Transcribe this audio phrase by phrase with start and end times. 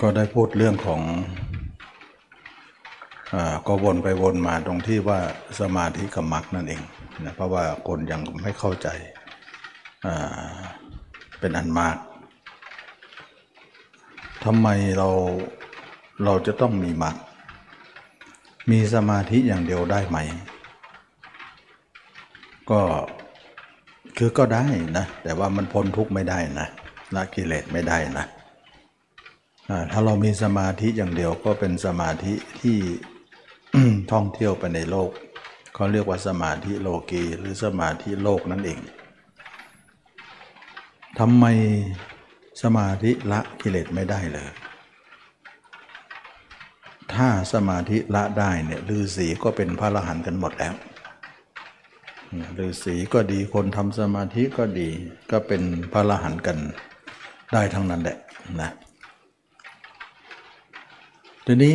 [0.00, 1.02] ก็ได้พูดเรื่องของ
[3.32, 5.18] อก็วนไปวนมาตรงที่ว่า
[5.60, 6.82] สมาธิกับมรรคนั่นเอง
[7.24, 8.88] นะเพราะว่าคนยังไม่เข้าใจ
[11.38, 11.96] เป็นอันมาก
[14.44, 14.68] ทำไม
[14.98, 15.08] เรา
[16.24, 17.16] เราจะต้องมีมรรค
[18.70, 20.18] มีสมาธิอย่างเดียวได้ไหม
[22.70, 22.80] ก็
[24.18, 26.68] คือก็ได้นะ แต่ว่ามันพ้นทุกข์ไม่ได้นะ
[27.14, 28.26] ละกิเลสไม่ได้นะ
[29.90, 32.78] ถ้าเรามีสมาธิอย่างเดียวก็เป็นสมาธิที่
[34.12, 35.10] ท่องเที่ยวไปในโลก
[35.74, 38.78] เขาเรียกว่าสมาธิโลกีหรือสมาธิโลกนั่นเอง
[41.18, 41.44] ทำไม
[42.62, 44.48] สมาธิละกิเลสไม่ได้เลย
[47.14, 50.74] ถ้าสมาธิละได้เนี่ยฤาษีก็เป็นพระอรหันต์กันหมดแล้ว
[52.58, 54.88] ฤาษีก็ดีคนทำสมาธิก็ดี
[55.30, 55.62] ก็เป็น
[55.92, 56.58] พระอรหันต์กัน
[57.52, 58.18] ได้ทั้งนั้นแหละ
[58.60, 58.70] นะ
[61.50, 61.74] ทีนี้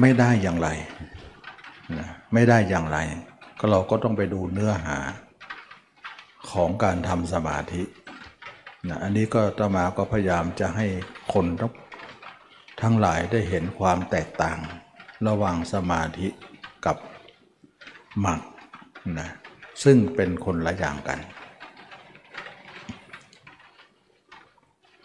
[0.00, 0.68] ไม่ได้อย่างไร
[1.98, 2.98] นะไม่ได้อย่างไร
[3.58, 4.96] ก็เราก็ต้องไปดูเนื้อหา
[6.50, 7.82] ของการทำสมาธิ
[8.88, 10.86] นะอันนี้ก็ตมาก็พยายามจะให้
[11.32, 11.72] คนทั้ง
[12.82, 14.58] ทั้งหลายได้เห็นความแตกต่าง
[15.28, 16.28] ระหว่างสมาธิ
[16.86, 16.96] กับ
[18.24, 18.40] มรรค
[19.18, 19.28] นะ
[19.84, 21.18] ซึ่งเป็นคนละอย่างกัน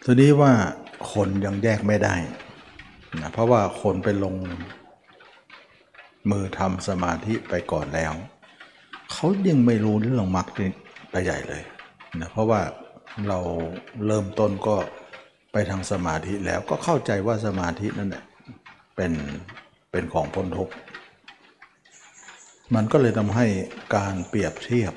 [0.03, 0.53] ทีนี้ว่า
[1.13, 2.15] คนยังแยกไม่ได้
[3.21, 4.35] นะเพราะว่าคนไปลง
[6.31, 8.13] มือทำสมาธิไปก่อนแล้ว
[9.11, 10.47] เขายังไม่รู้เรื่องมรรค
[11.11, 11.63] ไปใหญ่เลย
[12.21, 12.61] นะเพราะว่า
[13.27, 13.39] เรา
[14.05, 14.75] เริ่มต้นก็
[15.51, 18.23] ไปทางสมาธิแล้วก็เข้าใจว่าสมาธินั่นแหละ
[18.95, 19.13] เป็น
[19.91, 20.73] เป็นของพ้นทุกข์
[22.75, 23.47] มันก็เลยทำให้
[23.95, 24.93] การเปรียบเทียบ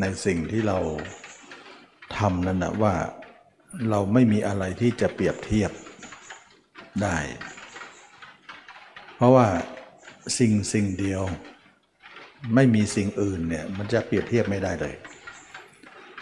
[0.00, 0.78] ในสิ่งที่เรา
[2.18, 2.94] ทำนั่นนะว่า
[3.90, 5.70] เราไม่มีอะไรที่จะเปรียบเทียบ
[7.02, 7.16] ได้
[9.16, 9.46] เพราะว่า
[10.38, 11.22] สิ่งสิ่งเดียว
[12.54, 14.94] ไม่มีสิ่งอื่นเนี่ยมันจะเปรียบเทียบไม่ได้เลย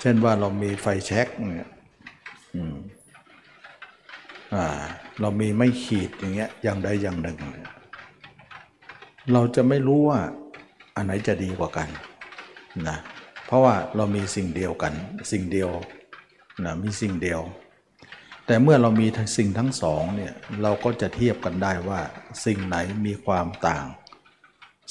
[0.00, 1.70] เช่นว่าเรามีไฟแช็กเนี่ย
[4.54, 4.64] อ่า
[5.20, 7.38] เรามีไม่ขีดอย่างเงี้ยอย่างใดอย่างหนึ่ง
[9.32, 10.20] เราจะไม่รู้ว่า
[10.96, 11.88] อันไหนจะดีกว่ากัน
[12.88, 12.96] นะ
[13.46, 14.92] เพราะว่าเรามีสิ่งเดียวกัน
[15.32, 15.70] สิ่งเดียว
[16.64, 17.40] นะมีสิ่งเดียว
[18.46, 22.00] แต่เมื่อเรามีทั้งสิ่งทั้งสองเนี่ยเราก็จะเทียบกันได้ว่า
[22.44, 22.76] สิ่งไหน
[23.06, 23.84] มีความต่าง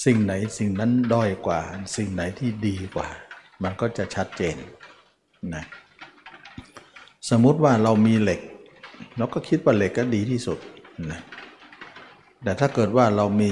[0.05, 1.61] สิ่งไหนสิ่งนั้นด้อยกว่า
[1.95, 3.07] สิ่งไหนที่ดีกว่า
[3.63, 4.55] มันก็จะชัดเจน
[5.55, 5.65] นะ
[7.29, 8.41] สมมุติว่าเรามีเหล็ก
[9.17, 10.59] เราก็คิดว่าเหล็กก็ดีที่สุด
[11.11, 11.21] นะ
[12.43, 13.51] แต่ถ้าเกิดว่าเรามี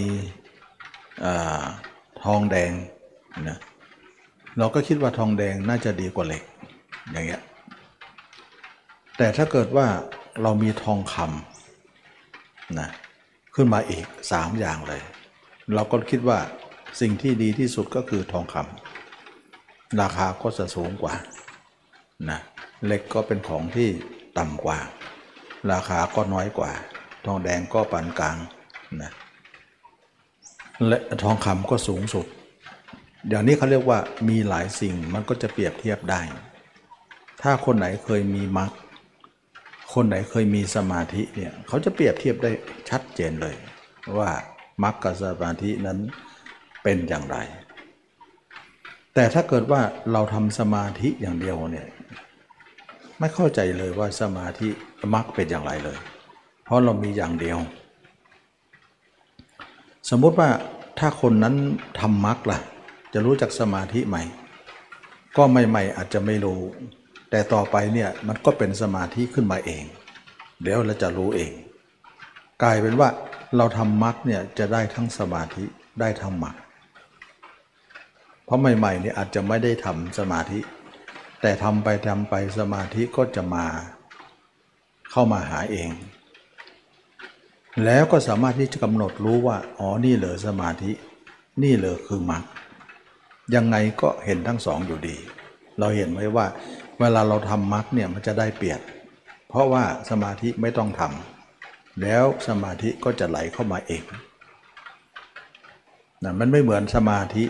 [1.24, 1.26] อ
[2.24, 2.72] ทองแดง
[3.48, 3.58] นะ
[4.60, 6.44] เราก็คิดว่าทองแดงน่าจะดีกว่าเหล็ก
[7.12, 7.42] อย่างเงี้ย
[9.18, 9.88] แต่ถ้าเกิดว่า
[10.42, 12.90] เรามีทองคำนะ
[13.56, 15.02] ขึ้นมาอีกสามอย่างเลย
[15.76, 16.40] เราก็คิดว่า
[17.02, 21.14] สิ่งที่ดีที่สุดก็คือทองคำราคาก็จะสูงกว่า
[22.30, 22.40] นะ
[22.86, 23.90] เหล็กก็เป็นของที่
[24.38, 24.80] ต่ำกว่า
[25.72, 26.72] ราคาก็น้อยกว่า
[27.26, 28.38] ทองแดงก็ปานกลาง
[29.02, 29.12] นะ
[30.88, 32.26] และทองคำก็สูงสุด
[33.30, 34.00] อย่างนี้เขาเรียกว่า
[34.30, 36.22] มีหลายสิ่งมันก็จะเปรียบเทียบได้
[37.42, 38.72] ถ้าคนไหนเคยมีมรรค
[39.94, 42.52] คนไหนเคยมีสมาธิเนี่ยเขาจะเปรียบเทียบได้
[42.90, 43.56] ชัดเจนเลย
[44.18, 44.30] ว่า
[44.84, 46.00] มรรคกับสมาธินั้น
[46.84, 47.38] เป็นอย่างไร
[49.14, 49.82] แต่ถ้าเกิดว่า
[50.12, 51.88] เราทำสมาธิอย่างเดียวเนี่ย
[53.20, 54.68] ไม่เข้าใจเลยว่าสมาธิ
[55.14, 55.98] มรรคเป็นอย่างไรเลย
[56.66, 57.58] เพราะเรามีอย่างเดียว
[60.10, 60.50] สมมุติว่า
[61.00, 61.56] ถ้าคนนั้น
[62.00, 62.60] ทำมรรคล่ะ
[63.14, 64.18] จะรู้จักสมาธิไหม
[65.38, 66.62] ก็ใหม่ๆอาจจะไม่รู้
[67.34, 69.84] แต่ต่อไปเนี่ยมันก็เป็นสมาธิขึ้นมาเอง
[70.62, 71.52] เดี๋ยวเราจะรู้เอง
[72.64, 73.10] กลายเป็นว่า
[73.58, 75.66] เราทำมรรคเนี่ยจะได้ทั้งสมาธิ
[76.00, 76.56] ได้ทั้งมรรค
[78.46, 80.60] เพราะใหม่ๆเนี่ยอาจจะไม่ได้ทำสมาธิ
[81.42, 83.66] แต่ทำไปทำไปสมาธิก็จะมา
[85.12, 85.90] เข้ามาหาเอง
[87.86, 90.92] แล้วก็สามารถที่จะกำหนดรู้ว่าอ๋อนี่เหรอสมาธิ
[91.64, 92.44] นี่เหรอคือมรรค
[93.56, 95.16] ยังไงก็เห็นทั้งสองอยู่ดี
[95.80, 96.46] เราเห็นไว้ว่า
[97.00, 98.82] เวลาเราทำมรรคเนี่ยมันจะได้เปรียบ
[99.50, 104.04] เพราะว่าสมาธิไม่ต้องทำแล้วสมาธิก็จะไหลเข้ามาเอง
[106.24, 107.46] นะมันไม่เหมือนสมาธิ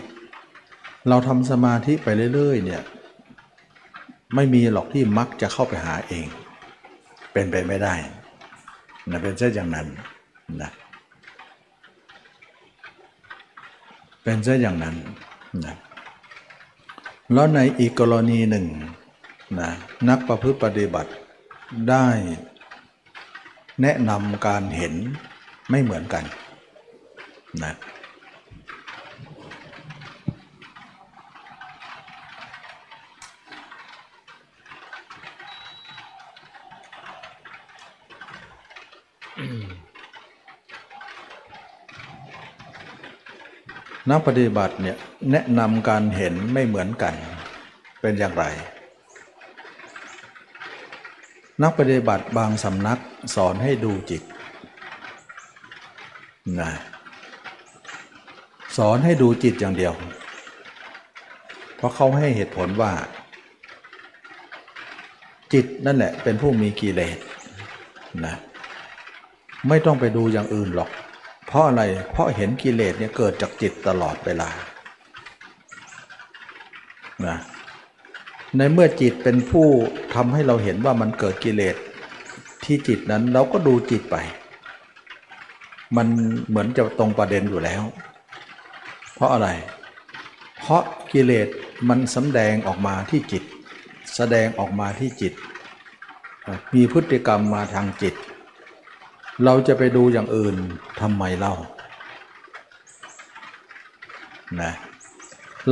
[1.08, 2.82] เราทำสมาธิไปเรื่อยๆเนี่ย
[4.34, 6.26] ไม่มีหรอกที่มรรคจะเข้าไปหาเอง
[7.32, 7.94] เป็นไปไม่ได้
[9.10, 9.86] นะเป็นเช่นอย่างนั้น
[10.62, 10.70] นะ
[14.22, 14.96] เป็นเช่นอย่างนั้น
[15.64, 15.74] นะ
[17.32, 18.66] แล้วในอีกกรณีหนึ่ง
[19.60, 19.70] นะ
[20.08, 21.10] นักประพฤติปฏิบัติ
[21.90, 22.06] ได้
[23.82, 24.94] แนะนำการเห็น
[25.70, 26.24] ไม่เหมือนกัน
[27.62, 27.74] นะ
[44.10, 44.96] นักปฏิบัติเนี่ย
[45.30, 47.14] แนะนำการเห็นไม่เหมือนกัน
[48.00, 48.44] เป็นอย่างไร
[51.62, 53.00] นักปฏิบัติบางสำนัก
[53.34, 54.22] สอนให้ดูจิต
[56.60, 56.70] นะ
[58.76, 59.94] สอนให้ดูจิตอย่างเดียว
[61.76, 62.92] เพราะเขาให้เหตุผลว่า
[65.52, 67.18] จิตนั่นแหละเป็นผู้มีกิเลส
[68.24, 68.34] นะ
[69.68, 70.90] ไม่ต้องไปดูอย่างอื่นหรอก
[71.46, 74.48] เพราะอะไรเพราะเห็นกิเลสเนี่ยเกิดจากจิตตลอดเวลา
[77.26, 77.36] นะ
[78.56, 79.68] ในเมื่อจิตเป็นผู้
[80.14, 81.76] ทำให้เราเห็นว่ามันเกิดกิเลส
[82.64, 84.16] ที่จิตนั้นเราก็ดูจิตไป
[85.96, 86.06] มัน
[86.48, 87.82] เหมือนจะตรงประเด็นอยู่แล้ว
[89.14, 89.48] เพราะอะไร
[90.58, 91.48] เพราะกิเลส
[91.88, 93.44] มันสำแดงออกมาที่จิต
[94.16, 95.32] แสดงออกมาที่จิต
[96.74, 98.14] มีพฤติกรรมมาทางจิต
[99.44, 100.56] เราจะไปดูอย่างอื่น
[101.00, 101.54] ทำไมเล่า
[104.60, 104.72] นะ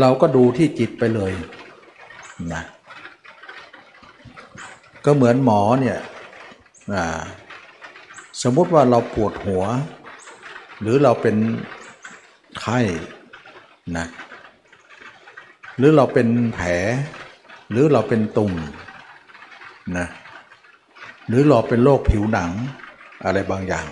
[0.01, 1.33] เราก็ดูที่จิตไปเลย
[2.55, 2.63] นะ
[5.05, 5.99] ก็เหมือนหมอเนี่ย
[8.43, 9.65] สมมติว่าเราปวดหัว
[10.81, 11.37] หรือเราเป็น
[12.61, 12.79] ไข้
[13.97, 14.07] นะ
[15.79, 16.69] หรือเราเป็นแผล
[17.71, 18.53] หรือเราเป็นตุ่ม
[19.99, 20.07] นะ
[21.29, 22.51] หรือเราเป็นโรคผิวหนัง
[23.25, 23.87] อะไรบางอย่าง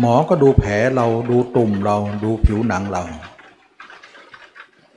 [0.00, 3.04] หมอก็ดูแผลเราดูตุ่มเราดูผิวหนังเรา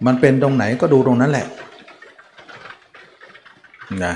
[0.06, 1.48] มันเป็นตรงไหนก็ดูตรงนั้นแหละ
[4.04, 4.14] นะ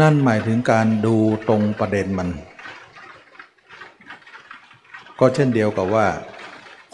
[0.00, 1.16] นั่นหมายถึงการดู
[1.48, 2.28] ตรงประเด็นมัน
[5.20, 6.06] ก็เช่นเดียวกับว่า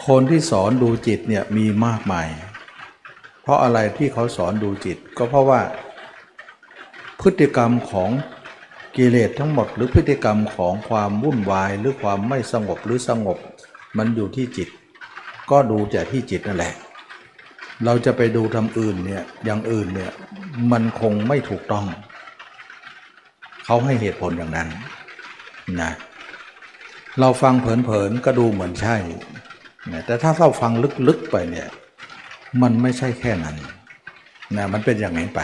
[0.07, 2.27] คนที่สอนดูจิตเนี่ยมีมากมาย
[3.41, 5.61] เพราะอะไรที่เขาสอนดูจิต ก็เพราะว่า
[7.21, 8.09] พฤติกรรมของ
[8.95, 13.37] กิเลสทั้งหมด หรือพฤติกรรมของความวุ่นวายหรือความไม่สงบหรือสงบ
[13.97, 14.69] มันอยู่ที่จิต
[15.51, 16.73] ก็ดูแต่ที่จิตนั่นแหละ
[17.85, 20.11] เราจะไปดูทำอื่นเนี่ยอย่างอื่นเนี่ย
[20.71, 21.85] มันคงไม่ถูกต้อง
[23.65, 24.69] เขาให้เหตุผลอย่างนั้น
[25.81, 25.91] นะ
[27.19, 28.97] เราฟังเผินๆก็ดูเหมือนใช่
[29.91, 30.71] นะแต่ถ้าเราฟัง
[31.07, 31.67] ลึกๆไปเนี่ย
[32.61, 33.57] มันไม่ใช่แค่นั้น
[34.55, 35.41] นะมันเป็นอย่างนี้ไป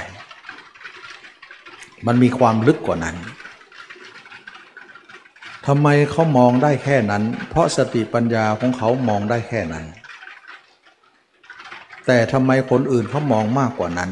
[2.07, 3.17] มันมีความลึกกว่านั้น
[5.67, 9.85] ทำไมเขามองได้แค่นั้น เพราะสติปัญญาของเขามองได้แค่นั้น
[12.05, 14.11] แต่ทำไมคนอื่นเขามองมากกว่านั้น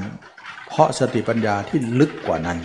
[0.67, 2.59] เพราะสติปัญญาที่ลึกกว่านั้น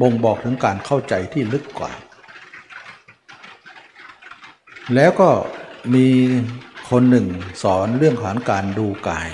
[0.00, 1.92] บ่งบอกถึงการเข้าใจที่ลึกกว่า
[4.94, 5.28] แล้วก็
[5.94, 6.06] มี
[6.90, 7.26] คนหนึ่ง
[7.62, 9.28] สอนเรื่องของการดูกาย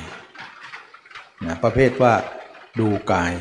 [1.46, 2.14] นะประเภทว่า
[2.80, 3.32] ดูกาย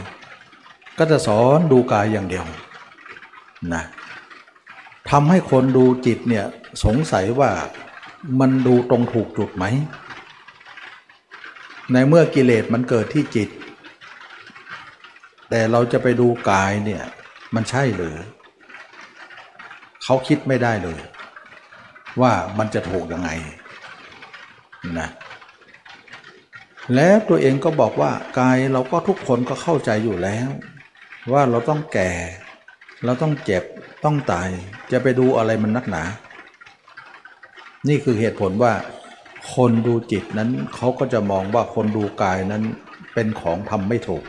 [0.97, 2.45] ก็จะสอนดูกายอย่างเดียว
[3.73, 3.83] นะ
[5.11, 6.45] ทำให้คนดูจิตเนี่ย
[6.83, 7.51] สงสัยว่า
[8.39, 9.65] มันดูตรงถูกจุดไหม
[11.93, 13.49] ในเมื่อกิเลสมันเกิดที่จิต
[15.49, 17.03] แต่เราจะไปดูกายเนี่ย
[17.55, 18.17] มันใช่หรือ
[20.03, 20.99] เขาคิดไม่ได้เลย
[22.21, 23.29] ว่ามันจะถูกยังไง
[24.99, 25.09] นะ
[26.95, 30.49] แล้วตัวเองก็บอกว่ากายเราก็ทุกคนก็เข้าใจอยู่แล้ว
[31.33, 32.11] ว่าเราต้องแก่
[33.05, 33.63] เราต้องเจ็บ
[34.05, 34.49] ต้องตาย
[34.91, 36.03] จะไปดูอะไรมันนักหนา
[37.87, 38.73] นี่คือเหตุผลว่า
[39.55, 42.63] คนดูจิตนั้นเขาก็จะมองว่าคนดูกายนั้น
[43.13, 44.23] เป็นของทำไม่ถูก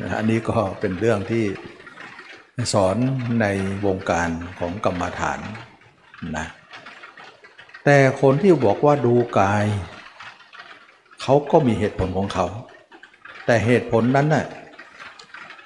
[0.00, 1.44] นะอันนี้ก็เป็นเรื่องที่
[2.72, 2.96] สอน
[3.40, 3.46] ใน
[3.86, 5.38] วงการของกรรมฐาน
[6.36, 6.46] นะ
[7.84, 9.64] แต่คนที่บอกว่าดูกาย
[11.22, 12.46] เขาก็มีเหตุผลของเขา
[13.46, 14.46] แต่เหตุผลนั้นน่ะ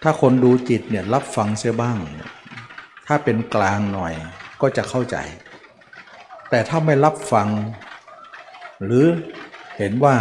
[0.03, 1.97] ถ้าคนดูจิตเนี่ยรับฟังเสียบ้าง
[3.07, 4.15] ถ้าเป็นกลางหน่อย
[4.61, 5.17] ก็จะเข้าใจ
[6.55, 7.49] แต่ถ้าไม่รับฟัง
[8.85, 9.07] หรือ
[9.79, 10.17] เห็นว่า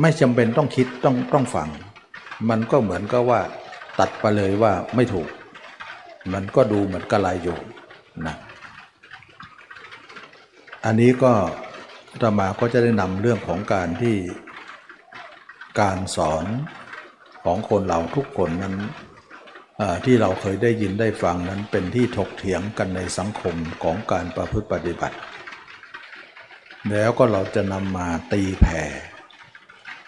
[0.00, 1.68] ไม่จำเป็นต้องคิดต้องต้องฟัง
[2.50, 3.40] มันก็เหมือนกับว่า
[3.98, 5.28] ตัดไปเลยว่าไม่ถูก
[6.32, 7.58] มันก็ดูเหมือนกระไรอยู่
[8.26, 8.36] นะ
[10.84, 11.32] อันนี้ก็
[12.22, 14.16] ธรรมาก็จะได้นำเรื่องของการที่
[15.80, 16.44] การสอน
[17.44, 18.74] ของคนเราทุกคนนั้น
[20.04, 25.16] ที่เราเคยได้ยินได้ฟังนั้นเป็นที่ถกเถียงกันในสังคมของการประพฤติปฏิบัติ
[26.90, 28.84] แล้วก็เราจะนำมาตีแผ่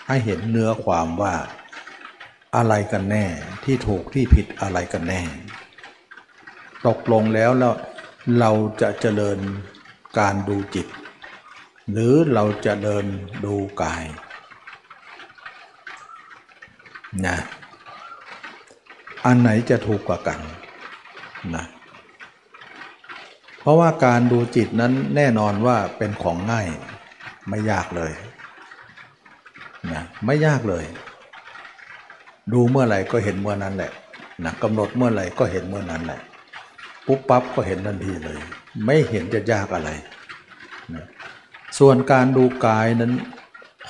[0.09, 1.35] ให้เห็นเนื้อความว่า
[2.57, 3.25] อะไรกันแน่
[3.65, 5.21] ที่ถูกที่ผิดอะไรกันแน่
[6.87, 7.75] ตกลงแล้วแล้ว
[8.39, 8.51] เรา
[8.81, 9.39] จะเจริญ
[10.19, 10.87] การดูจิต
[11.93, 13.07] หรือเราจะเดิน
[13.45, 14.05] ดูกาย
[17.27, 17.39] นะ
[19.27, 20.39] อันไหนจะถูกกว่ากัน
[21.57, 21.65] นะ
[23.61, 26.67] เพราะว่าการดูจิตนั้นแน่นอนว่าเป็นของง่าย
[27.49, 28.13] ไม่ยากเลย
[29.93, 30.85] นะไม่ยากเลย
[32.53, 33.93] ดูเมื่อไหร่ก็เห็นเมื่อนั้นแหละ
[34.45, 36.21] นะกำหนดเมื่อไหร่ก็เห็นเมื่อนั้นแหละ
[37.07, 38.39] ปุ๊บปั๊บก็เห็นทันทีเลย
[38.85, 39.91] ไม่เห็นจะยากอะไร
[40.95, 41.07] นะ
[41.79, 43.13] ส่วนการดูกายนั้น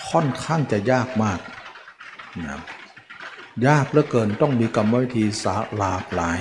[0.08, 1.40] ค่อนข้างจะยากมาก
[2.46, 2.58] นะ
[3.66, 6.40] ยากเหลือเกินต้องมีกรรมวิธีสาหลากหลาย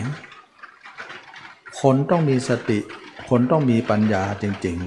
[1.82, 2.80] คนต้องมีสติ
[3.30, 4.78] คนต้องมีปัญญาจริง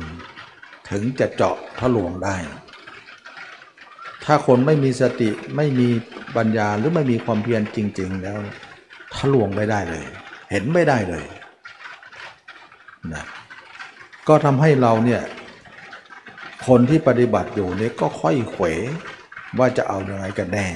[0.40, 2.36] ๆ ถึงจะเจาะทะลวงได้
[4.24, 5.88] ถ้าคนไม่มีสติไม่มี
[6.36, 8.38] ปัญญาหรือไม่มีความเพียรจริง ๆ แล้ว
[9.14, 10.06] ทะลวงไม่ได้เลย
[10.50, 11.26] เห็นไม่ได้เลย
[13.12, 13.24] นะ
[14.28, 15.22] ก็ทำให้เราเนี่ย
[16.66, 18.64] คนที่ปฏิบัติอยู่เนี่ยก็ค่อยเขว
[19.58, 20.66] ว่าจะเอาอยัางไงกันแน่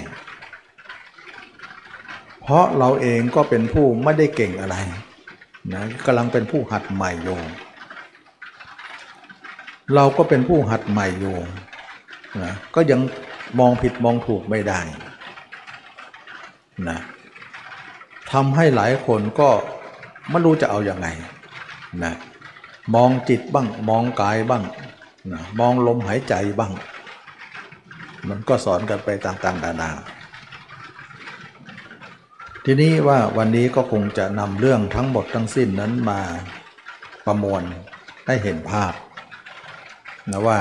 [2.51, 4.77] เพราะเราเองก็เป็นผู้ไม่ได้เก่งอะไร
[5.75, 7.45] นะกำลังเป็นผู้หัดใหม่โยง
[9.95, 11.47] เราก็เป็นผู้หัดใหม่โยง
[12.43, 13.01] นะก็ยัง
[13.59, 14.81] มองผิดมองถูกไม่ได้
[16.89, 16.99] นะ
[18.33, 19.51] ทำให้หลายคนก็
[20.31, 21.07] ไม่รู้จะเอาอยัางไง
[22.05, 22.15] นะ
[22.95, 24.63] มองจิตบ้างมองกายบ้าง
[25.33, 26.73] นะมองลมหายใจบ้าง
[28.29, 29.91] มันก็สอนกันไปต่างๆนานา
[32.65, 36.21] ทีนี้ว่าวันนี้ก็คงจะนำเรื่องทั้งหมดทั้งสิ้นนั้นมา
[37.27, 37.63] ประมวล
[38.27, 38.93] ให้เห็นภาพ
[40.31, 40.61] นะว่า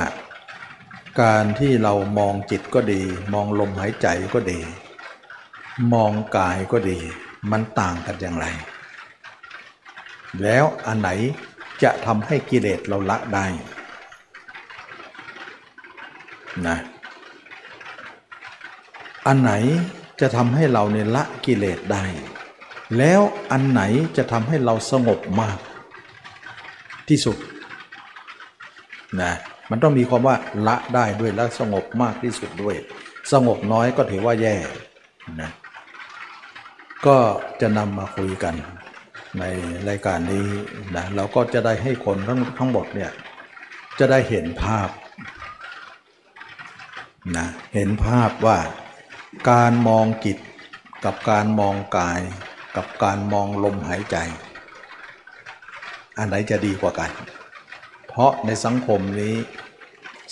[1.22, 3.02] การที่เรามองจิตก็ดี
[3.34, 4.60] มองลมหายใจก็ดี
[5.94, 7.00] มองกายก็ดี
[7.52, 8.46] มันต่างกันอย่างไร
[10.44, 11.10] แล้วอันไหน
[11.84, 13.46] จะทำให้กิเลสเราละได้
[16.68, 16.78] นะ
[19.28, 19.52] อันไหน
[20.22, 22.04] จะทำให้เราเนี่ยละกิเลสได้
[22.98, 23.22] แล้ว
[23.52, 23.82] อันไหน
[24.18, 25.58] จะทำให้เราสงบมาก
[27.10, 27.38] ที่สุด
[29.22, 29.34] นะ
[29.70, 30.36] มันต้องมีความว่า
[30.68, 32.76] ละได้ด้วยและสงบมากที่สุดด้วย
[33.32, 34.56] สงบน้อยก็ถือว่าแย่
[35.42, 35.52] นะ
[37.06, 37.18] ก็
[37.62, 38.56] จะนำมาคุยกัน
[39.40, 39.44] ใน
[39.88, 40.48] รายการนี้
[40.96, 43.12] นะเราก็จะได้ให้คนทั้งทั้งหมดเนี่ย
[44.00, 44.90] จะได้เห็นภาพ
[47.38, 48.58] นะเห็นภาพว่า
[49.50, 50.38] การมองจิต
[51.06, 52.22] กับการมองกาย
[52.76, 54.18] กับการมองลมหายใจ
[56.18, 57.12] อันไหนจะดีกว่ากัน
[58.08, 59.36] เพราะในสังคมนี้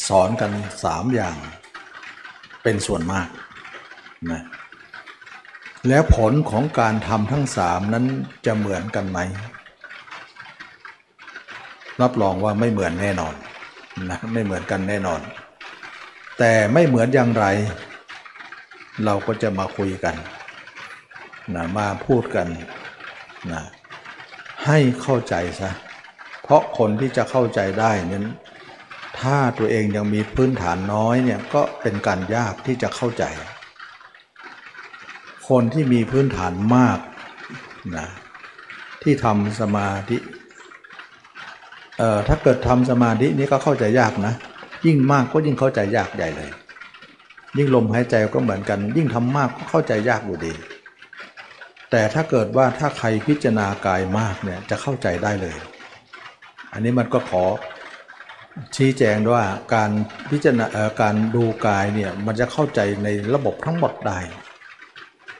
[0.07, 0.51] สอนกัน
[0.83, 1.37] สามอย่าง
[2.63, 3.27] เป็นส่วนมาก
[4.31, 4.41] นะ
[5.87, 8.05] แล้วผลของการทำทั้งสามนั้น
[8.45, 9.19] จะเหมือนกันไหม
[12.01, 13.35] รับรองว่าไม่เหมือนแน่นอน
[14.09, 15.21] นะไม่เหมือนกันแน่นอน
[16.39, 17.45] แต่ไม่เหมือนอย่างไร
[19.03, 20.15] เราก็จะมาคุยกัน
[21.55, 22.47] นะมาพูดกัน
[23.51, 23.61] นะ
[24.65, 25.71] ให้เข้าใจซะ
[26.43, 28.27] เพราะคนที่จะเข้าใจได้นั้น
[29.19, 33.23] ถ้าตัวเองยังมีพื้นฐานน้อยเนี่ยก็เป็นการยากที่จะเข้าใจ
[35.49, 36.99] คนที่มีพื้นฐานมาก
[37.97, 38.07] นะ
[39.03, 40.17] ที่ทำสมาธิ
[41.97, 44.33] เอ่อถ้าเกิดทำสมาธินี้ก็เข้าใจยากนะ
[44.85, 46.51] ยิ่งมากก็ยิ่งเข้าใจยากใหญ่เลย
[47.57, 50.53] ยิ่งลมหายใจก็เหมือนกัน ยิ่งทำมากก็เข้าใจยากอยู่ดี
[51.91, 55.57] แต่ถ้าเกิดว่าถ้าใครพิจารณากายมากเนี่ยจะเข้าใจได้เลย
[56.73, 57.43] อันนี้มันก็ขอ
[58.75, 59.43] ชี้แจงว่า
[59.73, 59.91] การ
[60.31, 60.67] พิจารณา
[61.01, 64.19] การดูกายเนี่ยมันจะเข้าใจในระบบทั้งหมดได้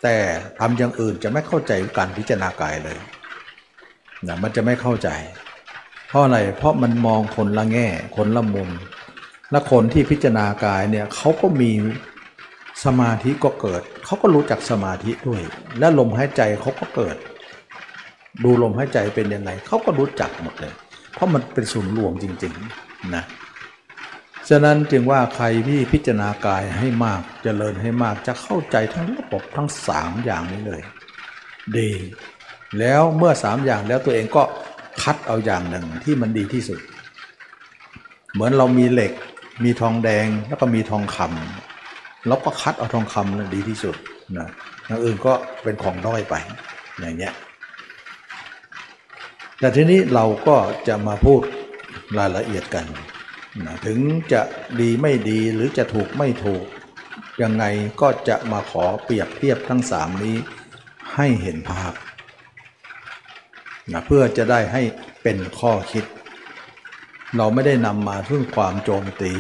[0.04, 0.18] แต่
[0.60, 2.98] ทำอย่างอื่นจะไม่เข้าใจการพิจารณากายเลย
[4.28, 5.10] นะมันจะไม่เข้าใจ
[6.08, 8.70] เพราะอะไรเพราะมันมองคนละแง่คนละมุม
[9.52, 11.72] และคนที่พิจารณากายเนี่ยเขาก็มี
[12.86, 15.42] สมาธิก็เกิด เขาก็รู้จักสมาธิด้วย
[15.80, 17.16] และลมหายใจเขาก็เกิด
[18.44, 20.74] ดูลมหายใจเป็นยังไงเขาก็รู้จักหมดเลย
[21.14, 23.24] เพราะมันเป็นศูนย์รวมจริงๆนะ
[24.50, 30.82] ฉะนั้นจึงว่าใครที่พิจารณากายให้มากจเจริญให้มากจะเข้าใจทั้งระบบทั้งสามอย่างนี้เลย
[31.78, 31.92] ดี
[32.80, 34.44] แล้วเมื่อสามอย่างแล้วตัวเองก็
[35.02, 36.80] คัดเอาอย่างหนึ่งที่มันดีที่สุด
[38.34, 39.14] เหมือนเรามีเหล็ก
[39.64, 43.96] มีทองแดงแล้วก็มีทองคำเราก็คัดเอาทองคำนั้นดีที่สุด
[44.38, 44.48] นะ
[44.86, 45.34] อย่างอื่นก็
[45.64, 46.36] เป็นของด้อยไป
[47.00, 47.34] อย่างเงี้ย
[49.60, 50.58] แต่ทีนี้เราก็
[50.88, 51.42] จะมาพูด
[52.18, 52.86] รายละเอียดกัน
[53.66, 54.00] นะถึง
[54.34, 54.42] จะ
[54.80, 56.64] ดีไม่ดีหรือจะถูกไม่ถูก
[57.42, 57.66] ยังไง
[58.02, 60.36] ก็จะมาขอเปรียบเทียบทั้งสามนี้
[61.16, 61.94] ให้เห็นภาพ
[63.92, 64.82] นะเพื่อจะได้ให้
[65.24, 66.06] เป็นข้อคิด
[67.38, 69.34] เราไม่ได้นำมาซึ่งความโจมตี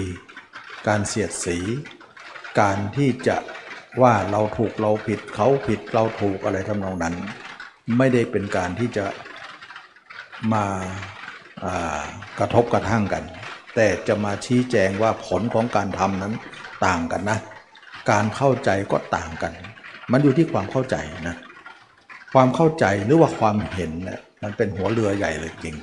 [0.87, 1.57] การเสียดสี
[2.59, 3.37] การที่จะ
[4.01, 7.15] ว่าเราถูกเราผิดเขาผิดเราถูกอะไรทำนองนั้น
[7.97, 9.05] ไม่ได้เป็นการที่จะ
[10.53, 12.01] มาา
[12.39, 13.23] กระทบกระทั่งกัน
[13.75, 16.33] แต่จะมาชี้แจงว่าผลของการทำนั้น
[16.85, 17.39] ต่างกันนะ
[18.11, 19.53] การเข้าใจก็ต่างกัน
[20.11, 20.95] มันอยู่ที่ความเข้าใจ
[21.27, 21.35] นะ
[22.33, 25.75] ความเข้าใจหรือว่าความเห็นนี่ยมันเป็นหัวเรือใหญ่เลยจริง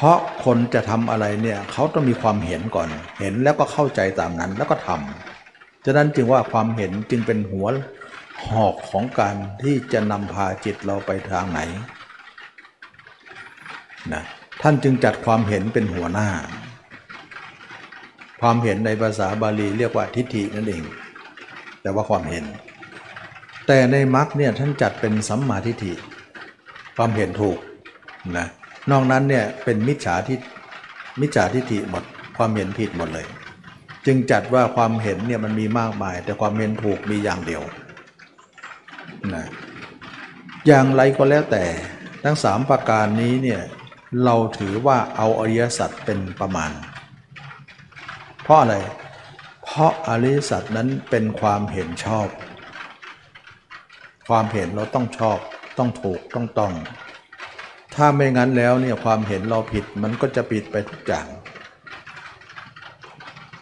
[0.00, 2.88] เพราะคนจะทำอะไรเนี่ยเขาต้องมีความเห็นก่อน
[3.20, 7.66] เห็นแล้วก็เข้าใจตามนั้นแล้วก็ทำฉะนั้นจึงว่าความเห็นจึงเป็นหัว
[8.50, 11.60] หอกของการที่จะนำพาจิตเราไปทางไหน
[14.12, 14.22] นะ
[14.62, 16.28] ท่านจึงจัดความเห็นเป็นหัวหน้า
[18.40, 20.82] ความเห็นในภาษาบาลีเรียกว่าทิฏฐินั่นเอง
[21.82, 22.44] แต่ว่าความเห็น
[23.66, 25.92] แต่ในมรรคเนี่ยท่านจัดเป็นสัมมาทิฏฐิ
[26.96, 27.58] ความเห็นถูก
[28.38, 28.46] นะ
[28.90, 30.40] นอกนั้นเนี่ยเป็นมิจฉาทิฏ
[31.20, 32.04] มิจฉาทิฏฐิหมด
[32.36, 33.26] ความเห็นผิดหมดเลย
[34.06, 37.62] จึงจัดว่าความเห็นเนี่ยมันมีมากมาย แต่ความเห็นถูกมีอย่างเดียว
[39.34, 39.46] นะ
[40.66, 41.64] อย่างไรก็แล้วแต่
[42.24, 43.60] ทั้งสามประการนี้เนี่ย
[44.24, 46.72] เราถือว่าเอาอริยสัจเป็นประมาณ
[48.42, 48.76] เพราะอะไร
[49.64, 52.28] เพราะอริยสัจนั้นเป็นความเห็นชอบ
[54.28, 55.38] ความเห็นเราต้องชอบ
[55.78, 56.72] ต้องถูกต้องต้อง
[57.98, 61.26] ถ้าไม่งั้นแล้วเนี่ยความเห็นเราผิดมันก็จะผิดไปทุกอย่าง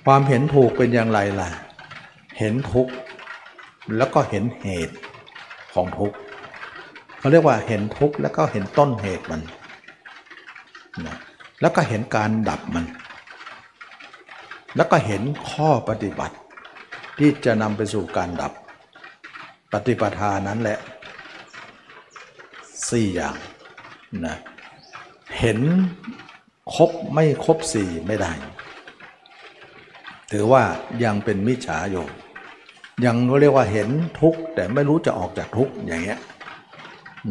[0.07, 1.49] ความเห็นถูกเป็นอย่างไรล่ะ
[2.39, 2.93] เห็นทุกข์
[3.97, 4.97] แล้วก็เห็นเหตุ
[5.75, 6.17] ของทุกข์
[7.19, 9.41] เขาเรียกว่าเห็นทุกข์แล้วก็เห็นต้นเหตุมัน
[11.07, 11.17] นะ
[11.61, 12.85] แล้วก็เห็นการดับมัน
[14.77, 16.37] แล้วก็เห็นข้อปฏิบัติ
[17.19, 18.53] ที่จะนำไปสู่การดับ
[19.73, 20.79] ปฏิปทานั้นแหละ
[22.91, 23.37] สี่อย่าง
[24.27, 24.37] นะ
[25.39, 25.59] เห็น
[26.75, 28.33] ครบไม่ครบสี่ไม่ได้
[30.31, 30.63] ถือว่า
[31.05, 32.07] ยังเป็นมิจฉาอยู่
[33.05, 33.89] ยังเรียกว่าเห็น
[34.21, 36.19] ทุกข์แต่ไม่รู้จะออกจากทุกข์อย่างเงี้ย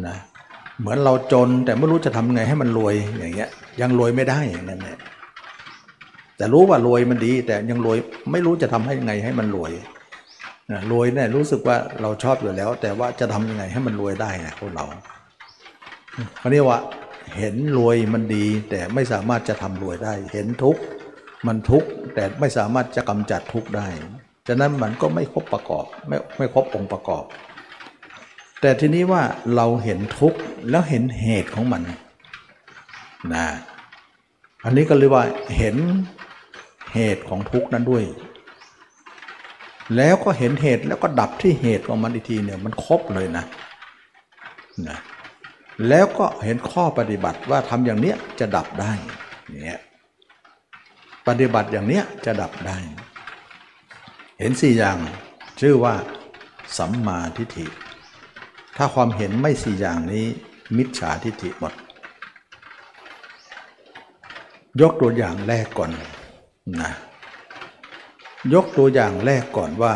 [0.06, 0.16] นะ
[0.80, 4.98] เหมือนเราจนแต่ไม่รู้จะทำไงให้มันรวยอย่างเงี้ย ยังรวยไม่ได้อย่างนั้นแหละ
[6.36, 7.98] แต่รู้ว่ารวยมันดี แต่ยังรวย
[8.32, 9.72] ไม่รู้จะทำให้ยังไงให้มันรวย
[10.70, 14.84] นะรวยเนี่ยรู้สึกว่าเราชอบอยู่แล้ว แต่ว่าจะทำยังไงให้มันรวยได้นะพวกเรา
[16.38, 16.80] เขาเรียกว่า
[17.36, 20.80] เห็นรวยมันดี แต่ไม่สามารถจะทำรวยได้ เห็นทุกข์
[21.46, 23.88] มันทุกข์แต่ไม่สามารถจะกำจัดทุกข์ได้
[24.48, 27.24] ฉะนั้นมันก็ไม่ครบประกอบไม่ไม่ครบองค์ประกอบ
[28.60, 29.22] แต่ทีนี้ว่า
[29.56, 30.38] เราเห็นทุกข์
[30.70, 31.82] แล้วเห็นเหตุของมัน
[33.34, 33.46] นะ
[34.64, 35.24] อันนี้ก็เรียกว่า
[35.56, 35.76] เห็น
[36.94, 38.04] เหตุของทุกข์นั้นด้วย
[39.96, 43.44] แล้วก็เห็นเหตุแล้วก็ดับที่เหตุของมันอีกทีเนี่ยมันครบเลยนะ
[44.88, 44.98] นะ
[45.88, 48.92] แล้วก็เห็นข้อปฏิบัติว่าทำอย่างเนี้ยจะดับได้
[49.62, 49.80] เนี่ย
[51.28, 52.78] ปฏิบัติอย่างเนี้ยจะดับได้
[54.40, 54.98] เห็นสี่อย่าง
[55.60, 55.94] ชื่อว่า
[56.78, 57.66] สัมมาทิฏฐิ
[58.76, 60.26] ถ้าความเห็นไม่สี่อย่างนี้
[60.76, 61.72] มิจฉาทิฏฐิหมด
[64.80, 65.90] ยกตัวอย่างแรกก่อน
[66.80, 66.92] นะ
[68.54, 69.94] ยกตัวอย่างแรกก่อนว่า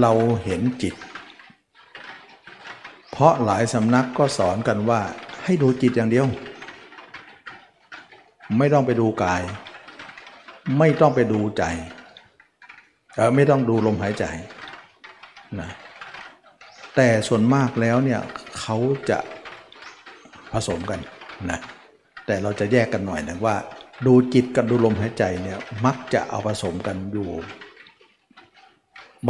[0.00, 0.12] เรา
[0.44, 0.94] เห็นจิต
[3.12, 5.00] เพราะหลายสำนักก็สอนกันว่า
[5.44, 6.26] ให้ดูจิตอย่างเดียว
[8.58, 9.42] ไม่ต้องไปดูกาย
[10.78, 11.64] ไม่ต้องไปดูใจ
[13.14, 14.24] เออไม่ต้องดูลมหายใจ
[15.60, 15.70] นะ
[16.96, 18.20] แต่ส่วนมากแล้วเนี่ย
[18.60, 18.76] เขา
[19.10, 19.18] จะ
[20.52, 21.00] ผสมกัน
[21.50, 21.58] นะ
[22.26, 23.56] แต่เราจะแยกกันหน่อยนะว่า
[24.06, 27.30] ดูจิตกับดูลมหายใจเนี่ยมักจะเอาผสมกันอยู่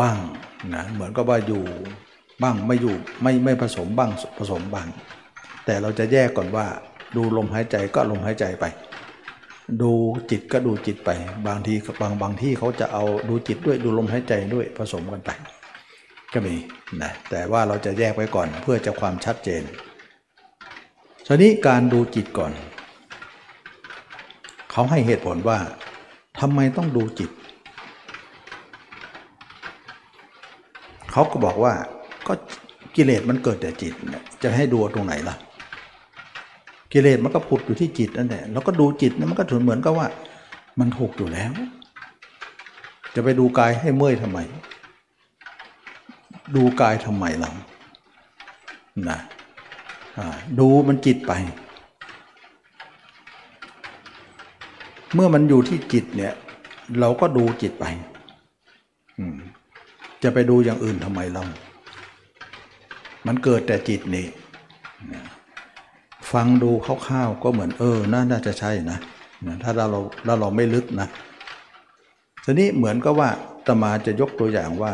[0.00, 0.18] บ้าง
[0.74, 1.64] นะเหมือนกับว่าอยู่
[2.42, 4.88] บ้างไม่อยู่ไม่ไม่ผสมบ้างผสมบ้าง
[5.66, 6.66] แต่เราจะแยกก่อนว่า
[7.16, 8.64] ดูลมหายใจก็ลมหายใจไป
[9.82, 9.92] ดู
[10.30, 11.10] จิตก็ดูจิตไป
[11.46, 15.30] บางทีบางบางที่เขาจะเอาดูจิตด้วยดูลมหายใจด้วยผสมกันไป
[16.32, 16.54] ก็มี
[17.02, 19.62] นะแต่ว่าเราจะแยกไว้ก่อนเพื่อจะความชัดเจน
[21.26, 22.52] ทีนี้การดูจิตก่อน
[24.72, 25.58] เขาให้เหตุผลว่า
[26.40, 27.30] ทำไมต้องดูจิต
[31.12, 31.74] เขาก็บอกว่า
[32.26, 32.32] ก็
[32.96, 33.92] กิเลสมันเกิดแต่จิต
[34.42, 35.36] จะให้ดูตรงไหนล่ะ
[36.92, 40.06] กิเลสมันก็ผุดอยู่ที่จิตนั่นแหละแล้วก็ดูจิตนะมันก็ถือเหมือนกับว่า
[40.78, 41.52] มันถูกอยู่แล้ว
[43.14, 44.38] จะไปดูกายให้เมื่อยทำไม
[46.56, 47.50] ดูกายทำไมเรา
[49.08, 49.18] นะ
[50.58, 51.32] ดูมันจิตไป
[55.14, 56.34] เมื่อมันอยู่ที่จิตเนี่ย
[57.00, 57.84] เราก็ดูจิตไป
[60.22, 61.42] จะไปดูอย่างอื่นทำไมเรา
[63.26, 64.26] มันเกิดแต่จิตนี่
[66.32, 68.98] ฟังดูคร่าวๆก็เหมือนเออน่าจะใช่นะ
[69.62, 69.86] ถ้าเรา
[70.24, 71.08] เราเราไม่ลึกนะ
[72.44, 73.28] ทีนี้เหมือนก็ว่า
[73.66, 74.92] ตมาจะยกตัวอย่างว่า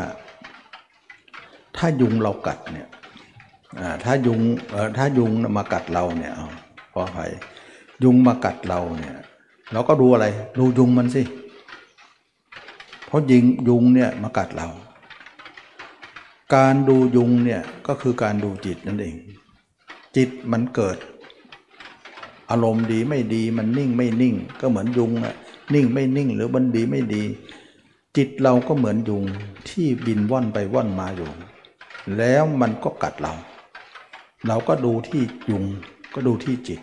[1.77, 2.87] ถ้ายุงเรากัดเนี่ย
[4.03, 4.39] ถ้ายุง
[4.97, 6.47] ถ้ายุงมากัดเราเนี่ยเอา
[6.93, 7.31] ขออภัย
[8.03, 9.15] ยุงมากัดเราเนี่ย
[9.73, 10.25] เราก็ดูอะไร
[10.59, 11.23] ดูยุงมันสิ
[13.07, 14.67] เพราะยิงยุงเนี่ยมากัดเรา
[16.55, 19.15] การดูยุงเนี่ยก็คือการดูจิตนั่นเอง
[20.15, 20.97] จิตมันเกิด
[22.49, 25.35] อารมณ์ดีไม่ดีมันนิ่งไม่นิ่ง ก็เหมือนยุงอะ
[25.73, 27.23] นิ่งไม่นิ่งหรือมันดีไม่ดี
[28.17, 29.23] จิตเราก็เหมือนยุง
[29.69, 31.29] ที่บินว่อนไปว่อนมาอยู่
[32.17, 33.33] แล้วมันก็กัดเรา
[34.47, 35.63] เราก็ดูที่ยุง
[36.13, 36.79] ก็ดูที่จิต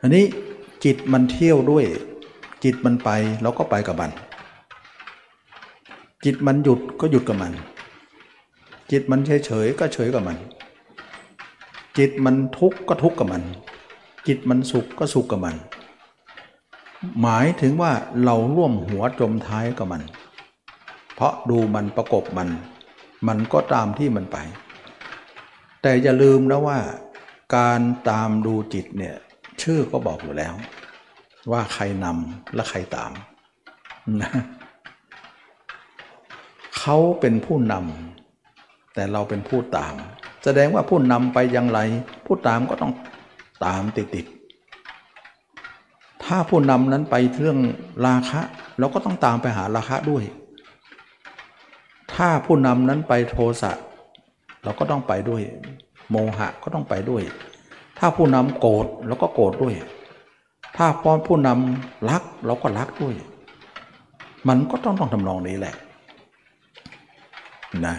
[0.00, 0.24] อันนี้
[0.84, 1.84] จิตมันเที่ยวด้วย
[2.64, 3.10] จิตมันไป
[3.42, 4.10] เราก็ไปกับมัน
[6.24, 7.52] จิตมันหยุดก็หยุดกับมัน
[8.90, 10.38] จิตมันเฉยเฉยก็เฉยกับมัน
[11.98, 13.42] จิตมันทุกข์ก็ทุกข์กับมัน
[14.26, 15.56] จิตมันสุขก็สุขกับมัน
[17.20, 17.92] หมายถึงว่า
[18.24, 20.02] เราร่วมหัวจมท้ายกับมัน
[21.14, 22.48] เพราะดูมันประกบมัน
[23.28, 24.36] มันก็ตามที่มันไป
[25.82, 26.78] แต่อย่าลืมนะว่า
[27.56, 29.14] การตามดูจิตเนี่ย
[29.62, 30.54] ชื่อก็บอกอยู่แล้ว
[31.52, 33.12] ว่าใครนำและใครตาม
[34.22, 34.30] นะ
[36.80, 39.94] เขาเป็นผู้นำแต่เราเป็นผู้ตาม
[40.44, 41.80] แสดงว่าผู้นำไปอย่างไร
[42.26, 42.92] ผู้ตามก็ต้อง
[43.64, 47.58] ตามติดติดๆถ้าผู้นำนั้นไปเรื่อง
[48.06, 48.40] ราคะ
[48.78, 50.24] เราก็ต้องตามไปหาราคะด้วย
[52.14, 53.72] ถ้าผู้นำนั้นไปโทสะ
[54.64, 55.42] เราก็ต้องไปด้วย
[56.10, 57.22] โมหะก็ต้องไปด้วย
[57.98, 59.74] ถ้าผู้นำโกรธเราก็โกรธด้วย
[60.76, 63.14] ถ้าพอผู้นำรักเราก็รักด้วย
[64.48, 65.74] มันก็ต้องต้องทำนองนี้แหละ
[67.86, 67.96] นะ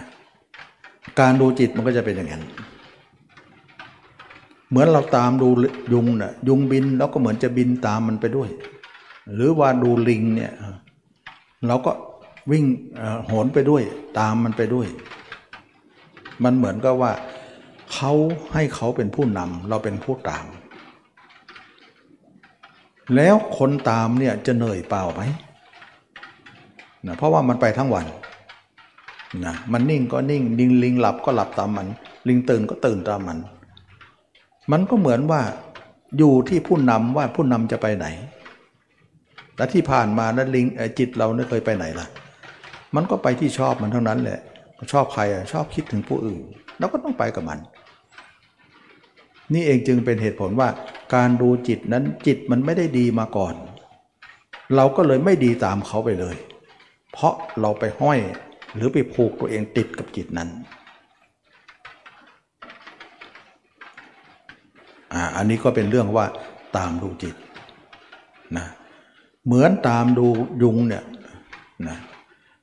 [1.20, 2.44] การดูจิตมันก็จะเป็นอย่างนั้น
[4.68, 5.48] เหมือนเราตามดู
[5.92, 8.48] ยุงนะ่ะยุงบินเราก็เหมือนจะบินตามมันไปด้วย
[9.34, 10.52] หรือว่าดูลิงเนี่ย
[11.66, 11.92] เราก็
[12.50, 12.64] วิ่ง
[13.26, 13.82] โหนไปด้วย
[14.18, 14.86] ตามมันไปด้วย
[16.44, 17.12] มันเหมือนกับว่า
[17.92, 18.12] เขา
[18.52, 20.46] ให้เขาเป็นผู้นำเราเป็นผู้ตาม
[23.16, 25.22] แล้วคนตามเนี่ยจะเหนื่อยเปล่าไหม
[27.06, 28.06] นะเพราะว่ามันไปทั้งวัน
[29.46, 31.86] นะมันนิ่งก็นิ่งลิงลิงหลับก็หลับตามมัน
[32.28, 33.38] ลิงตื่นก็ตื่นตามมัน
[34.72, 35.42] มันก็เหมือนว่า
[36.18, 38.06] อยู่ที่ผู้นำว่าผู้นำจะไปไหน
[39.56, 40.66] และที่ผ่านมานั้นลิง
[40.98, 42.06] จิตเราเนี่ยเคยไปไหนล่ะ
[42.94, 44.40] มันก็ไปที่ชอบมันเท่านั้นแหละ
[44.92, 46.40] ชอบใครอะชอบคิดถึงผู้อื่น
[46.78, 47.58] เราก็ต้องไปกับมัน
[49.52, 50.68] นี่เองจึงเป็นเหตุผลว่า
[51.14, 53.54] การดูจิตนั้นจิตมันไม่ได้ดีมาก่อน
[54.76, 56.36] เราก็เลยไม่ดีตามเขาไปเลย
[57.12, 58.18] เพราะเราไปห้อย
[58.74, 60.48] หรือไปผูกตัวเองติดกับจิตนั้น
[65.12, 66.26] อ่าอันนี้ก็เป็นเรื่องว่า
[66.76, 67.36] ตามดูจิต
[68.56, 68.66] นะ
[69.46, 70.26] เหมือนตามดู
[70.62, 71.04] ยุงเนี่ย
[71.88, 71.96] นะ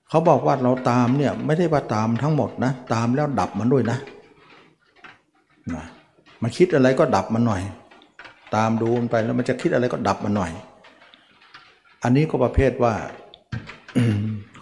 [0.09, 3.97] เขาบอกว่าเราตามเนี่ยไม่ได้ว่าตามทั้งหมดนะตามแล้วดับมันด้วยนะ
[5.75, 5.85] นะ
[6.41, 7.61] มันคิดอะไรก็ดับมันหน่อย
[8.55, 10.51] ตามดูมันไปแล้วมันจะคิดอะไรก็ดับมันหน่อย
[12.03, 12.93] อันนี้ก็ประเภทว่า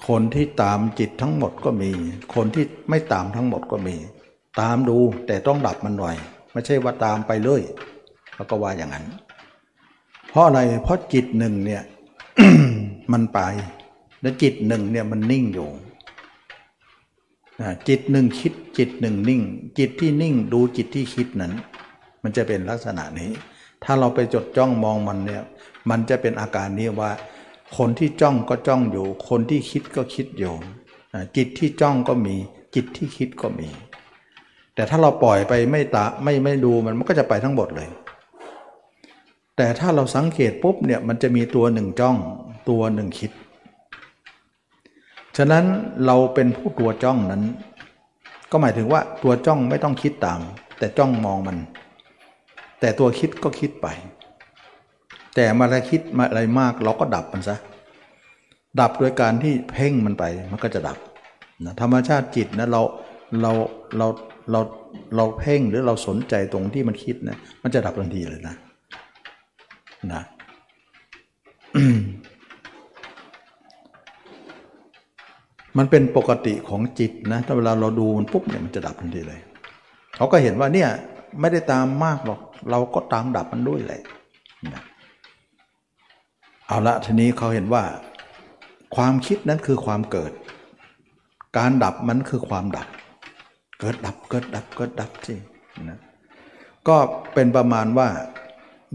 [0.07, 1.91] คนที่ตามจิตทั้งหมดก็มี
[2.35, 3.95] คนที่ไม่ตามทั้งหมดก็มี
[4.61, 6.15] ตามดูแต่ต้องดับมันหน่อย
[6.51, 7.61] ไม่ใช่ว่าตามไปเลย
[8.35, 9.05] แล้วก็ว่าอย่างนั้น
[10.29, 11.83] เพราะอะไรเพราะจิตหนึ่งเนี่ย
[13.13, 13.39] มันไป
[14.21, 15.69] แล้วจิตหนึ่งเนี่ยมันนิ่งอยู่
[17.87, 19.41] จิตหนึ่งคิดจิตหนึ่งนิ่ง
[19.79, 21.53] จิตที่นิ่งดูจิตที่คิดนั้น
[22.23, 23.31] มันจะเป็นลักษณะนี้
[23.83, 25.43] ถ้าเราไปจดจ้องมองมันเนี่ย
[25.89, 27.11] มันจะเป็นอาการนี้ว่า
[27.77, 30.53] คนที่จ้องก็จ้องอยู่ คนที่คิดก็คิดอยู่
[31.35, 32.35] จิตที่จ้องก็มี
[32.75, 33.69] จิตที่คิดก็มี
[34.75, 37.89] แต่ถ้าเราปล่อยไปไม่ตาไม่ไม่ดูมันมันก็จะไปทั้งหมดเลย
[39.55, 42.17] แต่ถ้าเราสังเกตปุ๊บเนี่ยมันจะมีตัวหนึ่งจ้อง
[42.69, 43.31] ตัวหนึ่งคิด
[45.37, 45.65] ฉะนั้น
[46.05, 47.43] เราเป็นผู้ตัวจ้องนั้น
[48.51, 50.39] ก็หมายถึงว่าตัวจ้องไม่ต้องคิดตาม
[50.77, 51.57] แต่จ้องมองมัน
[52.79, 53.87] แต่ตัวคิดก็คิดไป
[55.39, 57.57] แต่มาอะไรคิดมาอะไรมาก เราก็ดับมันซะ
[58.79, 60.97] ดับโดยการที่เพ่งมันไปมันก็จะดับ
[61.65, 62.81] นะธรรมชาติจิตนะเรา
[63.41, 63.51] เรา
[63.97, 64.07] เรา
[64.51, 64.59] เรา
[65.15, 68.55] เราเพ่งหรือเราสนใจตรงที่มันคิดนะมันจะดับทันทีเลยนะ
[70.13, 70.21] นะ
[75.77, 79.39] มันเป็นปกติของจิตนะถ้าเวลาเราดูมันปุ๊บเนี่ยมันจะดับทันทีเลย
[80.15, 80.89] เขาก็เห็นว่าเนี่ย
[81.39, 82.39] ไม่ได้ตามมากหรอก
[82.71, 84.01] เราก็ตามดับมันด้วยแหละ
[84.73, 84.83] นะ
[86.67, 87.83] เอาละทีนี้เขาเห็นว่า
[88.95, 90.31] ความคิดนั้นคือความเกิด
[91.57, 92.87] การดับมันคือความดับ
[93.79, 95.35] เกิดดับเกิดดับเกิดดับสิ
[95.89, 95.99] นะ
[96.87, 96.97] ก็
[97.33, 98.07] เป็นประมาณว่า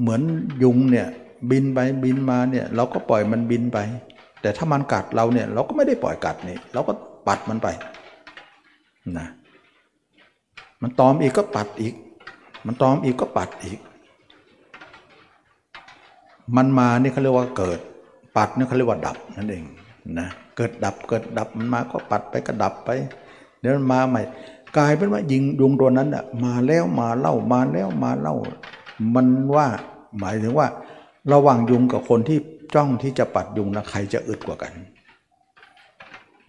[0.00, 0.22] เหมือน
[0.62, 1.08] ยุงเนี่ย
[1.50, 3.78] บินไปบินมาเนี่ยเราก็ปล่อยมันบินไป
[4.40, 6.92] แต่ถ้ามันกัดเราเนี่ยเราก็ไม่ได้ปล่อยกัดนี่เราก็
[7.28, 7.68] ปัดมันไป
[9.18, 9.28] นะ
[10.82, 11.94] มันตอมอีกก็ปัดอีก
[12.66, 13.78] มันตอมอีกก็ปัดอีก
[16.56, 17.78] มันมานี่เขาเรียกว่าเกิด
[18.36, 19.64] ปัดนี่เขาเรียกว่าดับนั่นเอง
[20.18, 22.90] นะเกิดดับเกิดดับมันมาก็ปัดไปก็ดับไป
[23.60, 24.22] เดี๋ยวมันมาใหม่
[24.76, 28.36] กลายเป็นว่ายิงยุงตัวนั้นอะมาแล้วมาเล่ามาแล้วมาเล่า
[29.14, 29.66] มันว่า
[30.18, 30.66] หมายถึงว่า
[31.32, 32.38] ระหว่างยุงกับคนที่
[32.74, 34.72] จ้องที่จะปัดยุงนะใครจะอึดกว่ากัน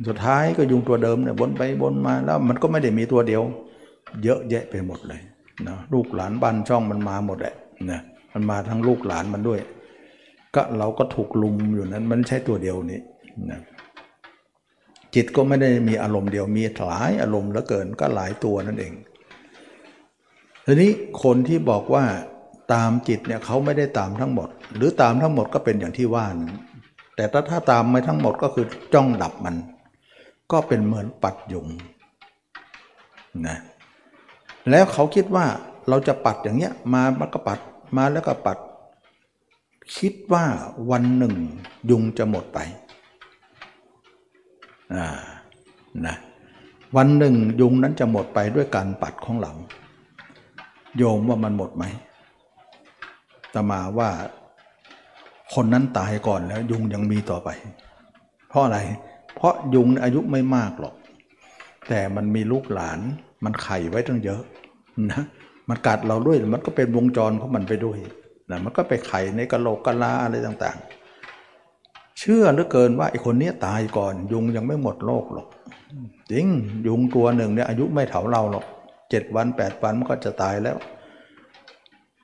[0.07, 3.41] สุดท้ายก็ยุงตัวเดิมเนี่ยวนไปวนมาแล้วมันก็ไม่ได้มีตัวเดียว
[4.23, 5.21] เยอะแยะไปหมดเลย
[5.67, 7.55] นะลูกหลานบ้านช่องมันมาหมดแหละ
[7.89, 8.01] นะ
[8.33, 9.59] มันมาทั้งลูกหลานมันด้วย
[10.55, 12.99] ก็เราก็ถูกลุมอยู่นั้น มันไม่ใช่ตัวเดียวนี้
[13.51, 13.59] นะ
[15.15, 18.93] จิตก็ไม่ได้มีอารมณ์เดียวมีหลายอารมณ์เหลือเกินก็หลายตัวนั่นเอง
[20.65, 20.91] ทีนี้
[21.23, 22.05] คนที่บอกว่า
[22.73, 26.53] ตามจิตเนี่ยเขาไม่ได้ตามทั้งหมด หรือตามทั้งหมดก็เป็นอย่างที่ว่านั้น
[27.15, 29.55] แต่ถ้าถ้าตามไม่ทั้งหมดก็คือจ้องดับมัน
[30.51, 31.67] ก็เป็นเหมือนปัดยุง
[33.47, 33.57] นะ
[34.69, 35.45] แล้วเขาคิดว่า
[35.89, 37.59] เราจะปัดอย่างเงี้ยมามันก็ปัด
[37.97, 38.57] มาแล้วก็ปัด
[39.97, 40.45] คิดว่า
[40.91, 41.35] วันหนึ่ง
[41.89, 42.59] ยุงจะหมดไป
[44.95, 45.07] อ่า
[46.05, 46.15] นะ
[46.95, 49.51] วันหนึ่งยุงนั้นจะหมดไปด้วยการปัดของเรา
[50.97, 51.83] โยมว่ามันหมดไหม
[53.53, 54.09] ตมาว่า
[55.53, 57.49] คนนั้นตายก่อนแล้วยุงยังมีต่อไป
[58.49, 58.79] เพราะอะไร
[59.35, 60.95] เพราะยุงอายุไม่มากหรอก
[61.89, 62.99] แต่มันมีลูกหลาน
[63.43, 64.41] มันไข่ไว้ตั้งเยอะ
[65.11, 65.21] นะ
[65.69, 67.97] มันกัดเราด้วยมันก็เป็นวงจรของมันไปด้วย
[68.49, 75.47] นะมันก็ไปไข่ในกะโหลกกะลาอะไรต่างๆ เชื่อเหลือเกินว่าไอ้คนนี้ตายก่อนยุงยังไม่หมดโลกหรอก
[76.31, 76.45] จริง
[76.87, 78.65] ยุงตัวหนึ่งเนี่ยอายุไม่เท่าเราหรอก
[79.09, 80.77] เจ็ดวันแปดวันมันก็จะตายแล้ว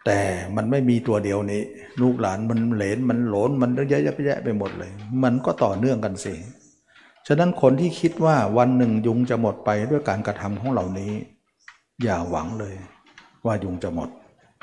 [0.06, 0.20] แต่
[0.56, 1.62] มันไม่มีตัวเดียวนี้
[2.02, 4.92] ลูกหลานมันเหลนมันหลนมันเยอะแยะไปหมดเลย
[5.24, 6.34] มันก็ต่อเนื่องกันสิ
[7.28, 11.12] ฉะนั้นคนที่คิดว่าวันหนึ่งยุงจะหมดไปด้วยการกระทำของเหล่านี้
[12.04, 12.74] อย่าหวังเลย
[13.46, 14.10] ว่ายุงจะหมด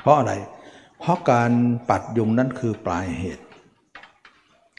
[0.01, 1.51] เพราะอะไรเเพราะการ
[1.89, 3.43] ปัดยุงนั่นคือปลายเหตุ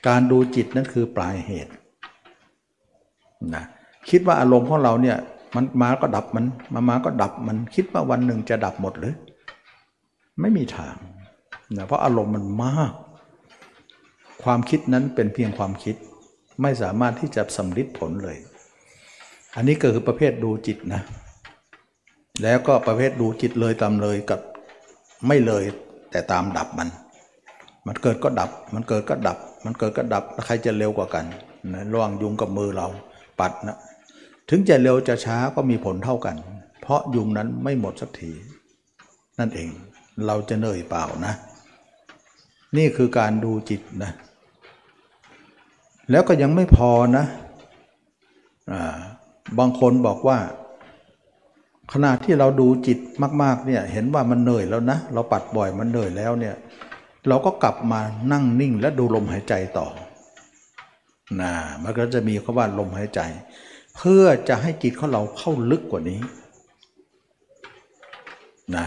[0.08, 1.72] การดูจิตนั่นคือปลายเหตุ
[3.54, 3.64] นะ
[4.10, 5.16] คิดว่าอารมณ์ของเราเนี่ย
[5.54, 9.14] มันมาก็ดับมันมามาก็ดับมันคิดว่าวันหนึ่งจะดับหมดหรือ
[10.40, 10.94] ไม่มีทาง
[11.76, 12.92] นะเพราะอารมณ์มันมาก
[14.42, 15.96] ความคิดนั้นเป็นเพียงความคิด
[16.62, 18.36] ไม่สามารถที่จะสำลิดผลเลย
[19.56, 21.02] อันนี้ก็คือประเภทดูจิตนะ
[22.42, 24.40] แล้วก็ประเภทดูจิตเลยตามเลยกับ
[25.26, 25.64] ไม่เลย
[26.10, 26.88] แต่ตามดับมัน
[27.86, 31.24] มันเกิดก็ดับ มันเกิดก็ดับ มันเกิดก็ดับใครจะเร็วกว่ากัน
[31.74, 32.86] นะระหว่างยุงกับมือเรา
[33.40, 33.78] ปัดนะ
[34.50, 36.36] ถึงจะเร็วจะช้าก็มีผลเท่ากัน
[36.80, 38.32] เพราะยุงนั้นไม่หมดสักที
[39.38, 39.68] นั่นเอง
[40.26, 41.34] เราจะเหนื่อยเปล่านะ
[42.76, 44.12] นี่คือการดูจิตนะ
[46.10, 47.24] แล้วก็ยังไม่พอนะ
[49.58, 50.38] บางคนบอกว่า
[51.92, 52.98] ขณะที่เราดูจิต
[53.42, 56.54] มาก ๆ เนี่ยเห็นว่ามันเหนื่อยแล้วนะ เราปัดบ่อยมันเหนื่อยแล้วเนี่ย
[57.28, 58.00] เราก็กลับมา
[58.32, 59.86] นั่งนิ่งและดูลมหายใจต่อ
[61.40, 63.20] นะมันก็จะมีคำว่าลมหายใจ
[63.96, 66.20] เพื่อจะให้จิตของเราเข้าลึกกว่านี้
[68.76, 68.86] นะ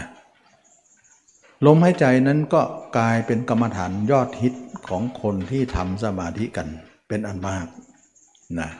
[1.66, 2.62] ลมหายใจนั้นก็
[2.96, 4.54] กลายเป็นกรรมฐานยอดฮิต
[4.88, 6.68] ของคนที่ทำสมาธิกัน
[7.08, 7.66] เป็นอันมาก
[8.60, 8.70] นะ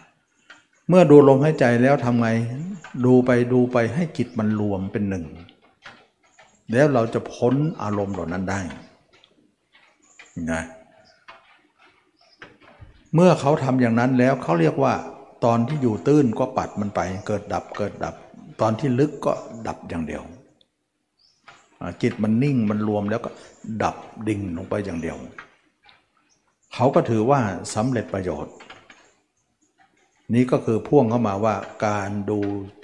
[0.88, 2.28] เมื่อดูลมหายใจแล้วทำไง
[3.04, 5.24] ดูไปดูไปให้จิตมันรวมเป็นหนึ่ง
[6.72, 8.60] แล้วเราจะพ้นอารมณ์เหล่านั้นได้
[10.50, 10.62] นะ
[13.14, 14.94] เมื่อเขาทำอย่างนั้นแล้วเขาเรียกว่า
[15.44, 18.14] ตอนที่อยู่ตื้นก็ปัดมันไป เกิดดับเกิดดับ
[18.60, 19.32] ตอนที่ลึกก็
[19.66, 20.22] ดับอย่างเดียว
[22.02, 23.30] จิตมันนิ่งมันรวมแล้วก็
[23.82, 23.96] ดับ
[24.28, 25.16] ดิ่งลงไปอย่างเดียว
[26.74, 27.40] เขาก็ถือว่า
[27.74, 28.54] สำเร็จประโยชน์
[30.34, 31.54] นี้ก็คือพ่วงเข้ามาว่า
[31.86, 32.38] การดู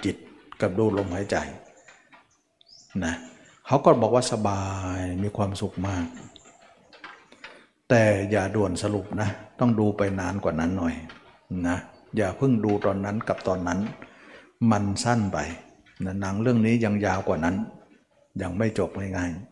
[0.05, 0.15] จิต
[0.61, 1.37] กับดูลมหายใจ
[3.05, 3.13] นะ
[3.67, 4.63] เขาก็บอกว่าสบา
[4.97, 6.05] ยมีความสุขมาก
[7.89, 10.95] แต่อย่าด่วนสรุปนะ ต้องดูไปนานกว่านั้นหน่อย
[11.67, 11.77] นะ
[12.17, 13.79] อย่าเพิ่งดูตอนนั้นกับตอนนั้น
[14.71, 15.37] มันสั้นไป
[16.05, 17.55] นะหนังเรื่องนี้ยังยาวกว่านั้น
[18.41, 19.48] ยังไม่จบง่ายๆ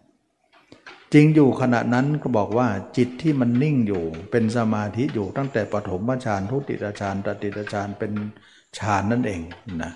[1.13, 2.67] จริงอยู่ขณะนั้นก็บอกว่า
[2.97, 8.11] จิตที่มันนิ่งอยู่ เป็นสมาธิอยู่ตั้งแต่ปฐมฌานทุติยฌานตติยฌานเป็น
[8.77, 9.41] ฌานนั่นเอง
[9.81, 9.91] นะ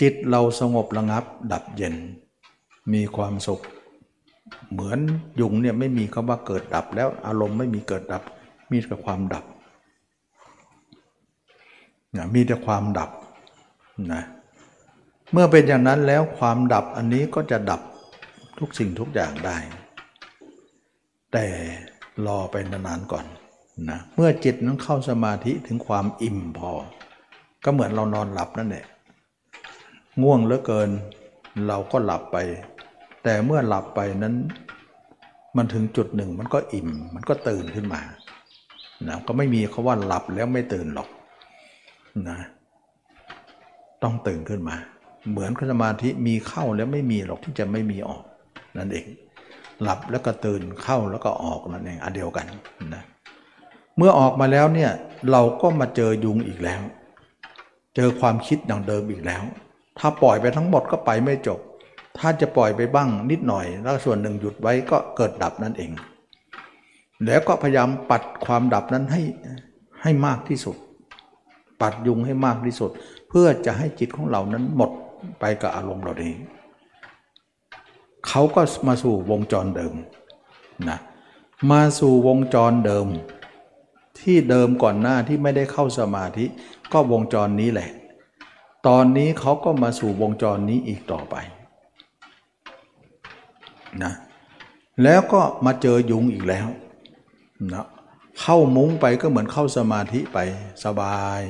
[0.00, 1.94] จิตเราสงบระงับดับเย็น
[2.92, 3.60] มีความสุข
[4.72, 4.98] เหมือน
[5.40, 8.22] ยุงเนี่ยไม่มีคำว่าเกิดดับแล้วอารมณ์ไม่มีเกิดดับ
[8.70, 9.44] มีแต่ความดับ
[12.16, 13.10] นะมีแต่ความดับ
[14.12, 14.22] นะ
[15.32, 17.80] เมื่อเป็นอย่างนั้นแล้วความดับอันนี้ก็จะดับ
[18.58, 19.56] ทุกสิ่งทุกอย่างได้
[21.32, 21.46] แต่
[22.26, 23.24] รอไปนานๆก่อน
[23.90, 26.70] นะเมื่อจิตนั้นเข้าสมาธิถึงความอิ่มพอ
[27.64, 28.84] ก็เหมือนเรานอนหลับนั่นแหละ
[30.22, 30.90] ง่วงเหลือเกิน
[31.66, 32.36] เราก็หลับไป
[33.24, 34.34] แต่เมื่อหลับไปนั้น
[35.56, 38.00] มันถึงจุดหนึ่งมันก็อิ่ม มันก็ตื่นขึ้นมา
[39.08, 41.08] นะก็ไม่มีคาว่าหลับแล้วไม่ตื่นหรอก
[42.28, 42.38] นะ
[44.02, 44.76] ต้องตื่นขึ้นมา
[45.30, 48.22] เหมือนสมาธิมีเข้าแล้วไม่มีหรอกที่จะไม่มีออก
[48.78, 49.06] นั่นเอง
[49.82, 52.46] หลับแล้วก็ตื่นเข้าแล้วก็ออกนั่นเองอันเดียวกัน
[52.94, 53.02] นะ
[53.96, 54.90] เมื่อออกมาแล้วเนี่ย
[55.32, 56.82] เราก็มาเจอยุงอีกแล้ว
[57.96, 59.42] เจอความคิดอย่างเดิมอีกแล้ว
[59.98, 61.60] ถ้าปล่อยไปทั้งหมดก็ไปไม่จบ
[62.18, 65.90] ถ้าจะปล่อยไปบ้างนิดหน่อย แล้วส่วนหนึ่งหยุดไว้ก็เกิดดับนั่นเอง
[67.26, 69.22] แล้วก็พยายามปัดความดับนั้นให้
[70.02, 70.76] ให้มากที่สุด
[71.80, 72.90] ปัดยุงให้มากที่สุด
[73.28, 74.90] เพื่อจะให้จิตของเรานั้นหมด
[75.40, 76.36] ไปกับอารมณ์เราเอง
[78.28, 79.94] เขาก็มาสู่วงจรเดิม
[80.88, 80.98] นะ
[81.70, 83.06] มาสู่วงจรเดิม
[84.20, 86.44] ที่เดิมก่อนหน้าที่ไม่ได้เข้าสมาธิ
[86.92, 87.90] ก็วงจรนี้แหละ
[88.86, 91.34] ตอนนี้เขาก็มาสู่วงจรนี้อีกต่อไป
[94.02, 94.12] นะ
[95.02, 96.68] แล้วก็มาเจอยุงอีกแล้ว
[97.72, 97.86] นะ
[98.40, 100.38] เข้ามุ้งไปก็เหมือนเข้าสมาธิไป
[100.84, 101.40] สบาย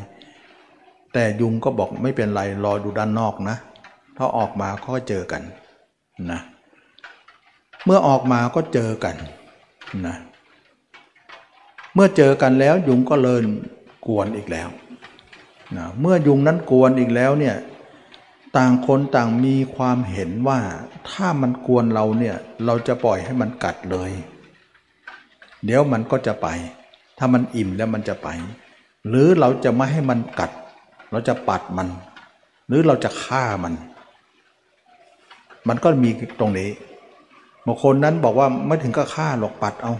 [1.13, 3.57] แต่ยุงก็บอกไม่เป็นไรรอดูด้านนอกนะ
[4.17, 5.43] ถ้าออกมาก็เจอกัน
[6.31, 6.41] นะ
[7.85, 9.17] เมื่อออกมาก็เจอกัน
[10.07, 10.17] นะ
[11.95, 13.45] เมื่อเจอกันแล้วยุงก็เลิน
[14.07, 14.69] กวนอีกแล้ว
[15.77, 17.57] นะเมื่อยุงนั้นกวนอีกแล้วเนี่ย
[18.57, 20.61] ต่างคนต่างมีความเห็นว่า
[21.11, 24.13] ถ้ามันกวนเราเนี่ยเราจะปล่อยให้มันกัดเลย
[25.65, 26.49] เดี๋ยวมันก็จะไป
[27.19, 28.29] ถ้ามันอิ่มแล้วมันจะไป
[29.09, 30.51] หรือเราจะไม่ให้มันกัด
[31.11, 31.89] เราจะปัดมัน
[32.69, 33.75] หรือเราจะฆ่ามัน
[35.69, 36.71] มันก็มีตรงนี้
[37.67, 39.95] บางคนนั้นบอกว่าไม่ถึงก็ฆ่าหรอกปัดเอา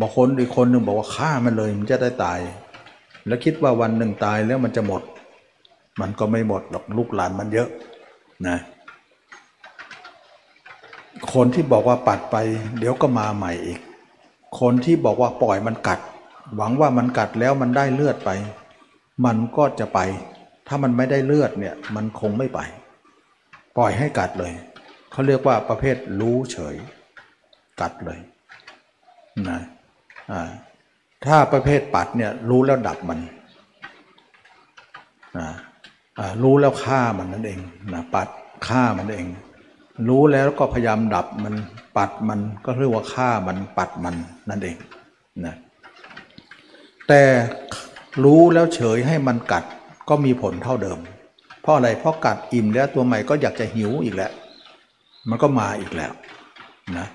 [0.00, 2.40] บางคนอีกคนหนึ่งบอกว่าฆ่ามันเลยมันจะได้ตาย
[3.26, 5.02] แล้วคิดว่าวันหนึ่งตายแล้วมันจะหมด
[6.00, 7.68] มันก็ไม่หมดหรอกลูกหลานมันเยอะ
[8.46, 8.58] นะ
[11.32, 12.36] คนที่บอกว่าปัดไป
[12.78, 13.80] เดี๋ยวก็มาใหม่อีก
[14.60, 16.00] คนที่บอกว่าปล่อยมันกัด
[16.56, 18.30] หวังว่ามันกัดแล้วมันได้เลือดไป
[19.24, 19.98] มันก็จะไป
[20.66, 22.60] ถ้ามันไม่ได้เลือดเนี่ยมันคงไม่ไป
[23.76, 24.52] ปล่อยให้กัดเลย
[25.12, 26.76] เขาเรียกว่าประเภทรู้เฉย
[27.80, 28.18] กัดเลย
[29.48, 29.60] นะ
[31.26, 33.18] ถ้าประเภทปัดเนี่ยรู้แล้วดับมัน
[35.38, 35.48] นะ
[36.42, 37.60] รู้แล้วฆ่ามันนั่นเอง
[37.92, 38.28] นะปัด
[38.68, 39.26] ฆ่ามันเอง
[40.08, 41.54] รู้แล้วก็พยายามดับมัน
[41.96, 44.14] ปัดมันก็เรียกว่าฆ่ามันปัดมัน
[44.48, 44.76] นั่นเอง
[45.46, 45.54] นะ
[47.08, 47.22] แต่
[48.24, 49.64] รู้แล้วเฉยให้มันกัด
[50.08, 50.98] ก็มีผลเท่าเดิม
[51.62, 54.32] เพราะอะไรเพราะกัดอิ่มแล้วตัวใหม่ก็อยากจะหิวอีกแล้ว
[55.30, 56.12] มันก็มาอีกแล้ว
[56.98, 57.06] นะ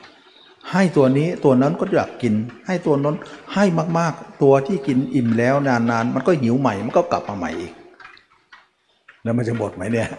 [0.72, 2.34] ให้ตัวนี้ตัวนั้นก็อยากกิน
[2.68, 3.16] ให้ตัวนั้น
[3.54, 3.66] ให้
[4.00, 7.74] มากๆ ตัวที่กินอิ่มแล้วนานๆ มันก็หิวใหม่มันก็กลับมาใหม่อีก
[9.24, 10.10] แล้วมันจะหมดไหมเนี่ย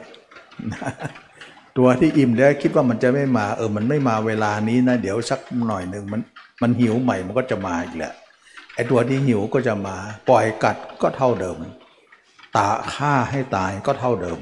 [1.79, 6.20] ตัวที่อิ่มแล้วคิดว่ามันจะไม่มา เออมันไม่มาเวลานี้นะ เดี๋ยวสักหน่อยหนึ่งมัน
[6.62, 8.12] มันหิวใหม่มันก็จะมาอีกแหละ
[8.74, 9.96] ไอ้ตัวที่หิวก็จะมา
[10.29, 11.57] ปล่อยกัดก็เท่าเดิม
[12.57, 14.40] ตาฆ่าให้ตายก็เท่าเดิม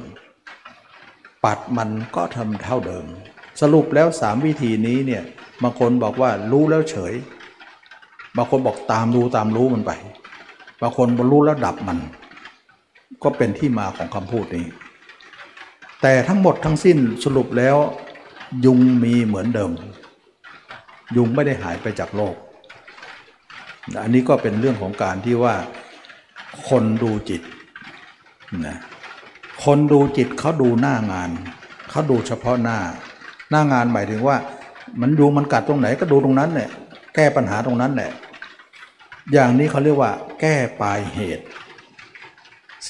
[1.44, 3.06] ปัดมันก็ทำเท่าเดิม
[3.60, 5.22] สรุปแล้วสามวิธีนี้เนี่ย
[5.62, 7.14] บางคนบอกว่ารู้แล้วเฉย
[8.36, 9.92] บางคนบอกตามรู้ตามรู้มันไป
[10.82, 11.98] บางคนบรรลุแล้วดับมัน
[13.22, 14.66] ก็เป็นที่มาของคำพูดนี้
[16.02, 17.76] แต่ทั้งหมดทั้งสิ้นสรุปแล้ว
[18.64, 19.72] ยุงมีเหมือนเดิม
[21.16, 22.34] ยุงไม่ได้หายไปจากโลก
[24.02, 25.54] อันนี้ก็เป็นเรื่องของการที่ว่า
[26.68, 27.42] คนดูจิต
[28.66, 28.78] นะ
[29.64, 31.30] คนดูจิตเขาดูหน้างาน
[31.90, 32.78] เขาดูเฉพาะหน้า
[33.50, 34.36] หน้างานหมายถึงว่า
[35.00, 36.68] มันดูมันกัดตรงไหนก็ดูตรงนั้นแหละ
[37.14, 38.10] แก้ปัญหาตรงนั้นแหละ
[39.32, 41.44] อย่างนี้เขาเรียกว่า แก้ปลายเหตุ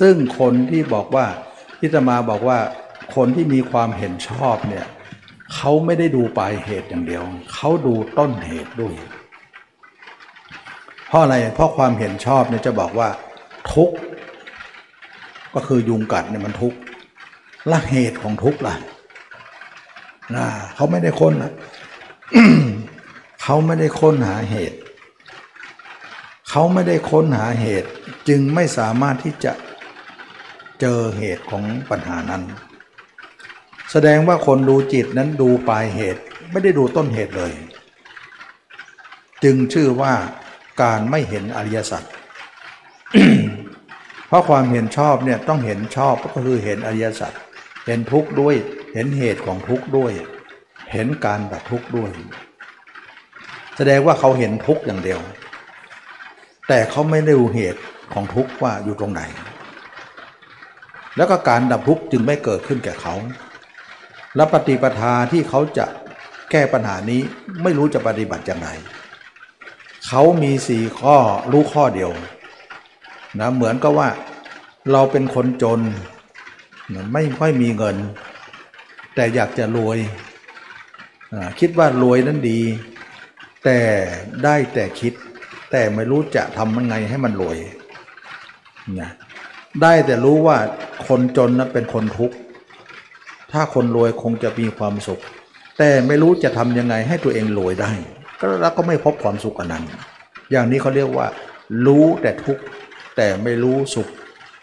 [0.00, 1.26] ซึ่งคนที่บอกว่า
[1.80, 2.58] พิตมาบอกว่า
[3.14, 4.86] คนที่มีความเห็นชอบเนี่ย
[5.54, 7.22] เขาไม่ได้ดูปลายเหตุอย่างเดียว
[7.54, 8.94] เขาดูต้นเหตุด้วย
[11.08, 13.08] เพราะอะไร เพราะความเห็นชอบเนี่ยจะบอกว่า
[13.72, 13.96] ทุกข์
[15.54, 16.78] ก็คือยุงกัดเนี่ยมันทุกข์
[17.70, 18.74] ละเหตุของทุกข์ล่ะ
[20.34, 21.52] นะเขาไม่ได้ค้นนะ
[23.42, 24.78] เขาไม่ได้ค้นหาเหตุ
[26.50, 27.88] เขาไม่ได้ค้นหาเหตุ
[28.28, 29.52] จึงไม่สามารถที่จะ
[30.80, 32.42] เจอเหตุของปัญหานั้น
[33.92, 37.52] แสดงว่าคนดูจิตนั้นดูปลายเหตุไม่ได้ดูต้นเหตุเลย
[39.44, 40.14] จึงชื่อว่า
[40.82, 42.02] การไม่เห็นอริยสัจ
[44.28, 47.32] เพราะความเห็นชอบเนี่ยต้องเห็นชอบก็คือเห็นอริยสัจ
[47.86, 48.54] เห็นทุกข์ด้วย
[48.96, 50.12] เห็นเหตุของทุกข์ด้วย
[50.92, 52.10] เห็นการดับทุกข์ด้วย
[53.76, 55.20] แสดงว่าเขาเห็นทุกข์อย่างเดียว
[56.68, 57.80] แต่เขาไม่ได้รู้เหตุ
[58.12, 59.22] ของทุกข์ว่าอยู่ตรงไหน
[61.16, 63.14] แล้วก็การดับทุกข์จึงไม่เกิดขึ้นแก่เขา
[64.36, 65.86] และปฏิปทาที่เขาจะ
[66.50, 67.20] แก้ปัญหานี้
[67.62, 68.68] ไม่รู้จะปฏิบัติอย่างไร
[70.06, 71.16] เขามีสี่ข้อ
[71.52, 72.10] รู้ข้อเดียว
[73.40, 74.08] นะเหมือนกับว่า
[74.92, 75.80] เราเป็นคนจน
[77.12, 77.96] ไม่ค่อยมีเงิน
[79.16, 79.98] แต่อยากจะรวย
[81.60, 82.60] คิดว่ารวยนั้นดี
[83.64, 83.78] แต่
[84.44, 85.12] ได้แต่คิด
[85.70, 87.56] แต่ไม่รู้จะทำยังไงให้มันรวย
[89.00, 89.10] นะ
[89.82, 90.58] ได้แต่รู้ว่า
[91.06, 92.36] คนจนนั้นเป็นคนทุกข์
[93.52, 95.22] ถ้าคนรวยคงจะมีความสุข
[95.78, 97.92] แต่ไม่รู้จะทำยังไงให้ตัวเองรวยได้
[98.38, 99.84] ก็แล้วก็ไม่พบความสุขอันนั้น
[100.50, 101.26] อย่างนี้เขาเรียกว่า
[101.86, 102.62] รู้แต่ทุกข์
[103.16, 104.08] แต่ไม่รู้สุข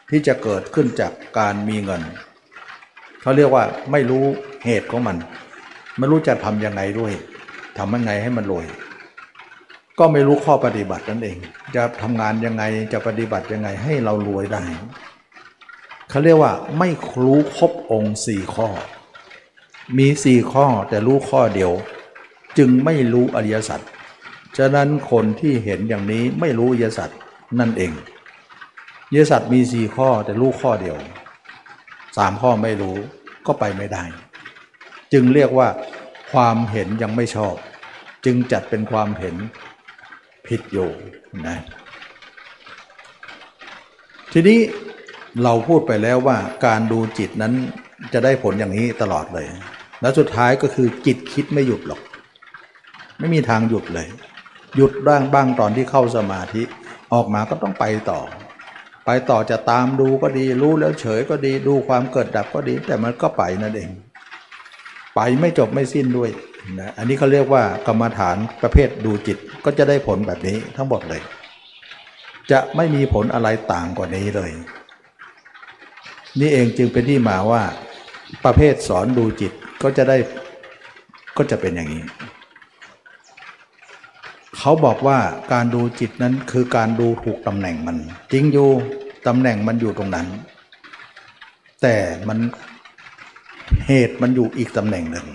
[0.10, 2.02] ที่จะเกิดขึ้นจากการมีเงิน
[3.24, 4.24] เขาเรียกว่าไม่รู้
[4.66, 5.18] เหตุของมัน
[5.98, 7.14] ไม่รู้จะทำยังไงด้วย
[7.78, 8.66] ทำยังไงให้มันรวย
[10.00, 11.38] ก็ไม่รู้ข้อปฏิบัตินั่นเอง
[11.76, 12.64] จะทำงานยังไง
[12.94, 14.64] จะปฏิบัติยังไงให้เรารวยได้
[16.10, 16.90] เขาเรียกว่าไม่
[17.22, 18.68] รู้ครบองค์สี่ข้อ
[19.98, 21.72] มีสี่ข้อแต่รู้ข้อเดียว
[22.58, 23.80] จึงไม่รู้อริยสัจ
[24.58, 27.10] ฉะนั้นคนที่เห็นอย่างนี้ไม่รู้อริยสัจ
[27.60, 27.92] นั่นเอง
[29.08, 30.98] อริยสัตว์มีสี่ข้อแต่รู้ข้อเดียว
[32.18, 32.98] สามข้อไม่รู้
[33.48, 34.04] ก็ไปไม่ได้
[35.14, 35.68] จึงเรียกว่า
[36.32, 37.56] ความเห็นยังไม่ชอบ
[38.26, 39.36] จึงจัดเป็นความเห็น
[40.48, 40.90] ผิดอยู่
[41.48, 41.58] นะ
[44.34, 44.60] ทีนี้
[45.44, 47.54] เราพูดไปแล้วว่าการดูจิตนั้น
[48.14, 49.48] จะได้ผลอย่างนี้ตลอดเลย
[50.02, 52.02] แล้วสุดท้ายก็คือจิตคิดไม่หยุดหรอก
[53.20, 54.08] ไม่มีทางหยุดเลย
[54.76, 56.64] หยุดบ้างบ้างตอนที่เข้าสมาธิ
[57.14, 58.20] ออกมาก็ต้องไปต่อ
[59.06, 63.90] ไปต่อจะตามดูก็ดี รู้แล้วเฉยก็ดี ดูความเกิดดับก็ดี แต่มันก็ไปนั่นเอง
[65.16, 66.30] ไปไม่จบไม่สิ้นด้วย
[66.80, 71.22] นะอันนี้เขาเรียกว่ากรรมฐานประเภทดูจิตก็จะได้ผลแบบนี้ทั้งหมดเลย
[72.52, 74.52] จะไม่มีผลอะไรต่างกว่านี้เลย
[76.40, 77.64] นี่เองจึงเป็นที่มาว่า
[78.46, 79.52] ประเภทสอนดูจิต
[79.82, 80.18] ก็จะได้
[81.38, 82.04] ก็จะเป็นอย่างนี้
[84.58, 85.20] เขาบอกว่า
[85.54, 87.98] การดูจิตนั้นคือการดูถูกตำแหน่งมัน
[88.32, 88.70] จริงอยู่
[89.28, 90.28] ตำแหน่งมันอยู่ตรงนั้น
[91.82, 91.96] แต่
[92.28, 92.40] มัน
[93.88, 95.28] เหตุมันอยู่อีกตำแหน่งหนึ่ง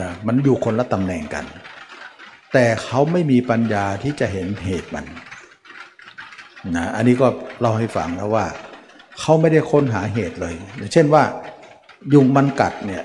[0.00, 1.44] นะมันอยู่คนละตำแหน่งกัน
[2.52, 5.06] แต่เขาไม่มีปัญญาที่จะเห็นเหตุมัน
[6.76, 7.28] นะอันนี้ก็
[7.60, 8.46] เล่าให้ฟังแล้วว่า
[9.20, 10.54] เขาไม่ได้ค้นหาเหตุเลย
[10.92, 11.22] เช่นว่า
[12.14, 13.04] ยุงมันกัดเนี่ย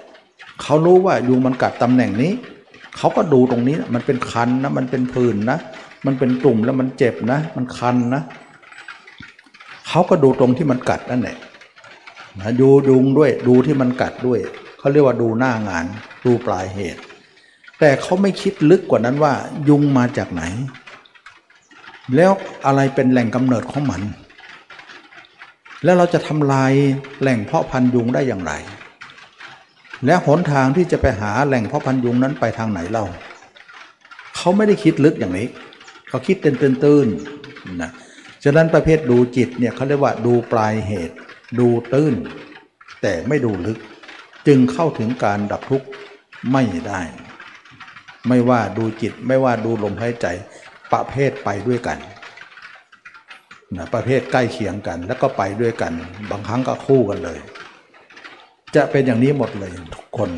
[0.61, 2.31] เขารู้ว่ายุงมันกัดตำแหน่งนี้
[2.97, 5.57] เขาก็ดูตรงนี้มันเป็นคันนะมันเป็นผื่นนะ
[6.05, 8.21] มันเป็นตุ่มแล้วมันเจ็บนะ มันคันนะ
[9.87, 11.37] เขาก็ดูตรงที่มันกัดนั่นแหละ
[12.39, 14.39] นะดูดุงด้วยดูที่มันกัดด้วย
[14.79, 15.85] เขาเรียกว่าดูหน้างาน
[16.25, 17.01] ดูปลายเหตุ
[17.79, 19.33] แต่เขาไม่คิดลึกกว่านั้นว่า
[19.69, 20.43] ยุงมาจากไหน
[22.15, 22.31] แล้ว
[22.65, 24.01] อะไรเป็นแหล่งกำเนิดของมัน
[25.83, 26.73] แล้วเราจะทำลาย
[27.21, 28.53] แหล่งเพาะพันธุ์ยุงได้อย่างไร
[30.06, 33.06] และหนทางที่จะไปหาแหล่งพ่อพันยุงนั้นไปทางไหนเล่า
[34.36, 35.47] เขาไม่ได้คิดลึกอย่างนี้
[36.10, 37.08] เขาคิดเตือนตื้น
[37.82, 37.91] นะ
[38.43, 41.16] ฉะนั้นประเภทดูจิตเนี่ยเขาเรียกว่าดูปลายเหตุ
[41.60, 42.14] ดูตื้น
[43.01, 43.78] แต่ไม่ดูลึก
[44.47, 45.88] จึงเข้าถึงการดับทุกข์
[46.51, 47.01] ไม่ได้
[48.28, 50.28] ไม่ว่าดูจิตไม่ว่าดูลมหายใจ
[50.93, 51.97] ประเภทไปด้วยกัน
[53.78, 55.93] นะประเภทใกล้เคียงกัน แล้วก็ไปด้วยกัน
[56.32, 57.39] บางครั้งก็คู่กันเลย
[58.76, 60.30] จะเป็นอย่างนี้หมดเลยทุกคน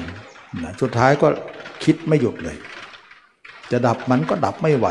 [0.63, 1.27] นะสุดท้ายก็
[1.83, 2.57] คิดไม่หยุดเลย
[3.71, 4.88] จะดับมันก็ดับไม่ไหว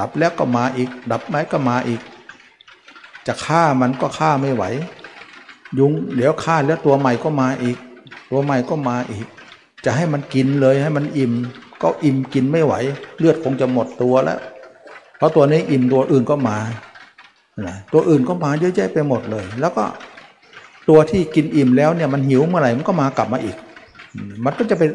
[0.00, 2.00] ดับแล้วก็มาอีก ดับไหมก็มาอีก
[3.26, 4.64] จะฆ่ามันก็ฆ่าไม่ไหว
[5.78, 7.76] ยุงเดี๋ยวฆ่าแล้วตัวใหม่ก็มาอีก
[8.30, 9.26] ตัวใหม่ก็มาอีก
[9.84, 11.32] จะให้มันกินเลยให้มันอิ่ม
[11.82, 12.74] ก็อิ่มกินไม่ไหว
[13.18, 14.38] เลือดคงจะหมดตัวแล้ว
[15.16, 16.58] เพราะตัวนี้อิ่มตัวอื่นก็มา
[17.92, 19.84] ตัวอื่นก็มาเยอะแยะไปหมดเลย แล้วก็
[20.88, 23.56] ตัวที่กินอิ่มแล้วเนี่ยมันหิวเมื่อไหร่มันก็มากลับมาอีก
[24.44, 24.90] มันก็จะเป็น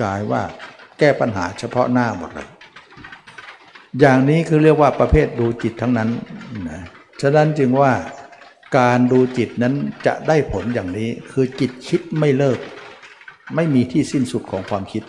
[0.00, 0.42] กลายว่า
[0.98, 2.48] แก้ปัญหาเฉพาะหน้าหมดเลย
[4.00, 6.10] อย่างนี้คือเรียกว่าประเภทดูจิตทั้งนั้น
[6.68, 6.80] นะ
[7.20, 7.92] ฉะนั้นจึงว่า
[8.78, 9.74] การดูจิตนั้น
[10.06, 12.58] จะได้ผลอย่างนี้คือจิตคิดไม่เลิก
[13.54, 15.02] ไม่มีที่สิ้นสุดของความคิด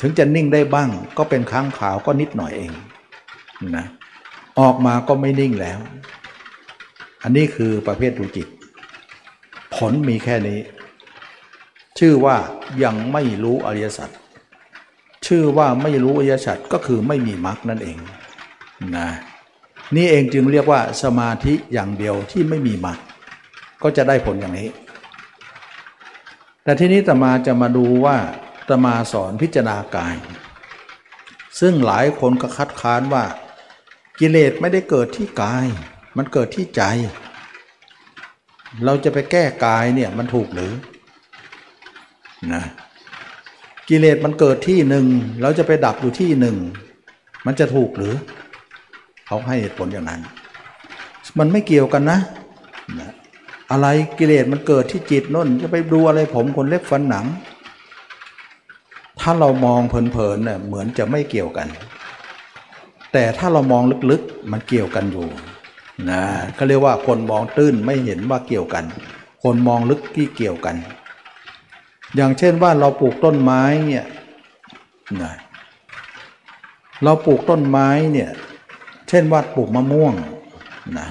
[0.00, 2.72] ถึงจะนิ่งได้บ้างก็เป็นค้างขาวก็นิดหน่อยเอง
[3.76, 3.86] นะ
[4.60, 5.78] ออกมาก็ไม่นิ่งแล้ว
[7.22, 8.48] อันนี้คือประเภทดูจิต
[9.74, 10.60] ผลมีแค่นี้
[11.98, 12.36] ชื่อว่า
[12.84, 14.10] ยังไม่รู้อริยสัจ
[15.26, 17.98] ชื่อว่าไม่รู้อริยสัจก็คือไม่มีมรรคนั่นเอง
[18.96, 19.08] นะ
[19.96, 22.98] นี่เองจึงเรียกว่าสมาธิอย่างเดียวที่ไม่มีมรรค
[23.82, 24.68] ก็จะได้ผลอย่างนี้
[26.64, 28.16] แต่ที่นี้ตมาจะมาดูว่า
[28.68, 30.16] ตมาสอนพิจารณากาย
[31.60, 33.24] ซึ่งหลายคนก็คัดค้านว่า
[34.18, 35.66] กิเลสไม่ได้เกิดที่กาย
[36.16, 36.82] มันเกิดที่ใจ
[38.84, 40.72] เราจะไปแก้กายเนี่ยมันถูกหรือ
[42.52, 42.62] นะ
[43.88, 45.06] กิเลสมันเกิดที่หนึ่ง
[45.42, 46.56] เราจะไปดับอยู่ที่หนึ่ง
[47.46, 48.14] มันจะถูกหรือ
[49.26, 50.20] เขาให้เหตุผลอย่างนั้น
[51.38, 52.18] มันไม่เกี่ยวกันนะ
[53.00, 53.10] นะ
[53.70, 53.86] อะไร
[54.18, 57.26] กิเลสมันเกิดที่จิตน่น จะไปดูอะไรผมคนเล็บฟันหนัง
[59.20, 61.68] ถ้าเรามองเพลินๆเนี่ยเหมือนจะไม่เกี่ยวกัน
[63.12, 65.26] แต่ถ้าเรามองลึกๆ มันเกี่ยวกันอยู่
[66.10, 66.22] นะ
[66.54, 68.84] เขาเรียกว่าคนมองตื้นไม่เห็นว่าเกี่ยวกัน
[69.42, 70.76] คนมองลึกที่เกี่ยวกัน
[72.14, 74.04] อย่างเช่นว่าเราปลูกต้นไม้เนี่ย
[75.22, 75.32] นะ
[77.04, 78.30] เราปลูกต้นไม้เนี่ย
[79.08, 80.14] เช่นว่าปลูกมะม่วง
[80.98, 81.08] นะ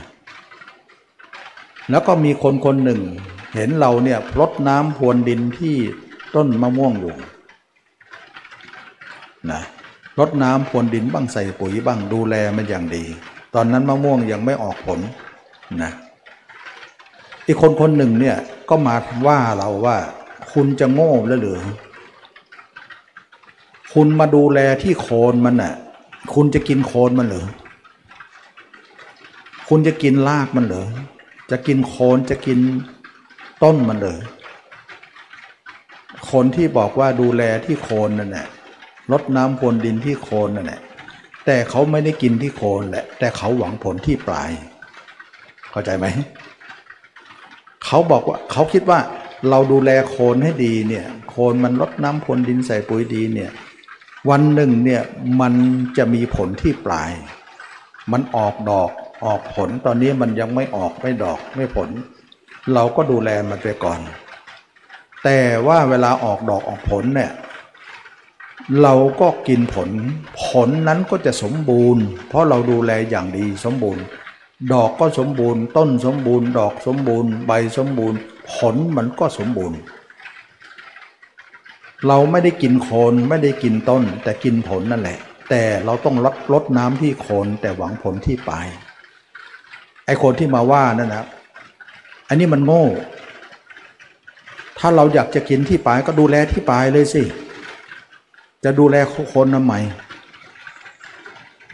[1.90, 3.02] แล้วก็มีคนคนหนึ่ง
[3.56, 5.76] เห็นเราเนี่ยรดน้ำพรวนดินที่
[6.36, 7.14] ต้นมะม่วงอยู่
[9.52, 9.62] นะ
[10.20, 13.06] รดน้ำพรวนดินบ้างใส่ปุ๋ยบ้างดูแลมันอย่างดี
[13.56, 15.00] ตอนนั้นมะม่วงยังไม่ออกผล
[15.84, 15.92] นะ
[17.48, 18.38] อีกคนคนหนึ่งเนี่ย
[18.70, 18.96] ก็มา
[19.28, 19.98] ว่าเราว่า
[20.52, 21.60] คุณจะโง่แล้วหรือ
[23.94, 25.74] คุณมาดูแลที่โคนมันน่ะ
[26.34, 27.48] คุณจะกินโคนมันหรือ
[29.68, 30.86] คุณจะกินรากมันหรือ
[31.52, 32.60] จะกินโคนจะกิน
[33.64, 34.20] ต้นมันเหรอ
[36.32, 38.48] คนที่บอกว่าดูแลที่โคนนั่นแหละ
[39.12, 40.82] รดน้ำพรวนดินที่โคนนั่นแหละ
[41.54, 44.52] แต่เขาไม่ได้กินที่โคนแหละ แต่เขาหวังผลที่ปลาย
[45.72, 46.06] เข้าใจไหม
[47.86, 49.00] เขาบอกว่าเขาคิดว่า
[49.50, 53.52] เราดูแลโคนให้ดีเนี่ย โคนมันรดน้ำพรวนดินใส่ปุ๋ยดีเนี่ย
[54.30, 55.02] วันหนึ่งเนี่ย
[55.42, 55.54] มัน
[55.98, 57.12] จะมีผลที่ปลาย
[58.12, 58.92] มันออกดอก
[59.26, 61.90] ออกผลตอนนี้มันยังไม่ออกไม่ดอกไม่ผล
[62.74, 64.00] เราก็ดูแลมันไปก่อน
[65.24, 67.32] แต่ว่าเวลาออกดอกออกผลเนี่ย
[68.82, 69.90] เราก็กินผล
[70.44, 74.04] ผลนั้นก็จะสมบูรณ์ เพราะเราดูแลอย่างดีสมบูรณ์
[74.74, 78.20] ดอกก็สมบูรณ์ ต้นสมบูรณ์ ดอกสมบูรณ์ ใบสมบูรณ์
[78.54, 79.78] ผลมันก็สมบูรณ์
[82.08, 88.68] เราไม่ได้กินโคนไม่ได้กินต้น แต่กินผลนั่นแหละ แต่เราต้องลดลดน้ำที่โคนแต่หวังผลที่ปลาย
[90.06, 91.26] ไอ้คนที่มาว่านั่นนะ
[92.28, 92.86] อันนี้มันโง่
[94.80, 97.24] ถ้าเราอยากจะกินที่ปลายก็ดูแลที่ปลายเลยสิ
[98.66, 98.96] จะดูแล
[99.34, 99.76] คนทำไม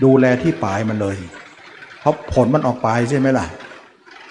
[0.03, 1.17] ดูแลที่ปลายมันเลย
[1.99, 3.45] เพราะผลมันออกปลายใช่ไหมล่ะ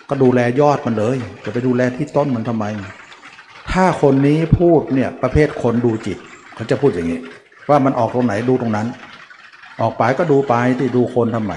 [0.09, 2.65] ก็ดูแลยอดมันเลย จะไปดูแลที่ต้นมันทำไม
[3.71, 6.19] ถ้าคนนี้พูดเนี่ยประเภทคนดูจิต
[6.55, 7.21] เขาจะพูดอย่างนี้
[7.69, 8.87] ว่ามันออกตรงไหนดูตรงนั้น
[9.81, 11.55] ออกปลายก็ดูปลายที่ดูโคนทำไม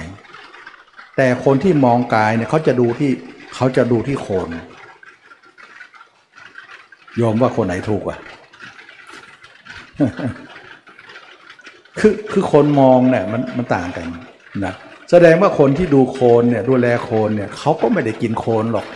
[1.18, 3.12] แต่คนที่มองกายเนี่ยเขาจะดูที่
[3.56, 4.47] เขาจะดูที่โคน
[7.18, 8.20] โยมว่าคนไหนถูกอะ
[11.99, 14.07] คือคือคนมองเนี่ยมันมันต่างกัน
[14.65, 14.73] นะ
[15.11, 18.87] แสดงว่าคนที่ดูโคนเนี่ยดูแลโคนเนี่ยเขาก็ไม่ได้กินโคนหรอก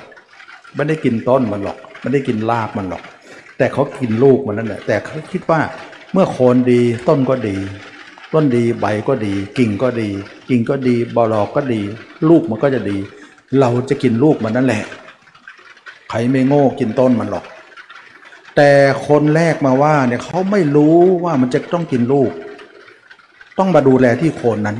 [0.75, 3.03] ไม่ได้กินต้นมันหรอก ไม่ได้กินรากมันหรอก
[3.57, 5.61] แต่เขากินลูกมันนั่นแหละแต่เขาคิดว่า
[6.13, 7.55] เมื่อโคนดีต้นก็ดี
[8.33, 10.09] ต้นดีใบก็ดี กิ่งก็ดี
[10.49, 11.81] กิ่งก็ดีบอลอกก็ดี
[12.29, 12.97] ลูกมันก็จะดี
[13.59, 14.83] เราจะกินลูกมันนั่นแหละ
[16.09, 17.45] ใครไม่โง่กินต้นมันหรอก
[18.55, 18.71] แต่
[19.07, 22.31] คนแรกมาว่าเนี่ยเขาไม่รู้ว่ามันจะต้องกินลูก
[23.57, 24.77] ต้องมาดูแลที่โคนนั้น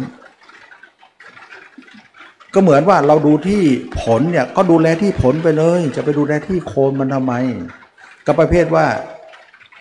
[2.54, 3.62] ก็เหมือนว่าเราดูที่
[4.02, 7.34] ผลเนี่ยก็ดูแลที่ผลไปเลย จะไปดูแลที่โคนมันทำไม
[8.26, 8.86] ก็ประเภทว่า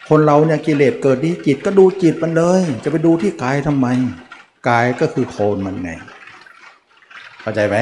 [0.09, 3.87] คนเราเนี่ยกิเลสเกิดที่จิตก็ดูจิตมันเลย จะไปดูที่กายทำไม
[4.69, 5.91] กายก็คือโคนมันไง
[7.41, 7.77] เข้าใจไหม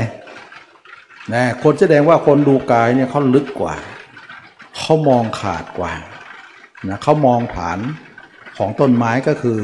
[1.33, 3.75] นะคนแสดงว่าคนดูกายเนี่ยเขาลึกกว่า
[4.77, 5.93] เขามองขาดกว่า
[6.89, 7.79] นะเขามองฐาน
[8.57, 9.59] ของต้นไม้ก็คือ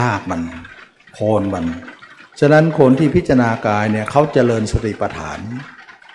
[0.00, 0.42] รากมัน
[1.14, 1.66] โคนมัน
[2.40, 5.38] ฉะนั้นคนที่พิจารณากายเนี่ยเขาเจริญสติปัฏฐาน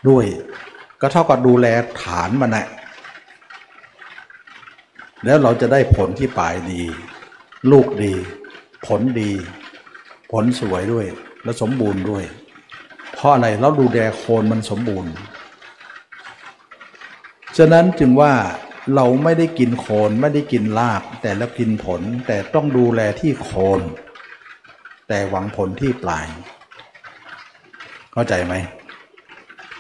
[0.10, 0.26] ด้วย
[1.02, 1.66] ก็เท่ากับดูแล
[2.04, 2.68] ฐานมันแหละ
[5.26, 6.84] แล้วเราจะได้ผลที่ปลายดี
[7.72, 8.14] ลูกดี
[8.86, 9.32] ผลดี
[10.32, 11.06] ผลสวยด้วย
[11.44, 12.24] และสมบูรณ์ด้วย
[13.14, 15.12] เพราะอะไรเราดูแลโคนมันสมบูรณ์
[17.58, 18.34] ฉะนั้นจึงว่า
[18.96, 23.82] เราไม่ได้กินโคนไม่ได้กินราก แต่เรากินผลแต่ต้องดูแลที่โคน
[25.08, 26.28] แต่หวังผลที่ปลาย
[28.14, 28.54] เข้าใจไหม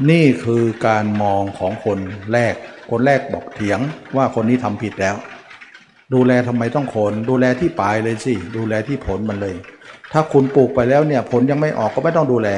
[0.09, 1.99] นี่คือการมองของคน
[2.33, 2.53] แรก
[2.89, 3.79] คนแรกบอกเถียง
[4.15, 5.15] ว่าคนนี้ทำผิดแล้ว
[6.13, 9.55] ดูแลทำไมต้องโคน ดูแลที่ปลายเลยสิ ดูแลที่ผลมันเลย
[10.11, 12.49] ถ้าคุณปลูกไปแล้วเนี่ยผลยังไม่ออกก็ไม่ต้องดูแล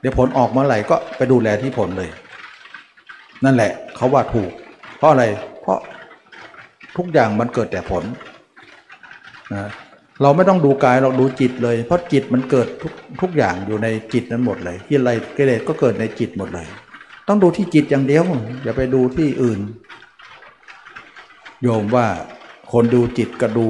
[0.00, 2.10] เดี๋ยวผลออกเมื่อไหร่ก็ไปดูแลที่ผลเลย
[3.44, 4.50] นั่นแหละเขาว่าถูก
[4.98, 5.24] เพราะอะไร
[5.62, 5.80] เพราะ
[6.96, 8.04] ทุกอย่างมันเกิดแต่ผล
[9.54, 9.68] นะ
[10.22, 16.66] เราไม่ต้องดูกายเราดูจิตเลย เพราะจิตมันเกิดทุกทุกอย่างอยู่ในจิตนั้นหมดเลยที่อะไรกิเลสก็เกิดในจิตหมดเลย
[17.28, 18.24] ต้องดูที่จิตอย่างเดียว
[18.62, 19.60] อย่าไปดูที่อื่น
[21.62, 22.06] โยมว่า
[22.72, 23.66] คนดูจิตกับดู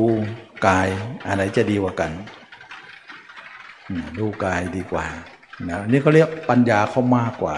[0.67, 0.89] กาย
[1.29, 2.11] อะไรจะดีกว่ากัน
[4.19, 5.07] ดูกายดีกว่า
[5.69, 7.57] นะนี่เขาเรียกปัญญาเขามากกว่า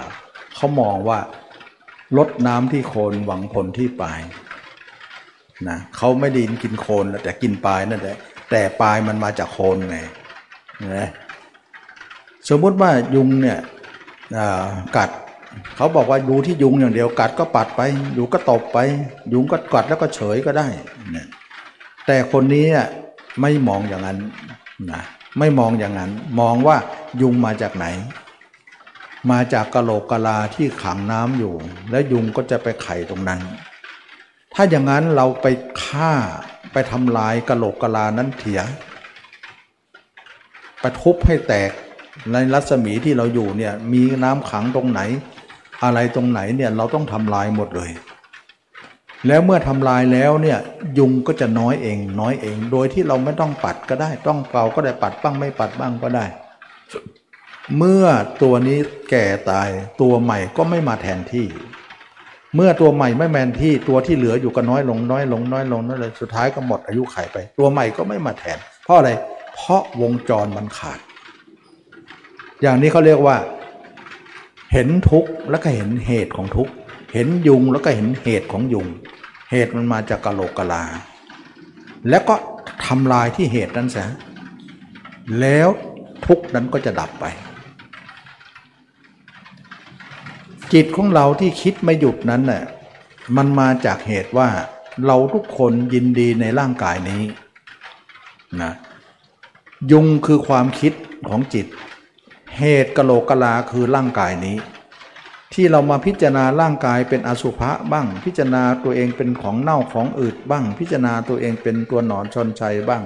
[0.56, 1.18] เขามองว่า
[2.18, 4.20] ลดน้ำที่โคนหวังผลที่ปลาย
[5.68, 8.16] นะเขาไม่ไดกินโคนแต่กินปลายนั่นแหละ
[8.50, 9.98] แต่ปลายมันมาจากโคนไง
[10.94, 11.08] นะ
[12.48, 13.58] สมมติว่ายุงเนี่ย
[14.96, 15.10] กัด
[15.76, 17.80] เขาบอกว่าดูที่ยุงอย่างเดียวกัดก็ปัดไป
[18.16, 18.78] ยุงก็ตบไป
[19.32, 20.68] ยุงก็กัดแล้วก็เฉยก็ได้
[21.16, 21.26] นะ
[22.06, 22.66] แต่คนนี้
[23.40, 24.18] ไม่มองอย่างนั้น
[24.92, 25.02] นะ
[25.38, 26.10] ไม่มองอย่างนั้น
[26.40, 26.76] มองว่า
[27.22, 27.86] ยุงมาจากไหน
[29.30, 31.54] มาจากกะโหลกกะลาที่ขังน้ำอยู่
[31.90, 33.40] แล้วยุงก็จะไปไข่ตรงนั้น
[34.54, 35.46] ถ้าอย่างนั้นเราไป
[35.82, 36.12] ฆ่า
[36.72, 38.60] ไปทำลายกะโหลกกะลานั้นเถีย
[40.80, 41.70] ไปทุบให้แตก
[42.32, 45.00] ในรัศมีที่เราอยู่เนี่ยมีน้ำขังตรงไหน
[45.84, 47.90] อะไรตรงไหนเนี่ยเราต้องทำลายหมดเลย
[49.26, 50.58] แล้วเมื่อทำลายแล้วเนี่ย
[50.98, 56.24] ยุงก็จะน้อยเองน้อยเอง โดยที่เราไม่ต้องปัดก็ได้ ต้องเป่าก็ได้ปัดบ้างไม่ปัดบ้างก็ได้
[57.78, 58.04] เมื่อ
[58.42, 58.78] ตัวนี้
[59.10, 59.68] แก่ตาย
[60.00, 61.46] ตัวใหม่ก็ไม่มาแทนที่
[62.54, 69.10] เมื่อตัวใหม่ไม่แมนที่ตัวที่เหลืออยู่ก็น้อยลงน้อยลงน้อยลงนั่นเลยสุดท้ายก็หมดอายุไขไป ตัวใหม่ก็ไม่มาแทน เพราะอะไร
[69.54, 70.98] เพราะวงจรมันขาด
[72.62, 73.36] อย่างนี้เขาเรียกว่า
[74.72, 76.72] เห็นทุกข์แล้วก็เห็นเหตุของทุกข์
[77.14, 78.86] เห็นยุงแล้วก็เห็นเหตุของยุง
[79.50, 80.84] เหตุมันมาจากกะโหลกกะลา
[82.10, 82.34] แล้วก็
[82.86, 84.08] ทำลายที่เหตุนั้นเสีย
[85.40, 85.68] แล้ว
[86.26, 87.24] ทุกข์นั้นก็จะดับไป
[90.74, 92.64] จิตของเราที่คิดไม่หยุดนั้นน่ะ
[93.36, 94.48] มันมาจากเหตุว่า
[95.06, 97.22] เราทุกคนยินดีในร่างกายนี้
[98.62, 98.72] นะ
[99.90, 100.92] ยุงคือความคิด
[101.28, 101.66] ของจิต
[102.58, 104.56] เหตุกะโหลกกะลาคือร่างกายนี้
[105.54, 113.02] ที่เรามาพิจารณาร่างกายเป็นอสุภะบ้าง พิจารณาตัวเองเป็นของเน่าของอืดบ้าง พิจารณาตัวเองเป็นตัวหนอนชนชัยบ้าง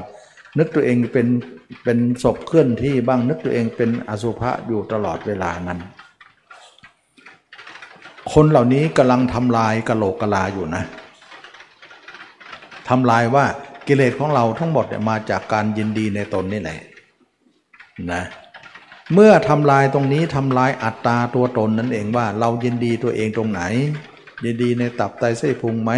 [0.58, 1.28] นึกตัวเองเป็น
[1.84, 5.80] เป็นศพเคลื่อนที่บ้าง นึกตัวเองเป็นอสุภะอยู่ตลอดเวลานั้น
[8.34, 10.82] คนเหล่านี้กำลังทำลายกะโหลกกะลาอยู่นะ
[12.88, 13.44] ทำลายว่า
[13.86, 16.80] กิเลสของเราทั้งหมดมาจากการยินดีในตนนี่แหละ
[18.12, 18.22] นะ
[19.14, 23.62] เมื่อทำลายตรงนี้ทำลายอัตตาตัวตนนั่นเองว่า เรายินดีตัวเองตรงไหน
[24.44, 25.92] ยินดีในตับไตไส้พุงไหม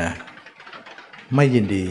[0.00, 0.12] นะ
[1.34, 1.84] ไม่ยินดี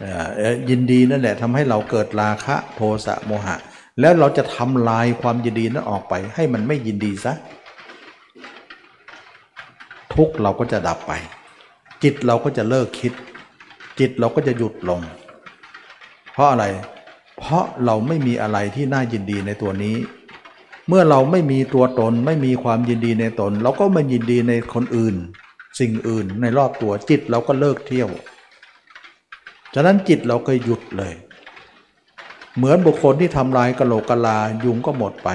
[0.00, 3.56] เออยินดีนั่นแหละทำให้เราเกิดราคะโทสะโมหะ
[4.00, 7.32] แล้วเราจะทำลายความยินดีนั้นออกไป ให้มันไม่ยินดีซะ
[10.16, 11.12] ทุกเราก็จะดับไป
[12.02, 13.12] จิตเราก็จะเลิกคิด
[13.98, 15.00] จิตเราก็จะหยุดลง
[16.32, 16.64] เพราะอะไร
[17.38, 19.96] เพราะเราไม่มีอะไรที่น่ายินดีในตัวนี้
[20.88, 25.16] เมื่อเราไม่มีตัวตนไม่มีความยินดีในตน เราก็ไม่ยินดีในคนอื่น
[25.80, 28.08] สิ่งอื่นในรอบตัวจิตเราก็เลิกเที่ยว
[29.74, 31.14] ฉะนั้นจิตเราก็หยุดเลย
[32.56, 35.28] เหมือนบุคคลที่ทำลายกะโหลกกะลายุงก็หมดไป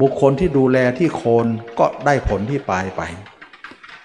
[0.00, 1.46] บุคคลที่ดูแลที่โคน
[1.78, 3.02] ก็ได้ผลที่ปลายไป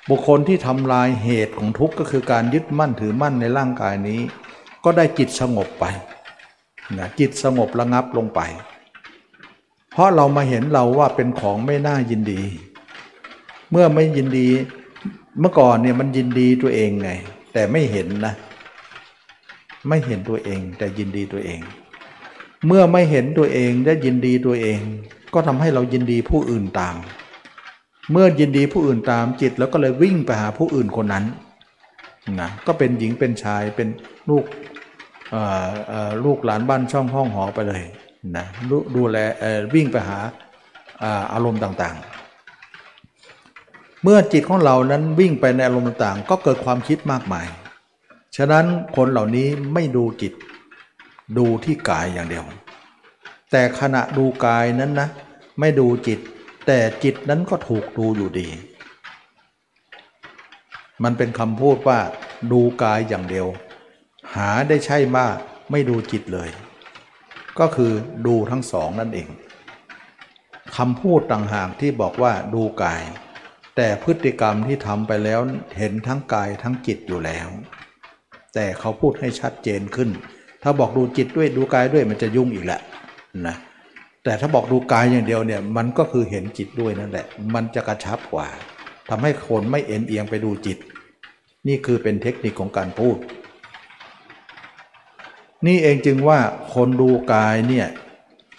[0.09, 4.21] บุคคลที่ทำลายเหตุของทุกข์ก็คือการยึดมั่นถือมั่นในร่างกายนี้
[4.83, 5.85] ก็ได้จิตสงบไป
[6.97, 8.41] นะจิตสงบระงับลงไป
[9.91, 12.41] เพราะเรามาเห็นเราว่าเป็นของไม่น่ายินดี
[13.71, 14.47] เมื่อไม่ยินดี
[15.39, 17.09] เมื่อก่อนเนี่ยมันยินดีตัวเองไง
[17.53, 18.33] แต่ไม่เห็นนะ
[19.87, 21.59] ไม่เห็นตัวเองแต่ยินดีตัวเอง
[22.67, 24.79] เมื่อไม่เห็นตัวเองได้ยินดีตัวเอง
[25.33, 26.95] ก็ทำให้เรายินดีผู้อื่นตาม
[28.11, 31.25] เมื่อยินดีผู้อื่นตามจิต แล้วก็เลยวิ่งไปหาผู้อื่นคนนั้น
[32.41, 33.87] นะก็เป็นหญิงเป็นชายเป็น
[34.29, 34.43] ลูก
[36.25, 37.83] ลูกหลานบ้านช่องห้องหอไปเลย
[38.37, 39.17] นะดูดูแล
[39.73, 40.19] วิ่งไปหา
[41.03, 42.03] อาอารมณ์ต่างๆ
[44.03, 47.47] เมื่อจิตของเรานั้นวิ่งไปในอารมณ์ต่างๆ ก็เกิดความคิดมากมาย
[48.37, 50.33] ฉะนั้นคนเหล่านี้ไม่ดูจิต
[51.37, 52.43] ดูที่กายอย่างเดียว
[53.51, 55.07] แต่ขณะดูกายนั้นนะ
[55.59, 56.19] ไม่ดูจิต
[56.67, 58.47] แต่จิตนั้นก็ถูกดูอยู่ดี
[61.03, 61.99] มันเป็นคำพูดว่า
[62.51, 63.47] ดูกายอย่างเดียว
[64.35, 65.37] หาได้ใช่มาก
[65.71, 66.49] ไม่ดูจิตเลย
[67.59, 67.91] ก็คือ
[68.25, 69.29] ดูทั้งสองนั่นเอง
[70.77, 73.01] คำพูดต่างหากที่บอกว่าดูกาย
[73.75, 75.39] แต่พฤติกรรมที่ทำไปแล้ว
[75.77, 77.47] เห็นทั้งกายทั้งจิตอยู่แล้ว
[78.53, 80.09] แต่เขาพูดให้ชัดเจนขึ้น
[80.63, 82.79] ถ้าบอกดูจิตด้วยดูกายด้วยมันจะยุ่งอีกแหละ
[83.47, 83.55] นะ
[84.27, 88.47] แต่ถ้าบอกดูกายอย่างเดียวเนี่ยมันก็คือเห็นจิตด้วยนั่นแหละ มันจะกระชับกว่า
[89.09, 90.77] ทำให้คนไม่เอ็นเอียงไปดูจิต
[91.67, 93.17] นี่คือเป็นเทคนิคของการพูด
[95.67, 96.39] นี่เองจึงว่า
[96.73, 97.87] คนดูกายเนี่ย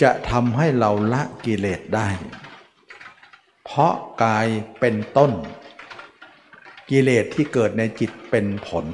[0.02, 2.08] จะทำให้เราละกิเลสได้
[3.64, 3.94] เพราะ
[4.24, 4.46] กาย
[4.80, 5.32] เป็นต้น
[6.90, 8.86] กิเลสที่เกิดในจิตเป็นผล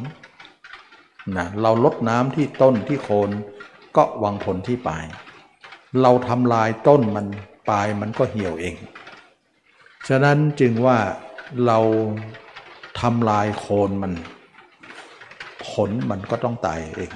[1.36, 3.30] นะเราลดน้ำที่ต้นที่โคน
[3.96, 5.06] ก็วังผลที่ปลาย
[6.02, 7.26] เราทำลายต้นมัน
[7.68, 8.74] ปลายมันก็เหี่ยวเอง
[10.08, 10.98] ฉะนั้นจึงว่า
[11.66, 11.78] เรา
[13.00, 14.12] ทำลายโคนมัน
[15.66, 17.12] ผลมันก็ต้องตายเอง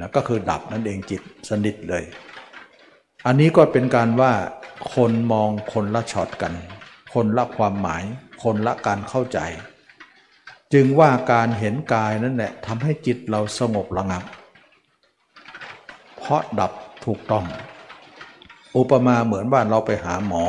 [0.00, 2.04] นะก็คือดับนั่นเองจิตสนิทเลย
[3.26, 4.32] อันนี้ก็เป็นการว่า
[4.94, 6.52] คนมองคนละช็อตกัน
[7.14, 8.04] คนละความหมาย
[8.42, 9.38] คนละการเข้าใจ
[10.72, 14.22] จึงว่าการเห็นกายนั่นแหละทำให้จิตเราสงบระงับ
[16.16, 16.72] เพราะดับ
[17.04, 17.44] ถูกต้อง
[18.76, 20.44] อุปมาเหมือนว่าเราไปหาหมอ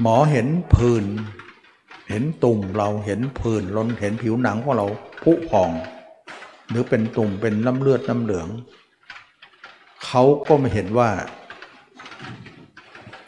[0.00, 1.04] หมอเห็นผื่น
[2.08, 4.86] เห็นตุ่มเราเห็นผื่นล้นเห็นผิวหนังของเรา
[5.22, 5.70] ผุพอง
[6.68, 8.48] หรือเป็นตุ่มเป็นน้ำเลือดน้ำเหลือง
[10.04, 11.10] เขาก็ไม่เห็นว่า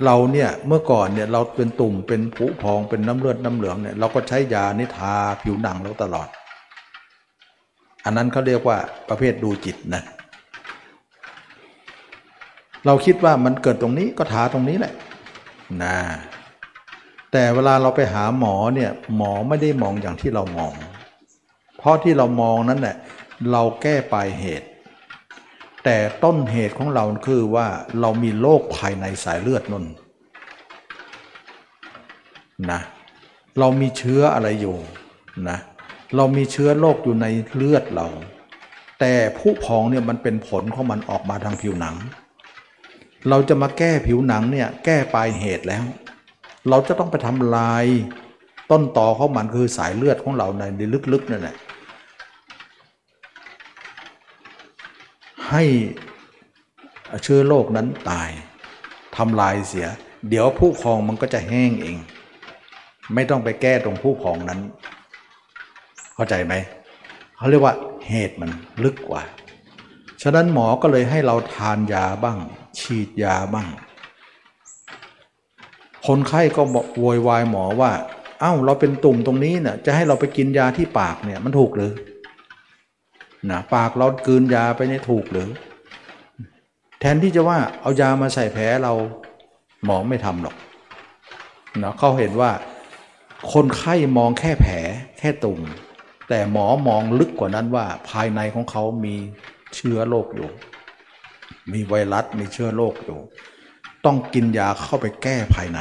[0.05, 6.29] เราเนี่ยเมื่อก่อนเนี่ยเราเป็นตุ่มเป็นผุพองเป็นน้ำเลือดน้ำเหลืองเนี่ยเราก็ใช้ยานิทาผิวหนังเราตลอด
[8.05, 8.79] อันนั้นเขาเรียกว่า
[9.09, 10.03] ประเภทดูจิตนะ
[12.87, 14.95] เราคิดว่ามันเกิดตรงนี้ก็ทาตรงนี้แหละ
[15.83, 15.97] นะ
[17.33, 20.73] แต่เวลาเราไปหาหมอเนี่ยหมอไม่ได้มองอย่างที่เรามอง
[21.79, 22.97] เพราะที่เรามองนั้นแหละ
[23.51, 24.69] เราแก้ปลายเหตุ
[25.85, 27.67] แต่ต้นเหตุของเราคือว่า
[28.01, 29.85] เรามีโรคภายในสายเลือดนน
[32.71, 32.81] นะ
[33.59, 34.77] เรามีเชื้ออะไรอยู่
[35.49, 35.59] นะ
[36.17, 38.09] เรามีเชื้อโรคอยู่ในเลือดเรา
[39.01, 41.97] แต่ผู้พองเนี่ยมันเป็นผลของมันออกมาทางผิวหนัง
[43.29, 45.85] เราจะมาแก้ผิวหนังเนี่ยแก้ปลายเหตุแล้ว
[46.69, 47.85] เราจะต้องไปทำลาย
[48.71, 51.57] ต้นตอของมันคือสายเลือดของเราในลึกๆนั่นแหละ
[55.51, 55.65] ให้
[57.23, 58.31] เชื้อโรคนั้นตาย
[59.17, 59.89] ทำลายเสีย
[60.29, 61.97] เดี๋ยวผู้พองมันก็จะแห้งเอง
[63.15, 64.61] ไม่ต้องไปแก้ตรงผู้พองนั้น
[66.15, 66.55] เข้าใจไหม
[67.37, 67.75] เขาเรียกว่า
[68.09, 68.51] เหตุมัน
[68.85, 69.23] ลึกกว่า
[70.23, 72.39] ฉะนั้นหมอก็เลยให้เราทานยาบ้าง
[72.79, 73.69] ฉีดยาบ้าง
[76.07, 77.93] คนไข้ก็บอกโวยวายหมอว่า
[78.41, 81.93] เอ้า เราเป็นตุ่มตรงนี้เนี่ยจะให้เราไปกินยาที่ปากเนี่ยมันถูกหรือ
[83.51, 85.49] นะปากเรากืนยาไปเนี่ยถูกหรือ
[87.01, 88.93] แทนที่จะว่าเอายามาใส่แผลเรา
[89.85, 90.57] หมอไม่ทำหรอก
[91.83, 92.51] นะเขาเห็นว่า
[93.53, 94.75] คนไข้มองแค่แผล
[95.19, 95.61] แค่ตุ่ม
[96.29, 99.15] แต่หมอมองลึกกว่านั้นว่าภายในของเขามี
[99.75, 100.49] เชื้อโรคอยู่
[101.73, 103.19] มีไวรัสมีเชื้อโรคอยู่
[104.05, 105.81] ต้องกินยาเข้าไปแก้ภายใน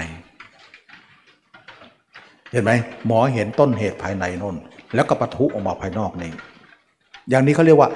[2.51, 2.71] เห็นไหม
[3.07, 4.55] หมอเห็นต้นเหตุภายในนน
[4.95, 6.31] แล้วก็ปะทุออกมาภายนอกนี่
[7.29, 7.89] อย่างนี้เขาเรียกว่า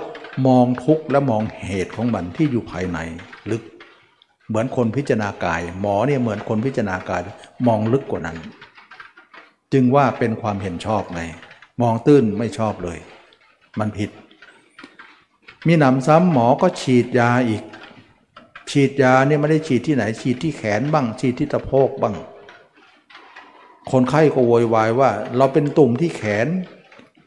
[0.48, 3.00] มองทุกข์และมองเหตุของมันที่อยู่ภายใน
[3.52, 3.64] ลึก
[4.48, 7.22] เหมือนคนพิจารณากาย หมอเนี่ยเหมือนคนพิจารณากาย
[7.68, 8.38] มองลึกกว่านั้น
[9.74, 11.22] จึงว่าเป็นความเห็นชอบไง
[11.82, 12.98] มองตื้นไม่ชอบเลย
[13.80, 14.10] มันผิด
[15.68, 17.64] มีหนำซ้ำหมอก็ฉีดยาอีก
[18.72, 22.16] ฉีดยาเนี่ยไม่ได้ฉีดที่ไหน ฉีดที่แขนบ้าง ฉีดที่ตะโพกบ้าง
[23.92, 26.48] คนไข้ก็โวยวายว่า เราเป็นตุ่มที่แขน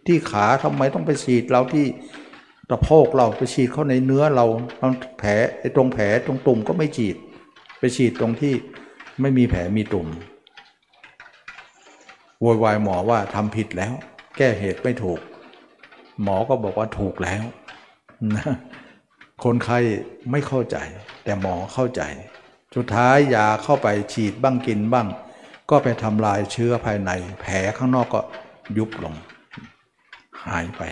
[0.07, 1.86] ที่ขาทำไมต้องไปฉีดเราที่
[2.70, 4.47] ตะโพกเราไปฉีดเข้าในเนื้อเรา
[5.18, 5.30] แผล
[5.76, 7.16] ตรงแผลตรงตุ่มก็ไม่ฉีด
[7.78, 8.55] ไปฉีดตรงที่
[9.20, 10.07] ไม่มีแผลมีตุ่ม
[12.41, 13.93] โวยวายหมอว่าทำผิดแล้ว
[14.36, 15.20] แก้เหตุไม่ถูก
[16.22, 17.45] หมอก็บอกว่าถูกแล้ว
[19.45, 19.79] คนไข้
[20.31, 20.77] ไม่เข้าใจ
[21.25, 22.03] แต่หมอเข้าใจ
[22.77, 25.07] สุดท้ายยาเข้าไปฉีดบ้างกินบ้าง
[25.71, 27.11] ก็ไปทำลายเชื้อภายใน
[27.41, 28.21] แผลข้างนอกก็
[28.79, 29.14] ยุบลง
[30.47, 30.83] หายไป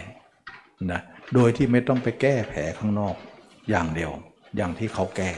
[0.90, 1.00] นะ
[1.34, 3.14] โดยที่ไม่ต้องไปแก้แผลข้างนอก
[3.70, 4.12] อย่างเดียว
[4.56, 5.30] อย่างที่เขาแก้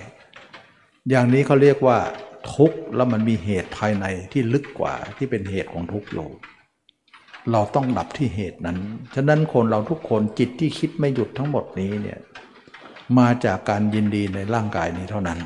[1.11, 1.99] อย่างนี้เขาเรียกว่า
[2.55, 6.29] ทุกข์แล้วมันมีเหตุภายในที่ลึกกว่าที่เป็นเหตุของทุกข์อยู่
[7.53, 8.79] เราต้องดับที่เหตุนั้น
[9.15, 12.19] ฉะนั้นคนเราทุกคนจิตที่คิดไม่หยุดทั้งหมดนี้เนี่ย
[13.19, 15.39] มาจากการยินดีในร่างกายนี้เท่านั้น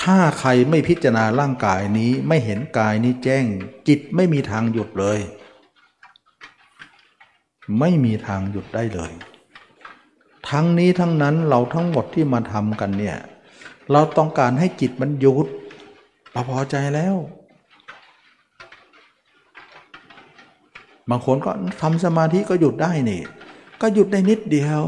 [0.00, 3.44] ถ้าใครไม่พิจารณาร่างกายนี้ไม่เห็นกายนี้แจ้ง
[3.88, 5.18] จิตไม่มีทางหยุดเลย
[7.80, 9.12] ไม่มีทางหยุดได้เลย
[10.50, 13.16] ทั้งนี้ทั้งนั้นเราทั้งหมดที่มาทำกันเนี่ย
[13.92, 15.46] เราต้องการให้จิตมันหยุด
[16.32, 17.16] เราพอใจแล้ว
[21.10, 21.50] บางคนก็
[21.82, 23.22] ทำสมาธิก็หยุดได้นี่
[23.80, 24.82] ก็หยุดได้นิดเดียว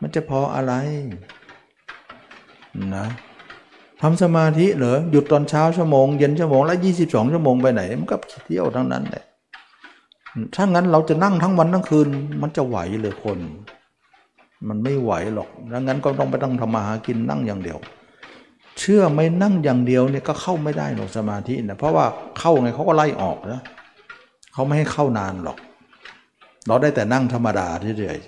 [0.00, 0.72] มันจะพออะไร
[2.96, 3.06] นะ
[4.02, 9.24] ทำสมาธิเหรอหยุดตอนเช้าชั่วโมงเย็นชั่วโมงแล้วยี่สิบสองชั่วโมงไปไหน มันก็เที่ยวทั้งนั้นแหละ
[10.54, 12.08] ถ้างั้นเราจะนั่งทั้งวันทั้งคืน
[12.42, 13.38] มันจะไหวเลยคน
[14.68, 17.78] มันไม่ไหวหรอกดังนั้นก็ต้องไปต้องทำมาหากินนั่งอย่างเดียว
[18.78, 22.06] เชื่อไหม่นั่งอย่างเดียวเนี่ยก็เข้าไม่ได้หรอกสมาธินะเพราะว่า
[22.38, 25.58] เข้าไงเขาก็ไล่ออกนะเขาไม่ให้เข้านานหรอก
[26.66, 27.66] เราได้แต่นั่งธรรมดา
[27.98, 28.18] เฉย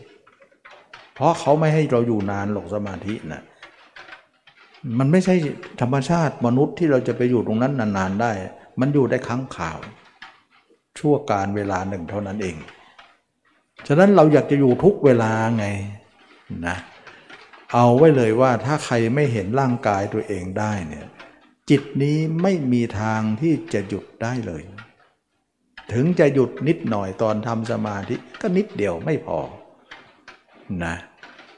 [0.52, 3.42] ๆเพราะเขาไม่ให้เราอยู่นานหรอกสมาธินะ
[4.98, 5.34] มันไม่ใช่
[5.80, 8.32] ธรรมชาติมนุษย์ที่เราจะไปอยู่ตรงนั้นนานๆได้
[8.80, 9.78] มันอยู่ได้ครั้งข่าว
[10.98, 12.56] ชั่วการเวลาหนึ่งเท่านั้นเอง
[13.86, 15.66] ฉะนั้นเราอยากจะอยู่ทุกเวลาไง
[16.66, 16.76] นะ
[17.72, 21.06] เอาไว้เลยว่าถ้าใครไม่เห็นร่างกายตัวเองได้เนี่ย
[21.70, 24.62] จิตนี้ไม่มีทางที่จะหยุดได้เลย
[25.92, 29.38] ถึงจะหยุดนิดหน่อยตอนทำสมาธิก็นิดเดียวไม่พอ
[30.84, 30.94] นะ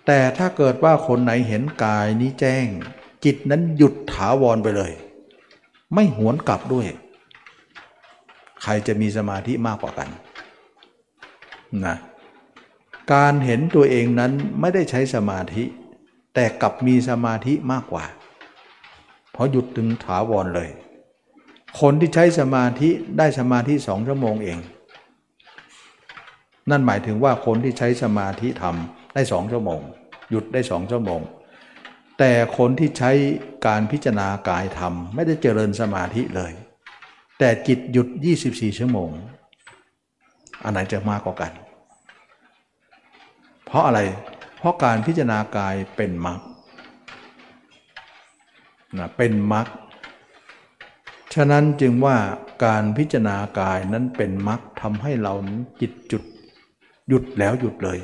[0.07, 2.67] แต่ถ้าเกิดว่าคนไหนเห็นกายนี้แจ้ง
[3.25, 4.93] จิตนั้นหยุดถาวรไปเลย
[5.95, 6.87] ไม่หวนกลับด้วย
[8.63, 10.09] ใครจะมีสมาธิมากกว่ากัน
[11.85, 11.97] นะ
[13.13, 15.65] การเห็นตัวเองนั้นไม่ได้ใช้สมาธิ
[16.35, 18.05] แต่กลับมีสมาธิมากกว่า
[19.33, 20.69] เพราะหยุดถึงถาวรเลย
[21.81, 24.59] คนที่ใช้สมาธิได้สมาธิสองชั่วโมงเอง
[26.71, 29.81] นั่นหมายถึงว่าคนที่ใช้สมาธิทำได้สองชั่วโมง
[30.31, 31.21] หยุดได้สองชั่วโมง
[32.19, 33.11] แต่คนที่ใช้
[33.67, 36.53] การพิจารณากายทำไม่ได้เจริญสมาธิเลย
[37.39, 38.09] แต่จิตหยุด
[38.45, 39.11] 24 ชั่วโมง
[40.65, 41.53] อันไหนจะมากกว่ากัน
[43.67, 44.01] เพราะอะไร
[44.59, 46.41] เพราะการพิจารณากายเป็นมรรค
[48.99, 49.67] นะเป็นมรรค
[51.35, 52.17] ฉะนั้นจึงว่า
[52.65, 55.35] การพิจารณากายนั้นเป็นมรรคทำให้เรา
[55.81, 56.23] จิตจุด
[57.09, 57.99] หยุดแล้วหยุดเลย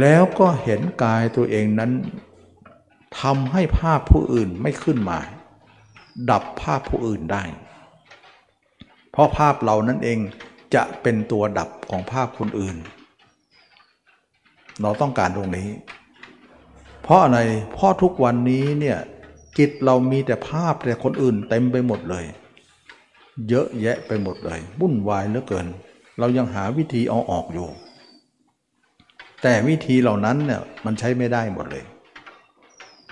[0.00, 1.92] แล้วก็เห็นกายตัวเองนั้น
[3.20, 5.18] ทำให้ภาพผู้อื่นไม่ขึ้นมา
[6.30, 7.42] ดับภาพผู้อื่นได้
[9.10, 10.18] เพราะภาพเรานั่นเอง
[10.74, 12.76] จะเป็นตัวดับของภาพคนอื่น
[14.82, 15.68] เราต้องการตรงนี้
[17.02, 17.38] เพราะอะไร
[17.72, 18.98] เพราะทุกวันนี้เนี่ย
[19.58, 22.24] จิตเรามีแต่ภาพแต่คนอื่นเต็มไปหมดเลย
[23.48, 25.66] เยอะแยะไปหมดเลยวุ่นวายเหลือเกิน
[26.18, 27.68] เรายังหาวิธีเอาออกอยู่
[29.42, 31.84] แต่วิธีเหล่านั้นเนี่ยมันใช้ไม่ได้หมดเลย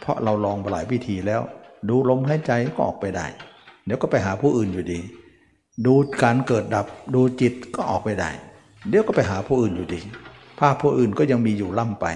[0.01, 1.41] เพราะเราลองหลายวิธีแล้ว
[1.89, 3.27] ดูลมหายใจก็ออกไปได้
[3.85, 4.99] เดี๋ยวก็ไปหาผู้อื่นอยู่ดี
[5.87, 8.31] ดูการเกิดดับดูจิตก็ออกไปได้
[8.89, 10.01] เดี๋ยวก็ไปหาผู้อื่นอยู่ดี
[10.59, 12.07] ภาพผู้อื่นก็ยังมีอยู่ล่ำไป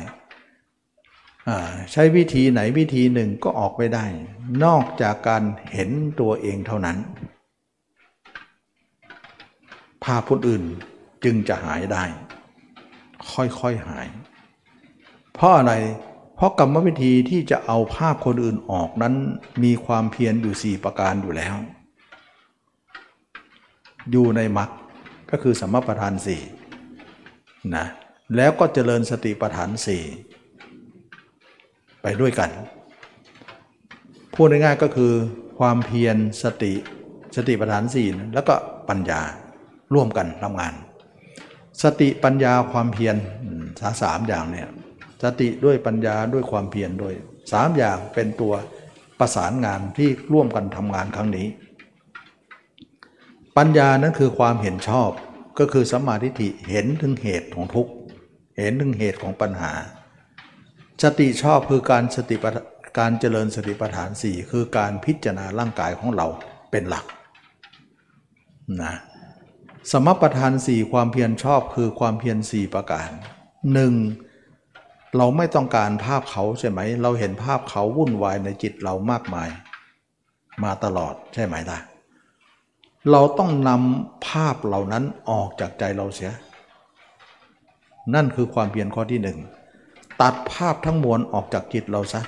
[1.92, 4.05] ใช้วิธีไหนวิธีหนึ่งก็ออกไปได้
[4.64, 5.42] นอกจากการ
[5.72, 5.90] เห็น
[6.20, 6.99] ตัวเองเท่านั้น
[10.05, 10.62] ภาพคนอื่น
[11.24, 12.05] จึงจะหายได้
[13.32, 14.07] ค่อยๆหาย
[15.34, 15.72] เพราะอะไร
[16.36, 19.14] เพราะกรรมวิธีที่จะเอาภาพคนอื่นออกนั้น
[19.62, 21.55] มีความเพียรอยู่ 4 ประการอยู่แล้ว
[24.11, 24.70] อยู่ในมรรค
[25.30, 26.42] ก็คือสัมมาประธานสี่
[27.74, 27.86] นะ
[28.36, 30.03] แล้วก็เจริญสติปัฏฐานสี่
[32.09, 32.51] ไปด้วยกัน
[34.35, 35.13] พูดง่ายๆก็คือ
[35.59, 36.73] ความเพียรสติ
[37.37, 38.55] สติปัฏฐานสี่แล้วก็
[38.89, 39.21] ปัญญา
[39.95, 40.75] ร่วมกันทำงาน
[41.83, 43.17] สติปัญญาความเพียร
[43.81, 44.69] สาสามอย่างเนี่ย
[45.23, 47.15] สติด้วยปัญญาด้วยความเพียรด้วย
[47.53, 48.55] สามอย่างเป็นตัว
[49.19, 51.47] ประสานงานที่ร่วมกันทำงานครั้งนี้
[53.57, 55.11] ปัญญานั้นคือความเห็นชอบ
[55.59, 57.93] ก็คือสัมมาทิฏฐิเห็นถึงเหตุของทุกข์
[58.59, 59.73] เห็นถึงเหตุของปัญหา
[61.03, 62.36] สติชอบคือการสติ
[62.99, 66.26] การเจริญสติปัฏฐานสี่คือการพิจารณาร่างกายของเรา
[66.70, 67.05] เป็นหลัก
[68.82, 68.94] นะ
[69.92, 73.09] สมปทานสี่ความเพียรชอบคือความเพียรสี่ประการ
[73.72, 73.94] หนึ่ง
[75.16, 79.49] เราไม่ต้องการภาพเขาใช่ไหม เราเห็นภาพเขาวุ่นวายในจิตเรามากมาย
[80.64, 81.78] มาตลอดใช่ไหมล่ะ
[83.11, 86.32] เราต้องนำภาพเหล่านั้นออกจากใจเราเสีย
[88.14, 89.38] นั่นคือความเพียรข้อที่หนึ่ง
[90.23, 92.23] ตัดภาพทั้งมวลออกจากจิตเราซะ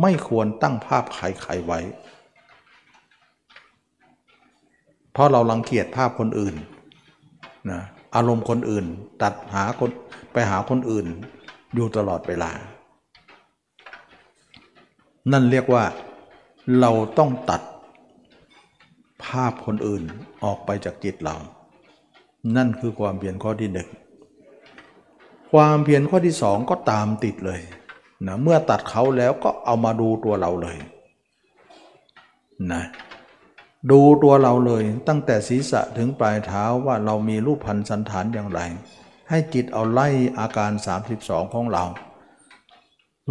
[0.00, 1.80] ไม่ควรตั้งภาพใครๆไว้
[5.12, 6.54] เพราะเราลังเกียจภาพคนอื่น
[7.70, 7.80] นะ
[8.14, 8.86] อารมณ์คนอื่น
[9.22, 9.90] ตัดหาคน
[10.32, 11.06] ไปหาคนอื่น
[11.74, 12.50] อยู่ตลอดเวลา
[15.32, 15.84] นั่นเรียกว่า
[16.80, 17.62] เราต้องตัด
[19.24, 20.02] ภาพคนอื่น
[20.44, 21.36] ออกไปจากจิตเรา
[22.56, 23.88] นั่นคือความเพียรข้อที่หนึ่ง
[25.54, 27.60] ความเพียรข้อที่สองก็ตามติดเลย
[28.26, 30.76] นะเมื่อตัดเขาแล้วก็เอามาดูตัวเราเลย
[32.72, 32.82] นะ
[33.90, 38.60] ดูตัวเราเลยตั้งแต่ศีรษะถึงปลายเท้าว่าเรามีรูปพันธ์สันฐานอย่างไร
[39.28, 40.72] ให้จิตเอาไล่อาการ
[41.12, 41.84] 32 ของเรา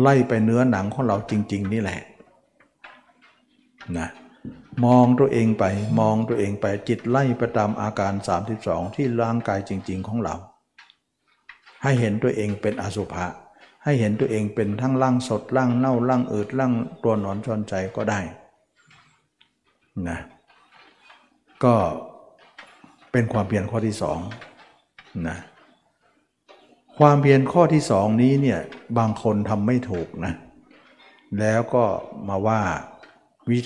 [0.01, 2.01] ไล่ไปเนื้อหนังของเราจริง ๆ นี่แหละ
[3.97, 4.07] นะ
[4.86, 5.63] มองตัวเองไป
[5.99, 8.13] มองตัวเองไปจิตไล่ไปตามอาการ
[8.55, 10.36] 32 ที่ร่างกายจริง ๆ ของเรา
[11.84, 13.25] ให้เห็นตัวเองเป็นอสุภะ
[13.84, 16.73] ให้เห็นตัวเองเป็นทั้งร่างสดร่างเน่าร่างอืดร่าง
[17.03, 18.19] ตัวหนอนชอนใจก็ได้
[20.09, 20.19] นะ
[21.63, 21.75] ก็
[23.11, 24.19] เป็นความเพียรข้อที่สอง
[25.27, 25.38] นะ
[26.97, 28.59] ความเพียรข้อที่สองนี้เนี่ย
[28.97, 30.34] บางคนทำไม่ถูกนะ
[31.39, 31.84] แล้วก็
[32.27, 32.61] มาว่า
[33.49, 33.57] วิ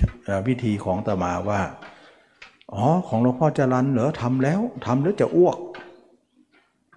[0.48, 1.62] วิธีของตมาว่า
[2.74, 5.58] อ๋อ ของหลวงพ่อจรันเหรอทำแล้วทำแล้วจะอ้วก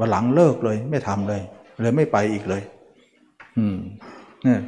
[0.01, 1.43] วันหลังเลิกเลย ไม่ทำเลย
[1.81, 2.63] เลยไม่ไปอีกเลย
[3.59, 3.77] อืม
[4.45, 4.61] เนี่ย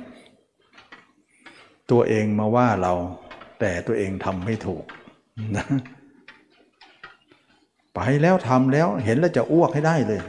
[1.90, 2.92] ตัวเองมาว่าเรา
[3.60, 4.84] แต่ตัวเองทำไม่ถูก
[5.56, 5.66] นะ
[7.94, 10.20] ไปแล้วทำแล้วเห็นแล้วจะอ้วกให้ได้เลย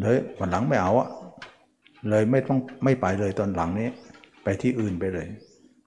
[0.00, 1.08] เลยวันหลังไม่เอาอะ
[2.08, 3.88] เลยไม่ต้องไม่ไปเลยตอนหลังนี้
[4.44, 5.26] ไปที่อื่นไปเลย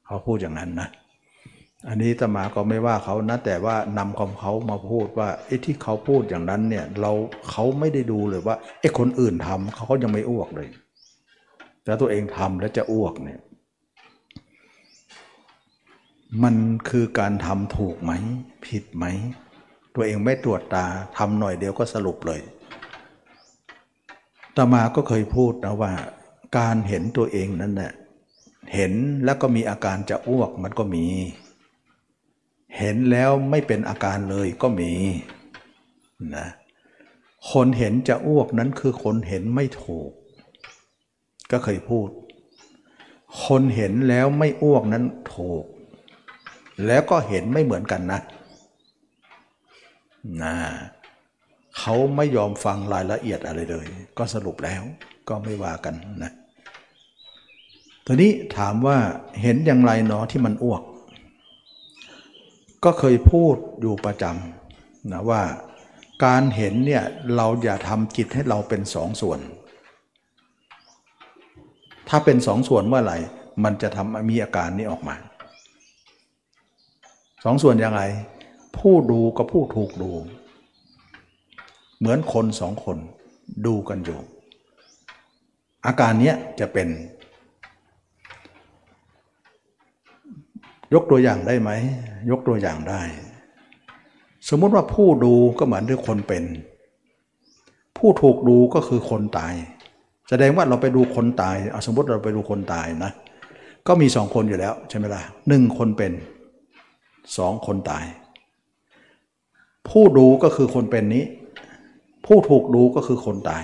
[0.06, 0.90] เขาพูดอย่างนั้นนะ
[1.88, 7.12] อันนี้ตมาก็ไม่ว่าเขานะแต่ว่านำคำเขามาพูดว่าไอ้ที่เขาพูดอย่างนั้นเนี่ยเรา
[7.50, 10.68] เขาไม่ได้ดูเลยว่าไอ้คนอื่นทำเขาก็ยังไม่อ้วกเลย
[11.84, 13.40] แต่ตัวเองทำแล้วจะอ้วกเนี่ย
[16.44, 16.56] มัน
[16.90, 18.12] คือการทำถูกไหม
[18.66, 19.06] ผิดไหม
[19.96, 20.86] ตัวเองไม่ตรวจตา
[21.18, 22.42] ทำหน่อยเดียวก็สรุปเลย
[24.56, 25.94] ตมาก็เคยพูดนะว่า
[26.58, 27.92] การเห็นตัวเองนั้นแหละ
[28.76, 28.94] เห็น
[29.26, 31.06] แล้วก็มีอาการจะอ้วกมันก็มี
[32.78, 34.94] เห็นแล้วไม่เป็นอาการเลยก็มี
[36.36, 36.48] นะ
[37.52, 40.12] คนเห็นจะอ้วกนั้นคือคนเห็นไม่ถูก
[41.52, 42.10] ก็เคยพูด
[43.46, 45.04] คนเห็นแล้วไม่อ้วกนั้น
[45.36, 45.64] ถูก
[46.86, 48.22] แล้วก็เห็นไม่เหมือนกันนะ
[50.42, 50.56] นะ
[51.78, 53.86] เขาไม่ยอมฟังรายละเอียดอะไรเลย
[54.18, 54.84] ก็สรุปแล้ว
[55.30, 56.32] ก็ไม่ว่ากันนะ
[58.06, 58.98] ทีนี้ถามว่า
[59.42, 60.82] เห็นอย่างไรเนาะที่มันอ้วก
[62.84, 65.42] ก็เคยพูดอยู่ประจำนะว่า
[66.26, 67.04] การเห็นเนี่ย
[67.36, 69.40] เราอย่าทำจิตให้เราเป็นสองส่วน
[72.10, 73.18] ถ้าเป็นสองส่วนเมื่อไหร่
[73.64, 75.16] มันจะทำมีอาการนี้ออกมา
[77.44, 78.02] สองส่วนยังไง
[78.78, 80.12] ผู้ดูกับผู้ถูกดู
[82.00, 82.98] เหมือนคนสองคน
[83.66, 84.20] ดูกันอยู่
[85.86, 86.88] อาการนี้จะเป็น
[90.94, 91.70] ยกตัวอย่างได้ไหม
[92.32, 93.02] ยกตัวอย่างได้
[94.50, 96.44] สมมติว่าผู้ดูก็เหมือนด้วยคนเป็น
[97.98, 99.54] ผู้ถูกดูก็คือคนตาย
[100.30, 103.12] แสดงว่าเราไปดูคนตายเอาสมมติเราไปดูคนตายนะ
[103.88, 106.12] ก็มีสองคนอยู่แล้วใช่ไหมล่ะหนึ่งคนเป็น
[107.38, 108.06] สองคนตาย
[109.90, 111.26] ผู้ดูก็คือคนเป็นนี้
[112.26, 113.64] ผู้ถูกดูก็คือคนตาย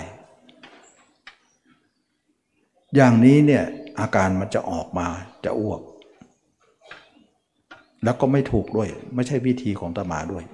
[2.96, 3.64] อย่างนี้เนี่ย
[4.00, 5.06] อาการมันจะออกมา
[5.44, 5.80] จะอ้วก
[8.04, 10.44] แล้วก็ไม่ถูกด้วย ไม่ใช่วิธีของตมาด้วย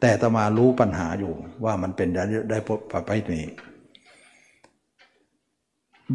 [0.00, 1.32] แต่ตมารู้ปัญหาอยู่
[1.64, 2.58] ว่ามันเป็นได้ได้
[2.92, 3.44] ประเภทนี้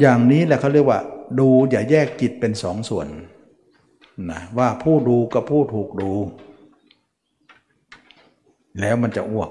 [0.00, 1.00] อย่างนี้แหละเขาเรียกว่า
[1.38, 3.06] ดูอย่าแยกจิตเป็นสองส่วน
[4.30, 6.10] นะว่าผู้ดูกับผู้ถูกดู
[8.80, 9.50] แล้วมันจะอ้วก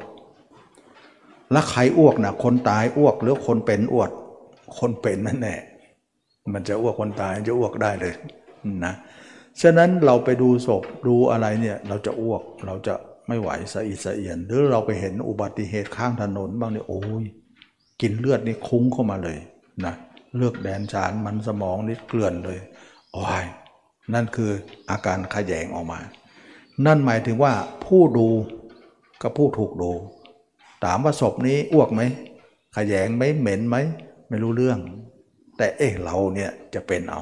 [1.52, 4.12] แล้วใครอ้วกนะคนตายอ้วกหรือคนเป็นอ้วก
[4.80, 5.60] คนเป็นนั่นแหละ
[6.54, 8.14] มันจะอ้วกคนตายจะอ้วกได้เลย
[8.86, 8.94] นะ
[9.62, 12.96] ฉะนั้นเราไปดูศพดูอะไรเนี่ยเราจะอ้วกเราจะ
[13.28, 17.26] ไม่ไหวสะอิดสะเอียน หรือเราไปเห็นอุบัติเหตุข้างถนนบ้างเนี่ยโอ้ย
[18.02, 19.38] กินเลือดนี่คุ้งเข้ามาเลย
[19.86, 19.94] นะ
[20.38, 22.60] เลือกแดนชานมันสมองนี่เกลื่อนเลย
[23.14, 23.46] โอ้ย
[24.14, 24.52] นั่นคือ
[24.90, 26.00] อาการขยงออกมา
[26.86, 27.54] นั่นหมายถึงว่า
[27.86, 28.28] ผู้ดู
[29.22, 29.92] กับผู้ถูกดู
[30.84, 32.02] ถามว่าศพนี้อ้วกไหม
[32.76, 33.76] ขยงไหมเหม็นไหม
[34.30, 34.80] ไม่รู้เรื่อง
[35.58, 37.22] แต่เอ๊ะเราเนี่ยจะเป็นเอา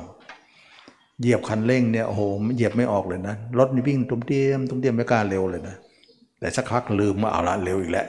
[1.22, 2.22] เหยียบคันเร่งเนี่ยโอ้โห
[2.56, 5.76] เหยียบไม่ออกเลยนะรถนี่วิ่งตุ้มเตี้ยมตุ้มเตี้ยมไม่กล้าเร็วเลยนะ
[6.40, 8.08] แต่สักพักลืมมาเอาละเร็วอีกแล้ว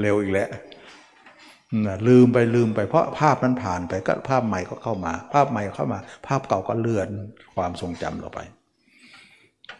[0.00, 0.48] เร็วอีกแล้ว
[1.86, 7.08] นะลืมไปลืมไปเพราะภาพนั้นผ่านไปก็ภาพใหม่ก็เข้ามา ภาพใหม่เข้ามา ภาพเก่าก็เลื่อน
[7.54, 8.40] ความทรงจำเราไป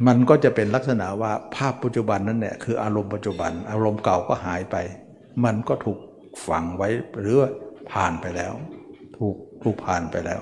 [0.06, 4.76] มันก็จะเป็นลักษณะว่าภาพปัจจุบันนั้นเนี่ยคืออารมณ์ปัจจุบัน อารมณ์เก่าก็หายไป
[5.44, 5.98] มันก็ถูก
[6.46, 6.88] ฝังไว้
[7.20, 7.36] หรือ
[7.92, 8.52] ผ่านไปแล้ว
[9.16, 10.40] ถูกถูกผ่านไปแล้ว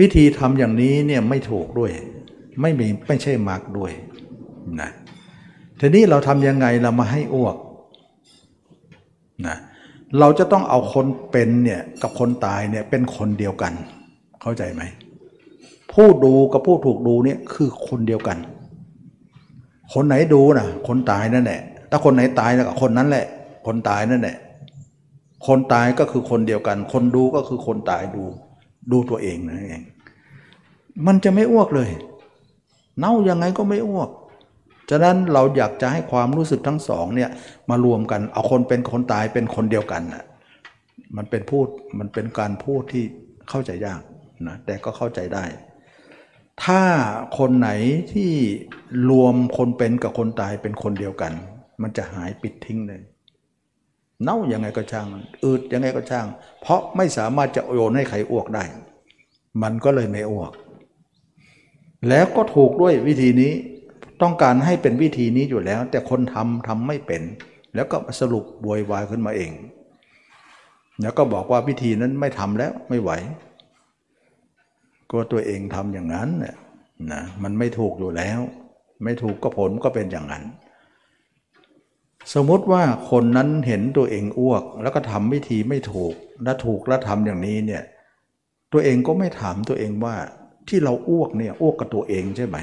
[0.00, 1.92] วิธีทำอย่างนี้เนี่ยไม่ถูกด้วย
[2.62, 3.92] ไม่มีไม่ใช่มากด้วย
[4.80, 4.90] นะ
[5.80, 7.56] ทีนี้เราทำยังไงเรามาให้อ้วก
[9.46, 9.56] นะ
[10.18, 13.72] เราจะต้องเอาคนเป็นเนี่ยกับคนตายเนี่ยเป็นคนเดียวกัน
[14.42, 14.82] เข้าใจไหม
[15.92, 18.38] ผู้ดูกับผู้ถูกดูเนี่ยคือคนเดียวกัน
[19.94, 23.26] คนไหนดูนะคนตายนั่นแหละถ้าคนไหนตายแล้วก็คนนั้นแหละ
[23.66, 24.36] คนตายนั่นแหละ
[25.46, 28.24] คนตายก็คือคนเดียวกัน คนดูก็คือคนตายดู
[28.92, 29.82] ดูตัวเองนั่นเอง
[31.06, 31.90] มันจะไม่อ้วกเลย
[32.98, 34.10] เน่ายังไงก็ไม่อ้วก
[34.90, 37.30] ฉะนั้นเราอยากจะให้ความรู้สึกทั้งสองเนี่ย
[37.70, 40.24] มารวมกัน เอาคนเป็นคนตายเป็นคนเดียวกันน่ะ
[41.16, 41.66] มันเป็นพูด
[41.98, 43.04] มันเป็นการพูดที่
[43.48, 44.00] เข้าใจยาก
[44.46, 45.44] นะแต่ก็เข้าใจได้
[46.64, 46.82] ถ้า
[47.38, 47.70] คนไหน
[48.12, 48.32] ที่
[49.10, 51.32] รวมคนเป็นกับคนตายเป็นคนเดียวกัน
[51.82, 53.02] มันจะหายปิดทิ้งเลย
[54.22, 55.06] เน่ายังไงก็ช่าง
[55.44, 56.26] อืดยังไงก็ช่าง
[56.60, 58.64] เพราะไม่สามารถจะโยนให้ใครอ้วกได้
[59.62, 60.52] มันก็เลยไม่อ้วก
[62.08, 63.52] แล้วก็ถูกด้วยวิธีนี้
[64.22, 67.22] ต้องการให้เป็นวิธีนี้อยู่แล้ว แต่คนทำทำไม่เป็น
[67.74, 69.52] แล้วก็สรุปบวยวายขึ้นมาเอง
[71.02, 73.10] แล้วก็บอกว่าวิธีนั้นไม่ทำแล้วไม่ไหว
[75.10, 76.54] ก็ตัวเองทำอย่างนั้นน่ะ
[77.12, 78.40] นะมันไม่ถูกอยู่แล้ว
[79.04, 80.44] ไม่ถูกก็ผลก็เป็นอย่างนั้น
[82.34, 86.14] สมมติว่าคนนั้นเห็นตัวเองอ้วก แล้วก็ทำวิธีไม่ถูก
[86.44, 87.82] และถูกแล้วทำอย่างนี้เนี่ย
[88.72, 90.16] ตัวเองก็ไม่ถามตัวเองว่า
[90.68, 92.56] ที่เราอ้วกเนี่ยอ้วกกับตัวเองใช่ไหม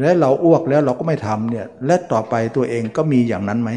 [0.00, 3.70] และเราอ้วกแล้วเราก็ไม่ทำเนี่ยและต่อไปตัวเองก็มีอย่างนั้นไหม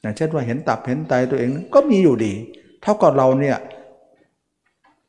[0.00, 2.32] อย่างเช่นว่าเห็นตับเห็นไตตัวเองก็มีอยู่ดี
[2.82, 3.56] เท่ากับเราเนี่ย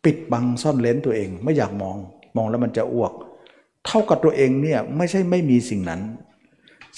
[0.04, 1.98] ปิดบังซ่อนเลนตัวเองไม่อยากมอง
[2.36, 3.14] มองแล้วมันจะอ้วก
[3.86, 6.02] เท่ากับตัวเองเนี่ยไม่ใช่ไม่มีสิ่งนั้น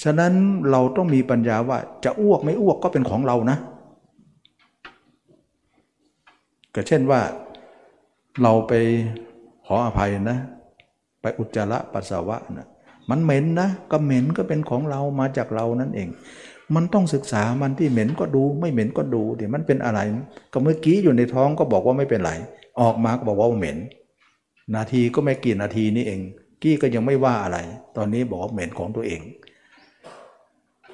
[0.02, 0.32] ฉะนั้น
[0.70, 3.58] เราต้องมีปัญญาว่าจะอ้วกไม่อ้วกก็เป็นของเรานะ
[6.74, 7.20] ก็เช่นว่า
[8.42, 8.72] เราไป
[9.66, 10.38] ขออภัยนะ
[11.22, 12.66] ไปอุจจาระปัสสาวะนะ
[13.10, 16.08] มันเหม็นนะก็เหม็นก็เป็นของเรามาจากเรานั่นเอง
[16.74, 20.00] มันต้องศึกษามันที่เหม็นก็ดูไม่เหม็นก็ดูเดี๋ยวมันเป็นอะไร
[20.52, 22.32] ก็เมื่อกี้อยู่ในท้องก็บอกว่าไม่เป็นไร
[22.80, 23.78] ออกมาก็บอกว่าเหม็น
[24.74, 26.20] นาทีก็ไม่กี่นาทีนี่เอง
[26.62, 27.58] กี้ก็ยังไม่ว่าอะไร
[27.96, 29.20] ตอนนี้บอกว่าเหม็นของตัวเอง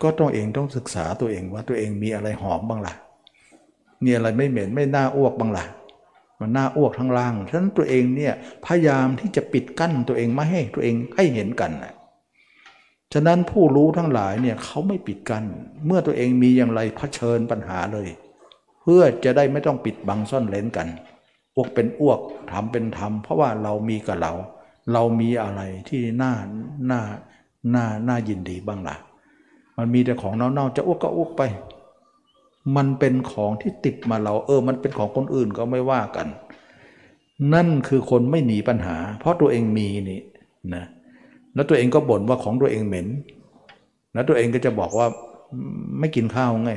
[0.02, 2.94] ก็ต้องเองต้องศึกษาตัวเองว่าตัวเองมีอะไรหอมบ้างล่ะ
[4.04, 5.64] มีอะไรไม่เหม็นไม่น่าอ้วกบ้างล่ะ
[6.40, 8.32] มันน่าอ้วกทั้งล่าง ฉะนั้นตัวเองเนี่ย
[8.64, 11.94] พยายามที่จะปิดกั้นตัวเองไม่ให้ตัวเองให้เห็นกันนะ
[13.12, 15.44] ฉะนั้นผู้รู้ทั้งหลายเนี่ยเขาไม่ปิดกัน้น
[15.86, 18.08] เมื่อตัวเองมีอย่างไรเผชิญปัญหาเลย
[18.82, 20.88] เพื่อจะได้ไม่ต้องปิดบังซ่อนเลนกัน
[21.54, 22.20] อ้วกเป็นอ้วก
[22.50, 24.32] ทำเป็นทำเพราะว่าเรามีกับเรา
[24.92, 26.32] เรามีอะไรที่น่า
[26.90, 27.00] น่า
[27.74, 28.96] น่าน่ายินดีบ้างล่ะ
[29.78, 31.42] มันมีแต่ของเน่าๆจะอ้วกก็อ้วกไป
[32.76, 36.26] มันเป็นของที่ติดมาเรา เออ มันเป็นของคนอื่นก็ไม่ว่ากัน
[37.54, 40.20] นั่นคือคนไม่หนีปัญหา เพราะตัวเองมีนี่
[40.74, 40.84] นะ
[41.54, 43.06] แล้วตัวเองก็บ่นว่าของตัวเองเหม็น
[44.14, 45.06] แล้วตัวเองก็จะบอกว่า
[45.98, 46.72] ไม่กินข้าวไง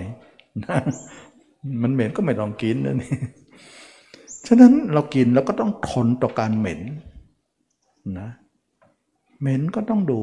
[1.81, 3.11] มันเหม็นก็ไม่ต้องกินนะนี่
[4.47, 6.81] ฉะนั้นเรากินแล้วก็ต้องทนต่อการเหม็น
[8.19, 8.29] นะ
[9.39, 10.21] เหม็นก็ต้องดู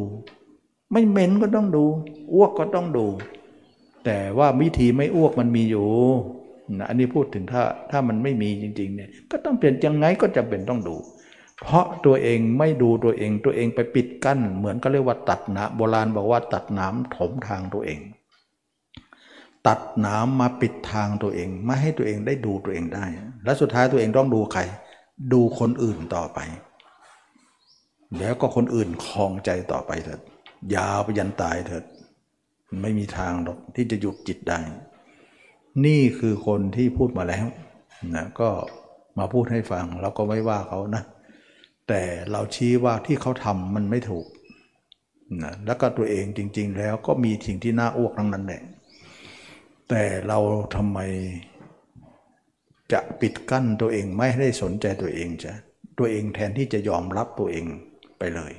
[0.92, 1.84] ไม่เหม็นก็ต้องดู
[2.34, 3.06] อ้วกก็ต้องดู
[4.04, 5.86] แต่ว่าวิธีไม่อ้วกมันมีอยู่
[6.78, 10.96] นะอันนี้พูดถึงถ้าถ้ามันไม่มีจริง ๆ เนี่ย ก็ต้องเปลี่ยนยังไงก็จะเป็นต้องดู
[11.62, 18.00] เพราะตัวเองไม่ดูตัวเองตัวเองไปปิดกั้น เหมือนก็เรียกว่าตัดน้ำโบราณบอกว่าตัดน้ำถมทางตัวเอง
[19.66, 23.04] ตัดน้ำมาปิดทางตัวเอง ไม่ให้ตัวเองได้ดูตัวเองได้
[23.44, 24.60] และสุดท้ายตัวเองต้องดูใคร
[25.32, 26.38] ดูคนอื่นต่อไป
[28.18, 30.20] แล้วก็คนอื่นคลองใจต่อไปเถิด
[30.74, 31.84] ยาวไปยันตายเถิด
[32.82, 34.60] ไม่มีทางหรอกที่จะหยุดจิตได้
[35.84, 37.46] นี่คือคนที่พูดมาแล้ว
[38.16, 38.50] นะก็
[39.18, 41.02] มาพูดให้ฟังเราก็ไม่ว่าเขานะ
[41.88, 44.26] แต่เราชี้ว่าที่เขาทำมันไม่ถูก
[45.42, 48.62] นะแล้วก็ตัวเองจริง ๆ แล้วก็มีสิ่งที่น่าอ้วกทั้งนั้นแหละ
[49.88, 50.38] แต่เรา
[50.74, 50.98] ทำไม
[52.92, 55.52] จะปิดกั้นตัวเองไม่ให้ได้สนใจตัวเองจะ
[55.98, 57.64] ตัวเองแทนที่จะยอมรับตัวเอง
[58.18, 58.52] ไปเลย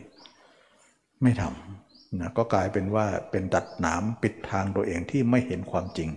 [1.24, 1.79] ไม่ทำ
[2.20, 6.10] นะก็กลายเป็นว่าเป็นตัดหนามปิดทางตัวเองที่ไม่เห็นความจริง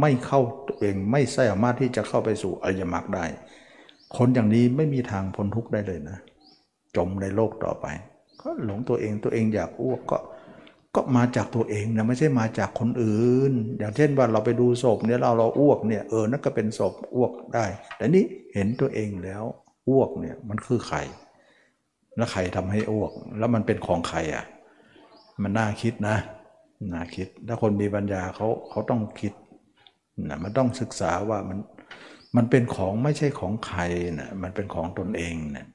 [0.00, 3.24] ไม่เข้าตัวเองไม่สามารถที่จะเข้าไปสู่อริยมรรคได้
[4.16, 6.18] คนอย่างนี้ไม่มีทางพ้นทุกข์ได้เลยนะ
[6.96, 7.86] จมในโลกต่อไป
[8.40, 10.18] ก็หลงตัวเองตัวเองอยากอ้วกก็
[10.94, 17.66] ก็มาจากตัวเองนะไม่ใช่มาจากคนอื่น อย่างเช่นว่าเราไปดูศพเนี่ยเราเราอ้วกเนี่ยเออนั่นก็เป็นศพอ้วกได้
[17.96, 18.24] แต่นี้
[18.54, 19.42] เห็นตัวเองแล้ว
[19.88, 20.98] อ้วกเนี่ยมันคือใคร
[22.16, 24.44] แล้วใครทำให้อ้วก แล้วมันเป็นของใครอะ
[25.42, 26.16] มันน่าคิดนะ
[26.92, 29.32] น่าคิด ถ้าคนมีปัญญาเขาเขาต้องคิด
[30.28, 31.58] นะมันต้องศึกษาว่ามัน
[32.36, 33.80] มันเป็นของไม่ใช่ของใคร
[34.20, 35.66] นะมันเป็นของตนเองนะ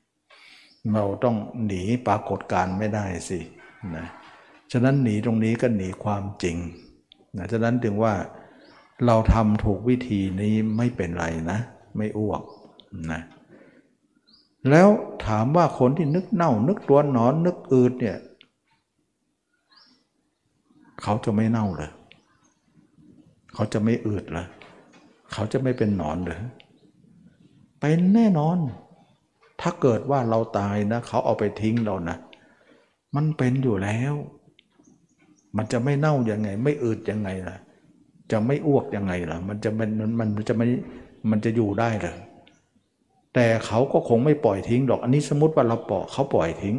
[0.94, 1.36] เราต้อง
[1.66, 3.40] หนีปรากฏการไม่ได้สิ
[3.96, 4.06] นะ
[4.72, 6.58] ฉะนั้นหนีตรงนี้ก็หนีความจริง
[7.38, 8.14] นะฉะนั้นถึงว่า
[9.06, 11.60] เราทำถูกวิธีนี้ไม่เป็นไรนะ
[11.98, 12.42] ไม่อ้วก
[13.12, 13.22] นะ
[14.70, 14.88] แล้ว
[15.28, 18.18] ถามว่าคนที่นึกเน่า นึกตัวนอนนึกอืดเนี่ย
[21.04, 21.92] เขาจะไม่เน่าเลย
[23.54, 24.48] เขาจะไม่อืดเลย
[25.34, 26.42] เขาจะไม่เป็นหนอนหรือ
[27.80, 28.58] เป็นแน่นอน
[29.62, 32.18] ถ้าเกิดว่าเราตายนะ เขาเอาไปทิ้งเรานะ
[33.16, 34.14] มันเป็นอยู่แล้ว
[35.58, 37.58] มันจะไม่เน่ายังไง ไม่อืดยังไงล่ะ
[38.32, 40.68] จะไม่อ้วกยังไงล่ะ มันจะมันมันมันจะไม่
[41.30, 42.16] มันจะอยู่ได้หรอ
[43.34, 46.76] แต่เขาก็คงไม่ปล่อยทิ้งดอก อันนี้สมมติว่าเราปล่อยเขาปล่อยทิ้ง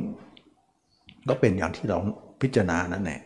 [1.29, 1.99] ก็เป็นอย่างที่เรา
[2.41, 3.21] พิจารณานั่นแหละ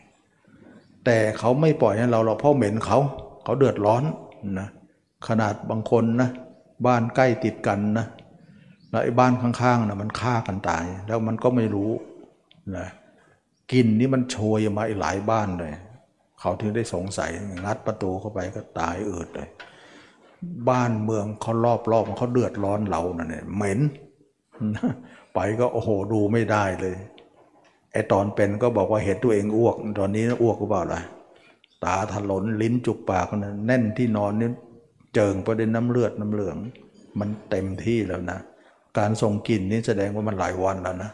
[1.10, 2.98] แต่เขาไม่ปล่อยให้เราเราพราะเหม็นเขา
[3.44, 4.02] เขาเดือดร้อน
[4.60, 4.68] นะ
[5.28, 6.30] ขนาดบางคนนะ
[6.86, 8.06] บ้านใกล้ติดกันนะ
[8.90, 11.90] แล้วไอ้บ้านข้างๆนะมันฆ่ากันตาย แล้วมันก็ไม่รู้
[12.76, 12.86] นะ
[13.72, 15.72] กินนี่มันโชยมาหลายบ้านเลย
[16.40, 17.30] เขาถึงได้สงสัย
[17.64, 19.48] งัดประตูเข้าไปก็ตายอืดเลย
[20.70, 21.66] บ้านเมืองเขาร
[21.98, 23.80] อบๆเขาเดือดร้อนเรานะเนี่ยเหม็น
[25.34, 26.96] ไปก็โอ้โหดูไม่ได้เลย
[27.92, 31.00] ไอตอนเป็นก็บอกว่าเห็นตัวเองอ้วก ตอนนี้อ้วกก็เปล่าล่ะ
[31.84, 34.50] ตาถลนลิ้นจุกปากนะแน่นที่นอนนี่
[35.14, 36.56] เจิงประเด็นน้ำเลือดน้ำเหลือง
[37.20, 38.38] มันเต็มที่แล้วนะ
[38.98, 41.10] การส่งกลิ่นนี่แสดงว่ามันหลายวันแล้วนะ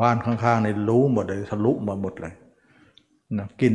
[0.00, 2.34] บ้านข้างๆในรู้หมดเลยทะลุมาหมดเลย
[3.38, 3.74] นะกิน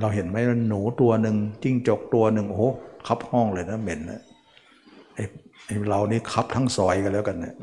[0.00, 0.36] เราเห็นไหม
[0.68, 2.62] หนูตัวหนึ่งจิ้งจกตัวหนึ่งโอ้โห
[3.06, 4.20] คับห้องเลยนะเหม็นนะ
[5.14, 5.24] ไอ้
[5.66, 7.54] ไอเรานี่คับทั้งซอยกันแล้วกันเนี่ย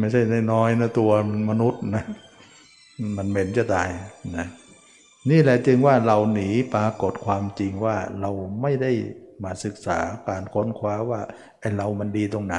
[0.00, 0.20] ไม่ใช่
[0.52, 1.10] น้อยนะตัว
[1.50, 2.04] มนุษย์นะ
[3.16, 3.88] มันเหม็นจะตาย
[4.36, 4.46] นะ
[5.30, 8.30] นี่แหละจึงว่าเราหนีปรากฏความจริงว่าเรา
[8.62, 8.92] ไม่ได้
[9.44, 9.98] มาศึกษา
[10.28, 11.20] การค้นคว้าว่า
[11.60, 12.56] ไอ้เรามันดีตรงไหน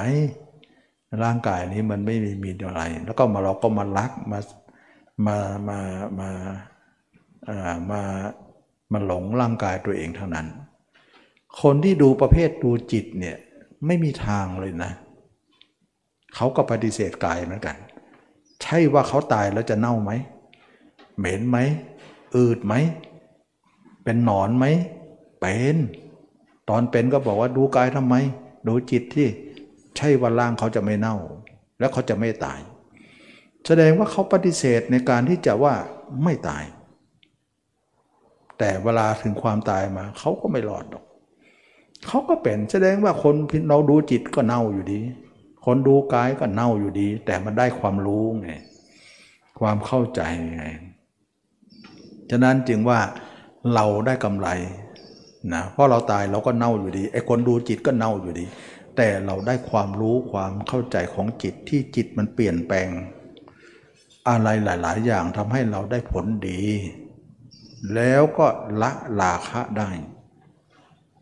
[1.24, 4.40] ร่างกายนี้มันไม่มีมีอะไร แล้วก็มาเราก็มารักมา
[5.28, 5.38] มา
[5.70, 5.80] มา
[6.20, 6.30] มา
[7.50, 8.02] อ่ามา
[8.92, 10.48] มาหลงร่างกายตัวเองเท่านั้น
[11.62, 13.38] คนที่ดูประเภทดูจิตเนี่ย
[13.86, 17.76] ไม่มีทางเลยนะเเขาก็ปฏิเสธกายเหมือนกัน
[18.64, 20.12] ใช่ว่าเขาตายแล้วจะเน่าไหม
[21.18, 21.58] เหม็นไหม
[22.36, 22.74] อืดไหม
[24.04, 24.66] เป็นหนอนไหม
[25.42, 25.76] เป็น
[26.70, 28.16] ตอนเป็นก็บอกว่าดูกายทำไม
[28.68, 29.28] ดูจิตที่
[29.98, 31.16] ใช่ว่าร่างเขาจะไม่เน่า
[31.80, 32.60] แล้วเขาจะไม่ตาย
[33.66, 35.74] แสดงว่าเขาปฏิเสธในการที่จะว่า
[36.24, 36.64] ไม่ตาย
[38.58, 41.04] แต่เวลาถึงความตายมา เขาก็ไม่รอดหรอก
[42.08, 43.36] เขาก็เป็นแสดงว่าคน
[43.70, 45.00] เราดูจิตก็เน่าอยู่ดี
[45.70, 48.52] คนดูกายก็เน่าอยู่ดี แต่มันได้ความรู้ไง
[49.60, 50.22] ความเข้าใจ
[50.56, 50.66] ไง
[52.30, 53.00] ฉะนั้นจึงว่า
[53.74, 54.50] เราได้กำไร
[55.54, 58.46] นะเพราะเราตายเราก็เน่าอยู่ดีไอ้คนดูจิตก็เน่าอยู่ดี
[58.96, 62.88] แต่เราได้ความรู้ความเข้าใจของจิตที่จิตมันเปลี่ยนแปลง
[64.30, 66.62] อะไรหลาย ๆ อย่างทำให้เราได้ผลดี
[67.94, 68.48] แล้วก็
[68.82, 68.92] ละ
[69.22, 69.90] ลาคะได้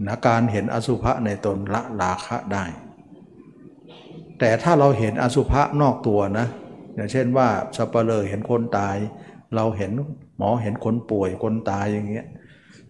[0.06, 2.66] นะการเห็นอสุภะในตนละลาคะได้
[4.40, 6.48] แต่ถ้าเราเห็นอสุภะนอกตัวนะ
[6.96, 7.48] อย่างเช่นว่า
[7.78, 8.96] สปเหร่อเห็นคนตาย
[9.56, 9.92] เราเห็น
[10.38, 12.26] หมอเห็นคนป่วยคนตายอย่างเงี้ย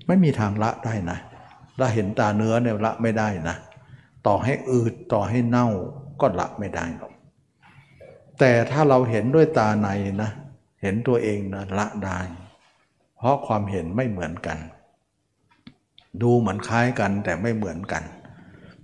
[0.07, 1.17] ไม่มีทางละได้นะ
[1.79, 3.55] ถ้าเห็นตาเนื้อเนี่ยละไม่ได้นะ
[4.27, 5.67] ต่อให้อืดต่อให้เน่า
[6.21, 7.11] ก็ละไม่ได้หรอก
[8.39, 9.87] แต่ถ้าเราเห็นด้วยตาใน
[10.21, 10.29] นะ
[10.81, 12.19] เห็นตัวเองนะละได้
[13.17, 14.57] เพราะความเห็นไม่เหมือนกัน
[16.21, 18.03] ดูเหมือนคล้ายกันแต่ไม่เหมือนกัน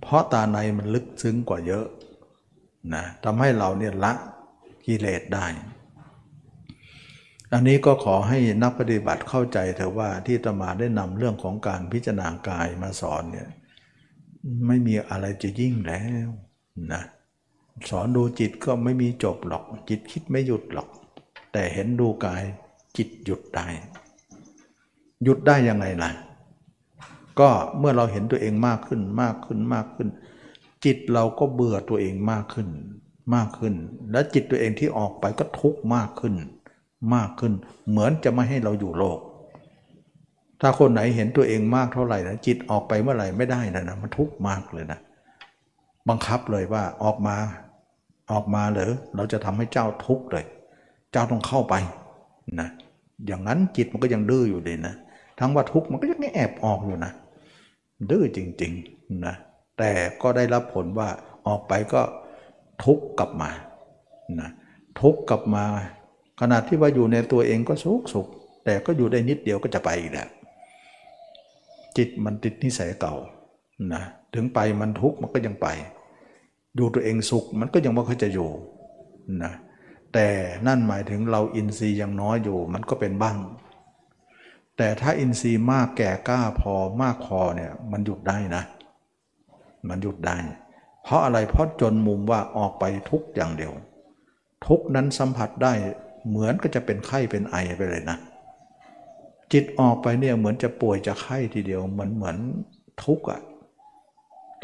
[0.00, 1.84] เพราะตาในมันลึกซึ้งกว่าเยอะ
[2.94, 4.12] นะทำให้เราเนี่ยละ
[4.86, 5.46] กิเลสได้
[7.52, 13.48] อันนี้ก็ขอให้นักปฏิบัติเข้าใจเถอะว่าที่ตมาได้นำเรื่องของการพิจารณากายมาสอนเนี่ย
[14.66, 16.28] ไม่มีอะไรจะยิ่งแล้ว
[16.92, 17.02] นะ
[17.90, 20.88] สอนดูจิตก็ไม่มีจบหรอก จิตคิดไม่หยุดหรอก
[21.52, 22.42] แต่เห็นดูกาย
[22.96, 23.66] จิตหยุดได้
[25.24, 26.10] หยุดได้ยังไงล่ะ
[27.40, 30.08] ก็เมื่อเราเห็นตัวเองมากขึ้นมากขึ้นมากขึ้น
[30.84, 32.68] จิตเราก็เบื่อตัวเองมากขึ้น
[33.34, 33.74] มากขึ้น
[34.12, 36.34] และจิตตัวเองที่ออกไปก็ทุกข์มากขึ้น
[37.14, 37.52] มากขึ้น
[37.90, 39.18] เหมือนจะไม่ให้เราอยู่โลก
[40.60, 44.98] ถ้าคนไหนเห็นตัวเองมากเท่าไหร่นะจิตออกไปเมื่อไหร่ไม่ได้นะนะมันทุกข์มากเลยนะ
[46.08, 47.36] บังคับเลยว่าออกมา
[48.32, 50.46] ออกมาเหรอเราจะทำให้เจ้าทุกข์เลย
[51.12, 51.74] เจ้าต้องเข้าไป
[52.60, 52.68] นะ
[53.26, 54.94] อย่างนั้นจิตมันก็ยังดื้ออยู่เลยนะ
[55.38, 57.12] ทั้งว่าทุกข์มันก็ยังแอบออกอยู่นะ
[58.10, 59.34] ดื้อจริง ๆ นะ
[59.78, 59.92] แต่
[60.22, 61.08] ก็ได้รับผลว่า
[61.46, 62.02] ออกไปก็
[62.84, 63.50] ทุกข์กลับมา
[64.40, 64.50] นะ
[65.00, 65.64] ทุกข์กลับมา
[66.40, 68.28] ขนาดที่ว่าอยู่ในตัวเองก็สุขสุข
[68.64, 70.28] แต่ก็อยู่ได้นิดเดียวก็จะไปอีกแล้ว
[71.96, 73.14] จิตมันติดนิสัยเก่า
[73.94, 74.02] นะ
[74.34, 75.68] ถึงไปมันทุกข์มันก็ยังไป
[76.76, 78.50] อยู่ตัวเองสุขมันก็ยังไม่ค่อยจะอยู่
[79.42, 79.52] นะ
[80.14, 80.28] แต่
[80.66, 83.38] นั่นหมายถึงเราอินทรีย์ยังน้อยอยู่มันก็เป็นบ้าง
[84.76, 88.62] แต่ถ้าอินทรีย์มากแก่กล้าพอมากพอเนี่ยมันหยุดได้นะ
[89.88, 90.36] มันหยุดได้
[91.04, 93.72] เพราะอะไรเพราะจนมุมว่าออกไปทุกอย่างเดียว
[94.66, 95.72] ทุกนั้นสัมผัสได้
[96.28, 98.18] เหมือนก็จะเป็นไข้เป็นไอไปเลยนะ
[99.52, 102.36] จิตออกไปเนี่ยเหมือนจะป่วยจะไข้ทีเดียว เหมือนเหมือน
[103.04, 103.40] ทุกอะ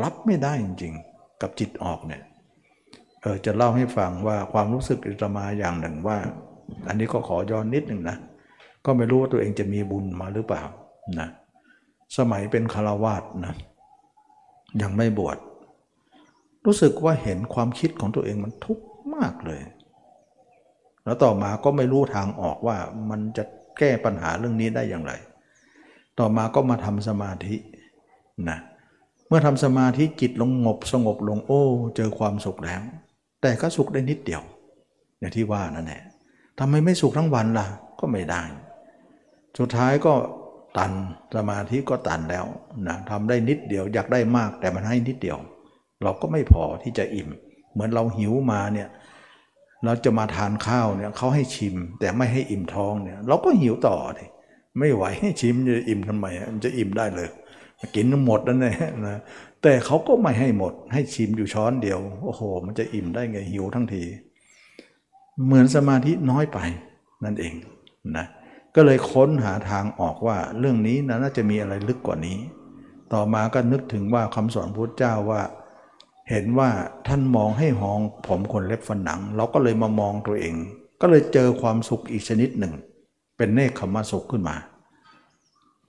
[0.03, 2.23] รับไม่ได้จริงๆ กับจิตออกเนี่ย
[3.23, 6.19] เออจะเล่าให้ฟังว่าความรู้สึกอิตมาอย่างหนึ่งว่า
[6.89, 8.17] อันนี้ก็ขอย้อนนิดหนึ่งนะ
[8.85, 10.63] ก็ไม่รู้ว่าตัวเองจะมีบุญมาหรือเปล่า
[11.21, 11.29] นะ
[12.17, 13.55] สมัยเป็นคารวาสนะ
[14.83, 15.39] ยังไม่บวช
[16.65, 18.85] รู้สึกว่าเห็นความคิดของตัวเองมันทุกข์
[19.15, 19.63] มากเลย
[21.05, 22.77] แล้วต่อมาก็ไม่รู้ทางออกว่า
[23.11, 23.45] มันจะ
[23.79, 25.13] แก้ปัญหาเรื่องนี้ได้อย่างไร
[26.19, 27.57] ต่อมาก็มาทำสมาธิ
[28.49, 28.59] นะ
[29.29, 31.63] เมื่อทำสมาธิจิตลงงบสงบลงโอ้
[31.97, 32.83] เจอความสุขแล้ว
[33.43, 34.43] แต่ก็สุขได้นิดเดียว
[35.19, 36.03] อย่างที่ว่านั่นแหละ
[36.59, 37.67] ทำไมไม่สุขทั้งวันล่ะ
[38.01, 38.43] ก็ไม่ได้
[39.59, 40.13] สุดท้ายก็
[40.77, 40.93] ตัน
[41.35, 42.47] สมาธิก็ตันแล้ว
[42.87, 45.39] นะทำได้นิดเดียวอยากได้มากแต่มันให้นิดเดียว
[46.03, 47.29] เราก็ไม่พอที่จะอิ่ม
[47.73, 48.89] เหมือนเราหิวมาเนี่ย
[49.85, 54.25] เราจะมาทานข้าวเนี่ยเขาให้ชิม แต่ไม่ให้อิ่มท้องเนี่ยเราก็หิวต่อดิ
[54.79, 57.29] ไม่ไหวให้ชิมจะอิ่มทำไมมันจะอิ่มได้เลย
[57.95, 58.77] กินหมดนั่นแหละ
[59.07, 59.21] นะ
[59.63, 64.03] แต่เขาก็ไม่ให้หมด ให้ชิมอยู่ช้อนเดียว โอ้โห มันจะอิ่มได้ไงหิวทั้งที
[65.45, 66.59] เหมือนสมาธิน้อยไป
[67.25, 67.55] นั่นเอง
[68.17, 68.27] นะ
[68.75, 72.39] ก็เลยค้นหาทางออกว่าเรื่องนี้นะน่าจะมีอะไรลึกกว่านี้
[73.13, 75.43] ต่อมาก็นึกถึงว่าคำสอนพุทธเจ้าว่า
[76.31, 76.71] เห็นว่า
[77.09, 80.55] ท่านมองให้หองผมคนเล็บฝันหนัง เราก็เลยมามองตัวเอง
[81.01, 82.75] ก็เลยเจอความสุขอีกชนิดหนึ่ง
[83.37, 84.57] เป็นเนคขมสุขขึ้นมา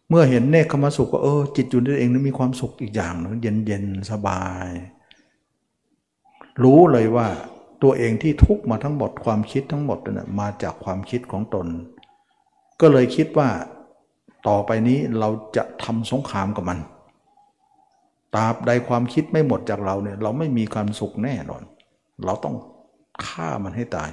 [0.10, 4.68] เมื่อเห็นเนคขมสุขก็เออจิตอยู่ด้วเองนั้นมีความสุขอีกอย่างนึงเย็นเย็นสบาย
[6.64, 7.28] รู้เลยว่า
[7.84, 11.68] ตัวเองที่ทุกมาทั้งหมดความคิดทั้งหมดนะมาจากความคิดของตน
[12.82, 13.50] ก็เลยคิดว่า
[14.48, 16.80] ต่อไปนี้เราจะทำสงครามกับมัน
[18.36, 21.64] ตราบใดความคิดไม่หมดจากเราเนี่ย เราไม่มีความสุขแน่นอน
[22.26, 22.56] เราต้อง
[23.26, 24.10] ฆ่ามันให้ตาย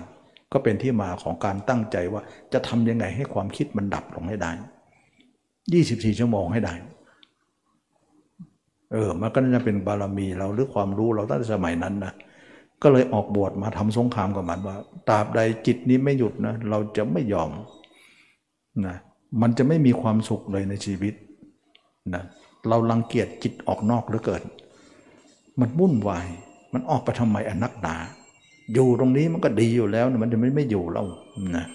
[0.52, 2.22] ก็เป็นที่มาของการตั้งใจว่า
[2.52, 4.52] จะทำยังไงให้ความคิดมันดับลงให้ได้
[5.34, 6.74] 24 ชั่วโมงให้ได้
[8.92, 12.12] เออ มันก็น่าจะเป็นบารมีเราหรือความรู้เราตั้งแต่สมัยนั้นนะ
[12.82, 14.76] ก็เลยออกบวชมาทำสงครามกับมันว่า
[15.08, 17.50] ตราบใดจิตนี้ไม่หยุดนะเราจะไม่ยอม
[18.86, 18.96] นะ
[19.42, 21.14] มันจะไม่มีความสุขเลยในชีวิต
[22.14, 22.22] นะ
[22.68, 24.42] เราลังเกียจจิตออกนอกหรือเกิด
[25.60, 26.26] มันวุ่นวาย
[26.72, 27.96] มันออกไปทำไมอนักหนา
[28.72, 31.06] อยู่ตรงนี้มันก็ดีอยู่แล้ว มันจะไม่ไม่อยู่แล้ว
[31.56, 31.66] นะ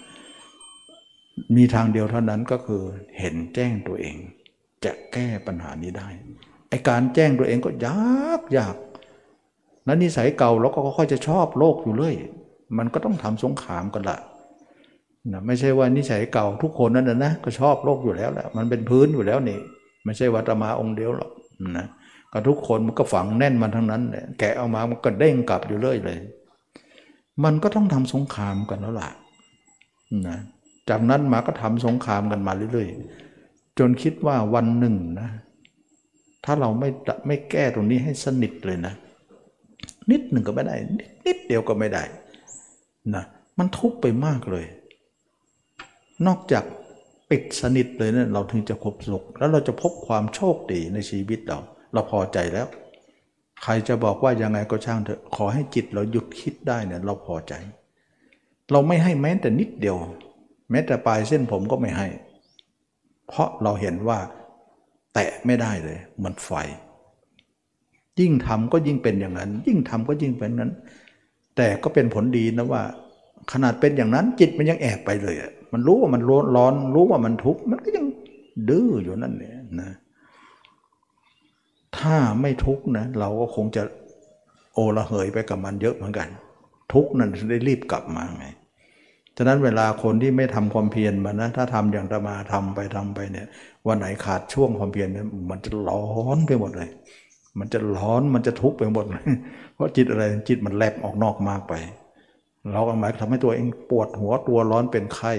[1.56, 2.82] มีทางเดียวเท่านั้นก็คือ
[3.18, 4.16] เห็นแจ้งตัวเอง
[4.84, 6.08] จะแก้ปัญหานี้ได้
[6.68, 8.76] ไอการแจ้งตัวเองก็ยากยาก
[9.86, 12.16] นั้นนิสัยเก่าเราก็ค่อยจะชอบโลกอยู่เรื่อย
[12.78, 14.18] มันก็ต้องทำสงครามกันละ
[15.30, 19.58] นะไม่ใช่ว่านิสัยเก่าทุกคนนั่นนะก็ชอบโลกอยู่แล้วแหละมันเป็นพื้นอยู่แล้วนี่
[20.04, 21.30] ไม่ใช่วัตมาองค์เดียวหรอก
[21.78, 21.86] นะ
[22.32, 26.18] ก็ทุกคนมันก็ฝังแน่นมันทั้งนั้นแหละแกะออกมามันก็เด้งกลับอยู่เรื่อยเลย
[27.44, 29.10] มันก็ต้องทำสงครามกันแล้วล่ะ
[30.26, 30.38] นะ
[30.88, 35.28] จากนั้นมาก็ทำสงครามกันมาเรื่อยๆ จนคิดว่าวันหนึ่งนะ
[36.44, 36.88] ถ้าเราไม่
[37.26, 38.94] ไม่แก้ตรงนี้ให้สนิทเลยนะ
[40.10, 40.74] นิดหนึ่งก็ไม่ได้
[41.26, 42.02] นิดเดียวก็ไม่ได้
[43.14, 43.24] นะ
[43.58, 44.64] มันทุกข์ไปมากเลย
[46.26, 46.64] นอกจาก
[47.30, 51.58] ปิดสนิทเลยเนะี่ยเราถึงจะพบสุข แล้วเราจะพบความโชคดีในชีวิตเรา
[51.92, 52.66] เราพอใจแล้ว
[53.62, 57.54] ใครจะบอกว่ายังไงก็ช่างเถอะขอให้จิตเราหยุดคิดได้เนี่ยเราพอใจ
[58.72, 59.96] เราไม่ให้แม้แต่นิดเดียว
[60.70, 62.08] แม้แต่ปลายเส้นผมก็ไม่ให้
[63.28, 64.18] เพราะเราเห็นว่า
[65.14, 66.50] แตะไม่ได้เลยมันไฟ
[68.20, 70.72] ยิ่งทำก็ยิ่งเป็นอย่างนั้น ยิ่งทำก็ยิ่งเป็นนั้น
[71.56, 72.82] แต่ก็เป็นผลดีนะว่า
[73.52, 78.06] ขนาดเป็นอย่างนั้นจิตมันยังแอบไปเลยอะ มันรู้ว่ามันร้อนร้อน รู้ว่ามันทุกข์มันก็ยัง
[78.68, 79.90] ดื้ออยู่นั่นเนี่ยนะ
[81.98, 83.82] ถ้าไม่ทุกข์นะเราก็คงจะ
[84.74, 86.28] โอละเหยไปกับมันเยอะเหมือนกัน
[86.92, 88.46] ทุกข์นั่นได้รีบกลับมาไง
[89.36, 93.46] ฉะนั้นเวลาคนที่ไม่ทำความเพียรมานะถ้าทำอย่างตมาทำไปทำไปเนี่ย
[93.86, 96.90] วันไหนขาดช่วงความเพียรเนี่ยมันจะร้อนไปหมดเลย
[97.58, 99.24] มันจะร้อนมันจะทุกข์ไปหมดเลย
[99.74, 101.74] เพราะจิตอะไรจิตมันแลบออกนอกมากไป
[102.72, 105.32] เราก็หมายทำให้ตัวเองปวดหัวตัวร้อนเป็นไข้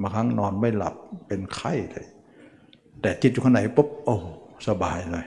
[0.00, 0.94] บางครั้งนอนไม่หลับ
[1.26, 2.06] เป็นไข้เลย
[3.02, 4.16] แต่จิตอยู่ข้างในปุ๊บโอ้
[4.68, 5.26] สบายเลย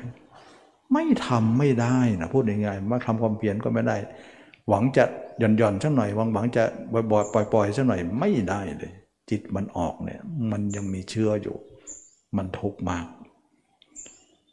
[0.93, 3.97] ไม่ทำไม่ได้นะพูดง่ายๆมาทำความเพียรก็ไม่ได้
[4.69, 5.03] หวังจะ
[5.39, 8.91] หย่อนหย่อนสักหน่อยหวังหวังจะบ่อยๆปล่อยๆสักหน่อยไม่ได้เลย
[9.29, 10.21] จิตมันออกเนี่ย
[10.51, 11.55] มันยังมีเชื้ออยู่
[12.37, 13.05] มันทุกข์มาก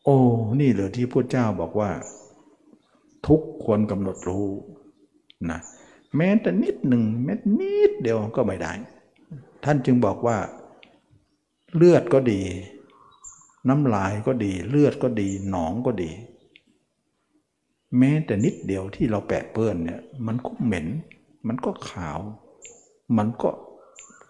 [0.04, 0.18] โอ้
[0.60, 1.90] นี่เหลยที่พระเจ้าบอกว่า
[3.26, 4.46] ทุกควรกำหนดรู้
[5.50, 5.60] นะ
[6.16, 8.72] แม้แต่นิดหนึ่งแม้นิดเดียวก็ไม่ได้
[9.64, 10.38] ท่านจึงบอกว่า
[11.76, 12.40] เลือดก็ดี
[13.68, 16.10] น้ำลายก็ดี เลือดก็ดี หนองก็ดี
[17.98, 20.86] แม้แต่นิดเดียวที่เราแปะเปื้อนเนี่ย มันก็เหม็น
[21.46, 22.18] มันก็ขาว
[23.18, 23.50] มันก็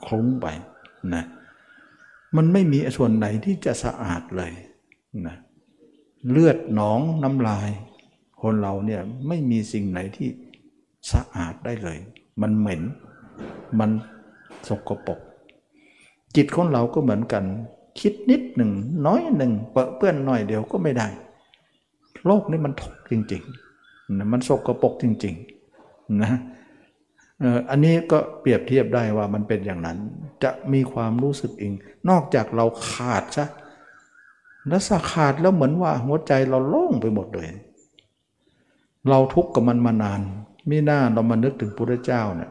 [0.04, 0.46] คลุ้งไป
[1.14, 1.24] นะ
[2.36, 4.52] มันไม่มีส่วนไหนที่จะสะอาดเลย
[5.26, 5.36] นะ
[6.30, 7.68] เลือดหนองน้ำลาย
[8.42, 10.28] คนเราเนี่ยไม่มีสิ่งไหนที่
[11.12, 11.98] สะอาดได้เลย
[12.42, 12.82] มันเหม็น
[13.78, 13.90] มัน
[14.68, 15.18] สกปรก
[16.36, 17.44] จิตของเราก็เหมือนกัน
[18.00, 18.70] คิดนิดหนึ่ง
[19.06, 21.08] น้อยหนึ่งเปื้อนหน่อยเดียวก็ไม่ได้
[22.26, 26.32] โลกนี้มันทุกข์จริงๆมันสกปรกจริงๆนะ
[27.70, 29.98] อันนี้ก็เปรียบเทียบได้ว่ามันเป็นอย่างนั้น
[30.42, 31.72] จะมีความรู้สึกเอง
[32.08, 33.46] นอกจากเราขาดซะ
[34.68, 37.48] แล้วสะขาดแล้วเหมือนว่าหัวใจเราโล่งไปหมดเลย
[39.08, 40.20] เราทุกข์กับมันมานาน
[40.68, 42.50] มิน่าเรามานึกถึงพระเจ้าเนี่ย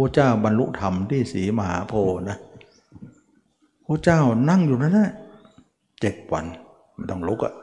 [0.00, 1.94] พระเจ้าบรรลุธรรมที่สีมหาโพ
[2.28, 2.38] นะ
[3.86, 5.10] พระเจ้านั่งอยู่นั่นแหละ
[6.00, 6.44] เจ็ดวัน
[6.94, 7.54] ไม่ต้องลุกอะ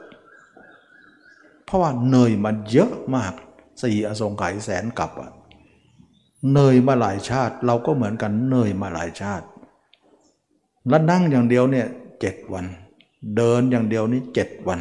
[1.64, 3.32] เพราะว่าเนยมันเยอะมาก
[3.82, 5.30] สี่อสงไขยแสนกับอะ
[6.52, 9.46] เนยมาหลายชาติ เราก็เหมือนกันเนยมาหลายชาติ
[10.88, 11.86] แล้วนั่งอย่างเดียวเนี่ย
[12.20, 12.64] เจ็ดวัน
[13.36, 14.80] เดินอย่างเดียวนี่เจ็ดวัน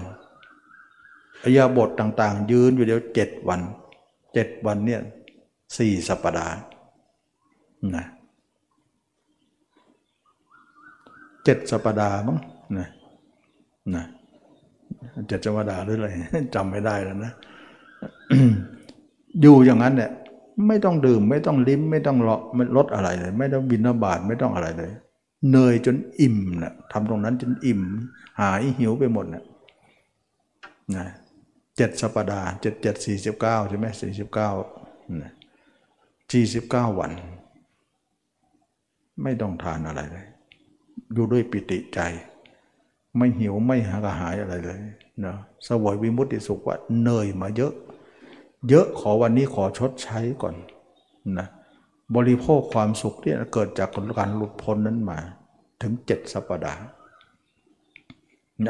[1.44, 3.62] อายาบทต่างๆ ยืนอยู่เดียวเจ็ดวัน
[4.34, 5.02] เจ็ดวันเนี่ย
[5.78, 6.56] สี่สัปดาห์
[7.96, 8.06] นะ
[11.44, 12.38] เจ็ดสัปดาห์มั้ง
[12.78, 12.88] นะ
[13.96, 14.06] นะ
[15.28, 16.08] เจ็ดสัปดาห์หรืออะไร
[16.56, 17.32] จำไม่ได้แล้วนะ
[19.42, 20.12] อยู่อย่างนั้นเนี่ย
[20.68, 24.92] ไม่ต้องดื่มไม่ต้องลิ้มไม่ต้องเลาะไม่ลดอะไรเลย ไม่ต้องบินบาตไม่ต้องอะไรเลย
[25.52, 27.82] เนยจนอิ่มนะทำตรงนั้นจนอิ่ม
[28.40, 29.44] หายหิวไปหมดนะ
[30.96, 31.06] นะ
[31.78, 34.50] เจ็ดสัปดาห์เจ็ดเจ็ดสี่สิบเก้าใช่ไหมสี่สิบเก้า
[36.32, 37.12] สี่สิบเก้าวัน
[39.24, 40.28] ไม่ต้องทานอะไรเลย
[41.14, 42.00] อยู่ด้วยปิติใจ
[43.18, 44.80] ไม่หิวไม่หากระหายอะไรเลย
[45.26, 45.36] นะ
[45.68, 47.74] สวยวิมุตติสุขว่าเนยมาเยอะ
[48.70, 50.56] เยอะขอวันนี้ขอชดใช้ก่อน
[51.40, 51.48] นะ
[52.16, 53.90] บริโภคความสุขที่เกิดจาก
[54.20, 55.20] การหลุดพ้นนั้นมา
[55.82, 56.84] ถึงเจ็ดสัปดาห์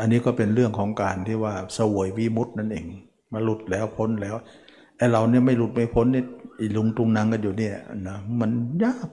[0.02, 2.86] อันนี้ก็เป็นเรื่องของการที่ว่าสวยวิมุตินั่นเอง
[3.34, 4.36] มาหลุดแล้วพ้นแล้ว
[4.98, 6.24] ไอ้เราเนี่ยไม่หลุดไม่พ้นเนี่
[6.60, 7.76] อีลุงตุงนางกันอยู่เนี่ย
[8.08, 8.52] นะมัน
[8.84, 9.10] ยาก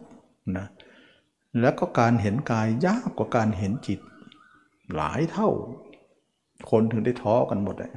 [0.59, 0.67] นะ
[1.61, 4.01] แล้วก็การเห็นกายยากกว่าการเห็นจิต
[4.95, 5.51] หลายเท่า
[6.71, 7.93] คนถึงได้ท้อกันหมดเลย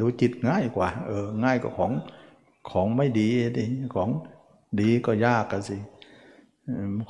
[0.00, 1.92] ดูจิตง่ายกว่า เออ ง่ายกว่าของ
[2.70, 4.08] ของไม่ดีดิของ
[4.80, 5.76] ดีก็ยากกันสิ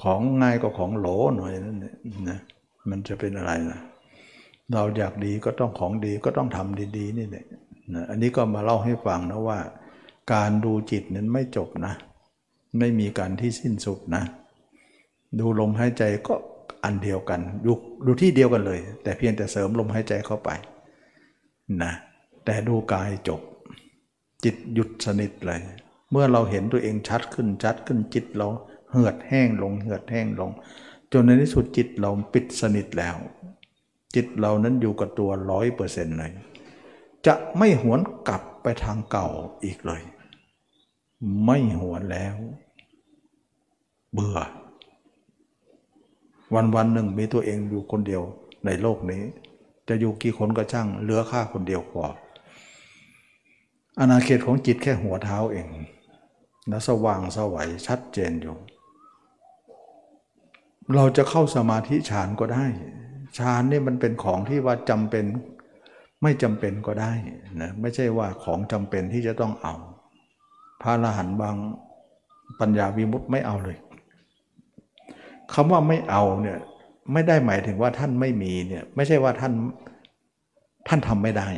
[0.03, 1.07] ของง่ายกว่าของโหล
[1.37, 1.79] หน่อยนั่น
[2.31, 2.41] นะ
[2.91, 3.81] มันจะเป็นอะไรนะ
[4.73, 7.47] เราอยากดีก็ต้องของดีก็ต้องทำดีๆนี่แหละ
[7.95, 9.59] นะอันนี้ก็มาเล่าให้ฟังนะว่า
[10.33, 11.95] การดูจิตนั้นไม่จบนะ
[12.79, 14.23] ไม่มีการที่สิ้นสุดนะ
[15.39, 16.35] ดูลมหายใจก็
[16.85, 17.73] อันเดียวกันดู
[18.07, 20.51] ดูที่เดียวกันเลย แต่เพียงแต่เสริมลมหายใจเข้าไป
[21.83, 21.93] นะ
[22.45, 23.41] แต่ดูกายจบ
[24.45, 25.61] จิตหยุดสนิทเลย
[26.11, 28.49] เมื่อเราเห็นตัวเองชัดขึ้นชัดขึ้นจิตเรา
[28.91, 30.51] เหือดแห้งลงเหือดแห้งลง
[31.13, 33.17] จนในที่สุดจิตเราปิดสนิทแล้ว
[34.15, 36.33] จิตเรานั้นอยู่กับตัวร้อยเปอร์เซ็นต์เลย
[37.27, 39.29] จะไม่หวนกลับไปทางเก่า
[39.65, 40.03] อีกเลย
[41.45, 42.37] ไม่หวนแล้ว
[44.13, 44.39] เบื่อ
[46.55, 48.23] วันวันหนึ่งมีตัวเองอยู่คนเดียว
[48.67, 49.23] ในโลกนี้
[49.89, 52.05] จะอยู่กี่คนก็ช่างเหลือค่าคนเดียวพอ
[53.99, 55.69] อาณาเขตของจิตแค่หัวเท้าเอง
[56.69, 58.57] และสว่างสวัยชัดเจนอยู่
[60.95, 62.67] เราจะเข้าสมาธิฌานก็ได้
[63.39, 65.25] ฌานนี่มันเป็นของที่ว่าจำเป็น
[66.23, 67.13] ไม่จำเป็นก็ได้
[67.61, 69.75] นะไม่ใช่ว่าของจำเป็นที่จะต้องเอา
[70.83, 71.57] พระอรหันต์บาง
[72.61, 73.77] ปัญญาวิมุตต์ไม่เอาเลย
[75.55, 76.59] คำว่าไม่เอาเนี่ย
[77.13, 79.53] ไม่ได้หมายถึงว่าท่านไม่มีเนี่ยไม่ใช่ว่าท่าน
[80.89, 81.49] ท่านทำไม่ได้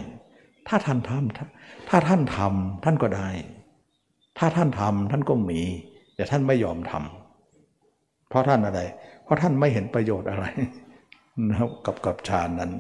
[0.69, 3.28] ถ้าท่านทำถ้าท่านทำท่านก็ได้
[4.39, 5.60] ถ้าท่านทำท่านก็มี
[6.15, 8.81] แต่ท่านไม่ยอมทำเพราะท่านอะไร
[9.24, 10.44] เพราะท่านไม่เห็นประโยชน์อะไร
[11.48, 12.73] นะครับกับกับฌานนั้น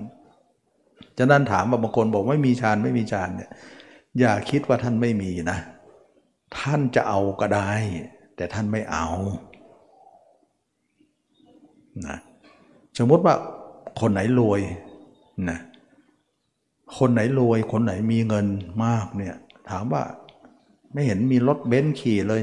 [1.18, 3.50] ฉะนั้นถามว่าบางคนบอกไม่มีฌานไม่มีฌานเนี่ย
[4.20, 5.58] อย่าคิดว่าท่านไม่มีนะ
[6.58, 7.72] ท่านจะเอาก็ได้
[8.36, 9.06] แต่ท่านไม่เอา
[12.06, 12.16] นะ
[12.98, 13.34] สมมติว่า
[14.00, 14.60] คนไหนรวย
[15.48, 15.58] นะ
[16.98, 18.46] คนไหนรวย คนไหนมีเงิน
[18.84, 19.34] มากเนี่ย
[19.70, 20.02] ถามว่า
[20.92, 22.42] ไม่เห็นมีรถเบนซ์ขี่เลย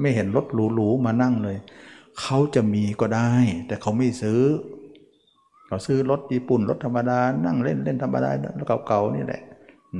[0.00, 1.56] ไม่เห็นรถหรูๆมานั่งเลย
[2.20, 3.30] เขาจะมีก็ได้
[3.66, 4.40] แต่เขาไม่ซื้อ
[5.66, 8.30] เขาซื้อรถญี่ปุ่นรถธรรมดา นั่งเล่นเล่นธรรมดา
[8.86, 9.42] เก่าๆนี่แหละ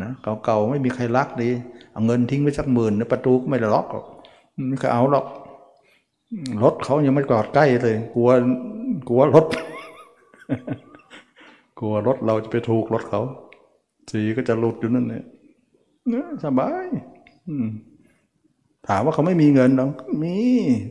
[0.02, 0.10] นะ
[0.44, 1.50] เก่าๆไม่มีใครรักดี
[1.92, 4.06] เอาเงินทิ้งไว้สักหมื่นประตูก็ไม่ได้ล็อกหรอก
[4.68, 5.26] ไม่เคยเอาหรอก
[6.62, 8.30] รถเขายังไม่กอดใกล้เลย กลัว
[9.08, 9.46] กลัวรถ
[11.78, 13.22] กลัวรถเราจะไปถูกรถเขา
[14.10, 15.24] สีก็จะหลุดอยู่นั่นเนี่ย
[16.44, 16.86] สบาย
[18.88, 19.88] ถามว่าเขาไม่มีเงินหรอ
[20.24, 20.38] มี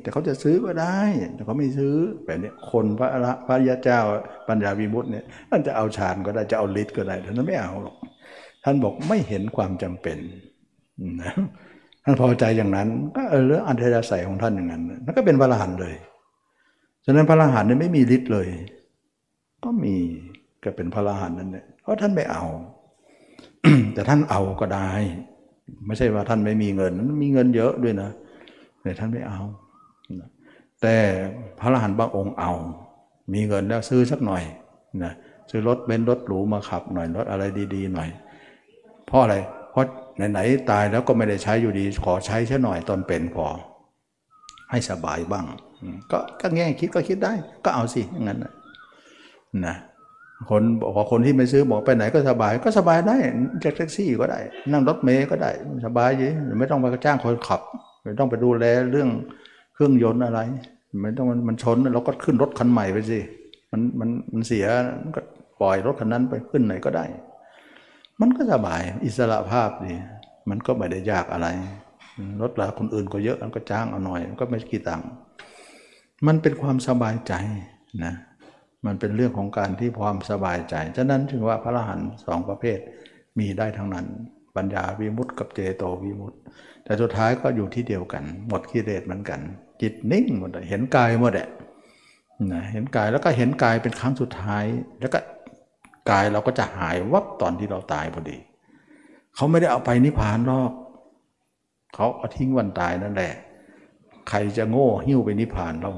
[0.02, 1.00] แต่เขาจะซื้อก็ได้
[1.36, 1.94] แต่เขาไม่ซื้อ
[2.26, 4.00] แบบนี้คนพระระพระยาเจ้า
[4.48, 7.96] ปัญญาวิมุตเนี่ยท่านจะเอาฌานก็ได้จะเอาฤทธิ์ก็ได้ท่านไม่เอาหรอก
[8.64, 10.18] ท่านบอกไม่เห็นความจำเป็น
[11.22, 11.34] นะ
[12.08, 15.96] ท่านพอใจอย่างนั้น ก็เออเรื่องอันเทศใสของท่านอย่างนั้นนั่นก็เป็นพระอรหันต์เลย
[17.06, 18.48] ฉะนั้นพระอรหันต์เนี่ยไม่มีฤทธิ์เลย
[19.64, 19.96] ก็มี
[20.64, 22.44] ก็เป็นพระอรหันต์นั่นแหละเพราะท่านไม่เอา
[23.94, 24.90] แต่ท่านเอาก็ได้
[25.86, 26.94] ไม่ใช่ว่าท่านไม่มีเงิน
[27.24, 28.10] มีเงินเยอะด้วยนะ
[28.82, 29.40] แต่ท่านไม่เอา
[30.82, 30.96] แต่
[31.60, 32.52] พระอรหันต์บางองค์เอา
[33.34, 34.44] มีเงินแล้วซื้อสักหน่อย
[35.04, 35.14] นะ
[35.50, 37.44] ซื้อรถเบนซ์รถหรูมาขับหน่อยรถอะไร
[37.76, 38.10] ดี ๆ หน่อย
[39.06, 39.36] เพราะอะไร
[39.72, 39.86] เพราะ
[40.32, 43.48] ไหนๆตายแล้วก็ไม่ได้ใช้อยู่ดี ขอใช้แค่หน่อยตอนเป็นพอ
[44.72, 45.46] ให้สบายบ้าง
[46.12, 47.34] ก็ก็แง่คิดก็คิดได้
[47.66, 48.40] ก็เอาสิอย่างนั้น
[49.68, 49.76] นะ
[50.50, 53.18] คนบอกคนที่ไม่ซื้อบอกไปไหนก็สบาย ก็สบายได้
[53.64, 54.40] จากแท็กซี่ก็ได้
[54.72, 55.52] นั่งรถเมย์ก็ได้
[55.86, 57.62] สบายยิ่ไม่ต้องไปจ้างคนขับ
[58.04, 59.10] ไม่ต้องไปดูแลเรื่อง
[59.74, 60.40] เครื่องยนต์อะไร
[61.04, 63.20] ไม่ต้องมันมันชนเราก็ขึ้นรถคันใหม่ไปสิ
[63.72, 64.66] มันมันมันเสีย
[65.16, 65.22] ก็
[65.62, 67.06] ปล่อยรถคันนั้นไปขึ้นไหนก็ได้
[68.22, 69.94] มันก็สบายอิสระภาพดี
[70.50, 71.48] มันก็ไม่ได้ยากอะไร
[72.42, 75.08] รถลาคนอื่นก็เยอะมันก็จ้างเอาหน่อยมันก็ไม่กี่ตังค์
[76.28, 77.34] มันเป็นความสบายใจ
[78.04, 78.14] นะ
[78.86, 82.80] มันเป็นเรื่องของการที่ความสบายใจ ฉะนั้นถึงว่าพระอรหันต์สองประเภท
[83.40, 84.06] มีได้ทั้งนั้น
[84.56, 86.40] ปัญญาวิมุตต์กับเจโตวิมุตต์
[86.84, 89.40] แต่สุดท้ายก็อยู่ที่เดียวกัน หมดกิเลสเหมือนกัน
[89.82, 91.50] จิตนิ่งหมดเห็นกายหมดแหละ
[92.54, 94.66] นะเห็นกายแล้วก็เห็นกายเป็นครั้งสุดท้าย
[95.00, 95.20] แล้วก็
[96.10, 98.38] กายเราก็จะหายวับตอนที่เราตายพอดี
[99.36, 100.72] เขาไม่ได้เอาไปนิพพานหรอก
[101.96, 103.34] เขาเอาทิ้งวันตายนั่นแหละ
[104.30, 105.92] ใครจะโง่หิ้วไปนิพพานเรา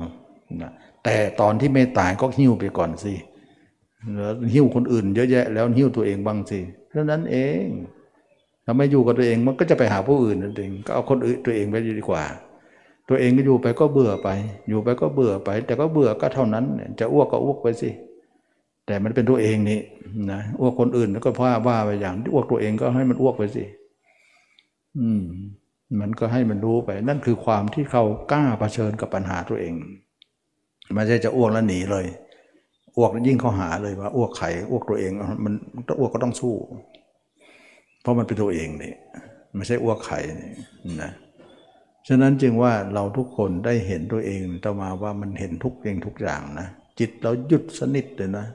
[0.62, 0.72] นะ
[1.04, 3.14] แต่ตอนที่ไม่ตายก็หิ้วไปก่อนสิ
[4.16, 6.60] แล้วหิ้วคนอื่นเยอะแยะ แล้วหิ้วตัวเองบ้างสิ
[6.92, 7.66] เท่านั้นเอง
[8.66, 12.24] ถ้าไม่อยู่กับตัวเองมันก็จะไปหาผู้อื่นนั่นเองก็เอาคนอื่นตัวเองไปดีกว่า
[13.10, 14.30] ตัวเองก็อยู่ไปก็เบื่อไป
[14.68, 16.66] อยู่ไปก็เบื่อไป แต่ก็เบื่อก็เท่านั้น
[17.00, 17.90] จะอ้วกก็อ้วกไปสิ
[18.90, 19.80] แต่มันเป็นตัวเองนี่
[20.32, 23.64] นะอ้วกคนอื่นแล้วก็ว่าว่าไปอย่างที่อ้วกตัวเองก็ให้มันอ้วกไปสิ
[25.00, 25.24] อืม
[26.02, 29.74] มันก็ให้มันรู้ไป นั่นคือความที่เขากล้าเผชิญกับปัญหาตัวเอง
[30.94, 32.06] ไม่ใช่จะอ้วกแล้วหนีเลย
[32.98, 35.12] อ้วกยิ่งเขาหาเลยว่าอ้วกไข่อ้วกตัวเอง
[35.46, 35.54] มัน
[36.00, 36.56] อ้วกก็ต้องสู้
[38.02, 38.94] เพราะมันเป็นตัวเองนี่
[39.56, 40.20] ไม่ใช่อ้วกไข่
[41.04, 41.12] นะ
[42.08, 46.68] ฉะนั้นจึงว่าเราทุกคนได้เห็นตัวเองต่อมาว่ามันเห็นทุกเองทุกอย่างนะ
[47.00, 48.46] จิตเราหยุดสนิทเลยนะ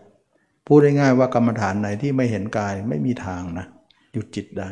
[0.67, 3.67] พูดง่ายๆว่ากรรมฐานไหนที่ไม่เห็นกายไม่มีทางนะ
[4.13, 4.71] หยุดจิตได้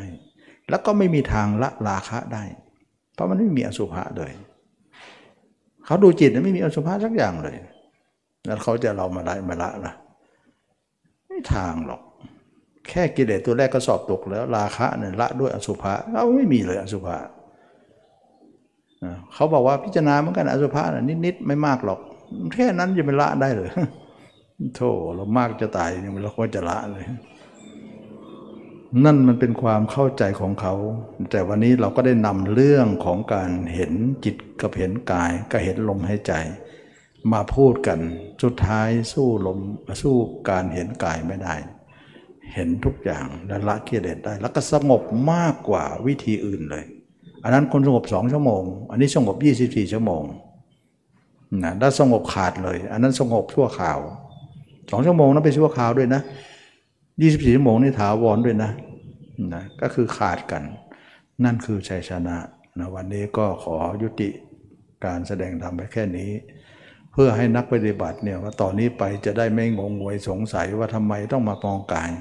[0.69, 2.43] แล้วก็ไม่มีทางละราคะได้
[3.13, 4.31] เพราะมันไม่มีอสุภะเลย
[5.85, 7.57] เขาดูจิตไม่มีอสุภะสักอย่างเลย
[8.45, 9.93] แล้วเขาจะเรามาได้มาละละ
[11.27, 12.01] ไม่ทางหรอก
[12.89, 17.17] แค่กิเลสตัวแรกก็สอบตกแล้ว ราคะเนี่ยละด้วยอสุภะเราไม่มีเลยอสุภะ
[19.33, 20.83] เขาบอกว่าพิจารณาเหมือนกันอสุภะ
[21.25, 21.99] นิดๆไม่มากหรอก
[22.53, 23.69] แค่นั้นจะไปละได้เลย
[24.75, 27.05] โธ่เรามากจะตายยังเราก็จะละเลย
[29.03, 30.73] นั่นมันเป็นความเข้าใจของเขา
[31.31, 33.93] แต่วันนี้เราก็ได้นำเรื่องของการเห็น
[34.25, 36.33] จิตกับเห็นกายก็เห็นลมหายใจ
[37.31, 37.99] มาพูดกัน
[38.43, 39.59] สุดท้ายสู้ลม
[40.01, 40.15] สู้
[40.49, 41.55] การเห็นกายไม่ได้
[42.53, 45.01] เห็นทุกอย่างและละกิเลสได้ แล้วก็สงบ
[45.31, 46.85] มากกว่าวิธีอื่นเลย
[47.43, 50.23] อันนั้นคนสงบสองชั่วโมง อันนี้สงบยี่สิบสี่ชั่วโมง
[51.63, 53.99] นะถ้าสงบขาดเลย อันนั้นสงบชั่วข่าว
[54.91, 56.21] สองชั่วโมงนั้นเป็นชั่วข่าวด้วยนะ
[57.21, 58.71] ยี่สิบสี่ชั่วโมงนี่ถาวรด้วยนะ
[59.53, 60.63] นะก็คือขาดกัน
[61.43, 62.37] นั่นคือชัยชนะ
[62.79, 64.29] นะวันนี้ก็ขอยุติ
[65.05, 66.31] การแสดงธรรมไปแค่นี้
[67.11, 72.11] เพื่อให้นักปฏิบัติเนี่ยว่าตอนนี้ไปจะได้ไม่งงงวยสงสัยว่าทำไมต้องมามองกาย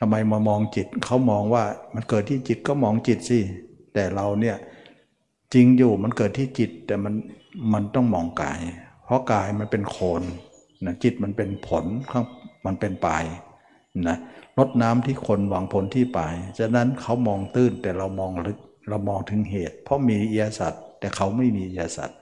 [0.00, 1.64] ทำไมมามองจิตเขามองว่า
[1.94, 3.38] มันเกิดที่จิตก็มองจิตสิ
[3.94, 4.56] แต่เราเนี่ย
[5.54, 7.14] จริงอยู่มันเกิดที่จิตแต่มัน
[7.72, 8.60] มันต้องมองกาย
[9.04, 10.22] เพราะกายมันเป็นโคน
[10.84, 12.24] นะจิตมันเป็นผลข้าง
[12.66, 13.24] มันเป็นปลาย
[14.08, 14.16] นะ
[14.58, 18.58] ลดน้ำที่คนหวังผลที่ปลาย ฉะนั้นเขามองตื้นแต่เรามองลึก
[18.88, 22.18] เรามองถึงเหตุ เพราะมีอิยสัตว์แต่เขาไม่มีอิยสัตว์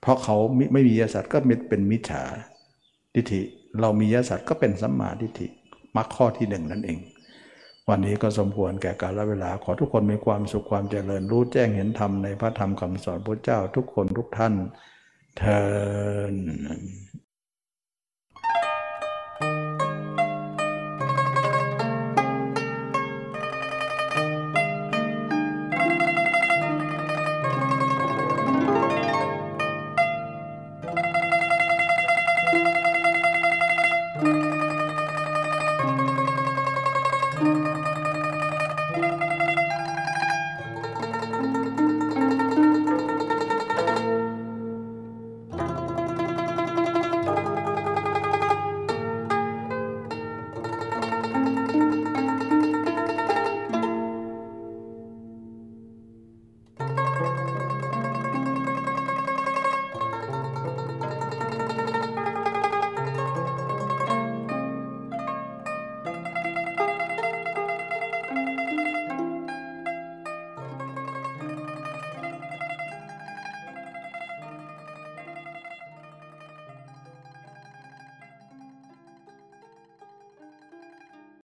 [0.00, 0.36] เพราะเขา
[0.72, 1.38] ไม่มีอิยสัตว์ก็
[1.68, 2.22] เป็นมิจฉา
[3.14, 3.40] ทิฏฐิ
[3.80, 5.46] เรามีอิยสัตว์ก็เป็นสัมมาทิฏฐิ
[5.96, 6.98] มรรคข้อที่หนึ่งนั่นเอง
[7.88, 14.54] วันนี้ก็สมควรแก่กาลเวลาขอทุกคนมีความสุขความเจริญรู้แจ้งเห็นธรรมในพระธรรมคำสอนพระเจ้าทุกคนทุกท่าน
[15.38, 15.58] เทอ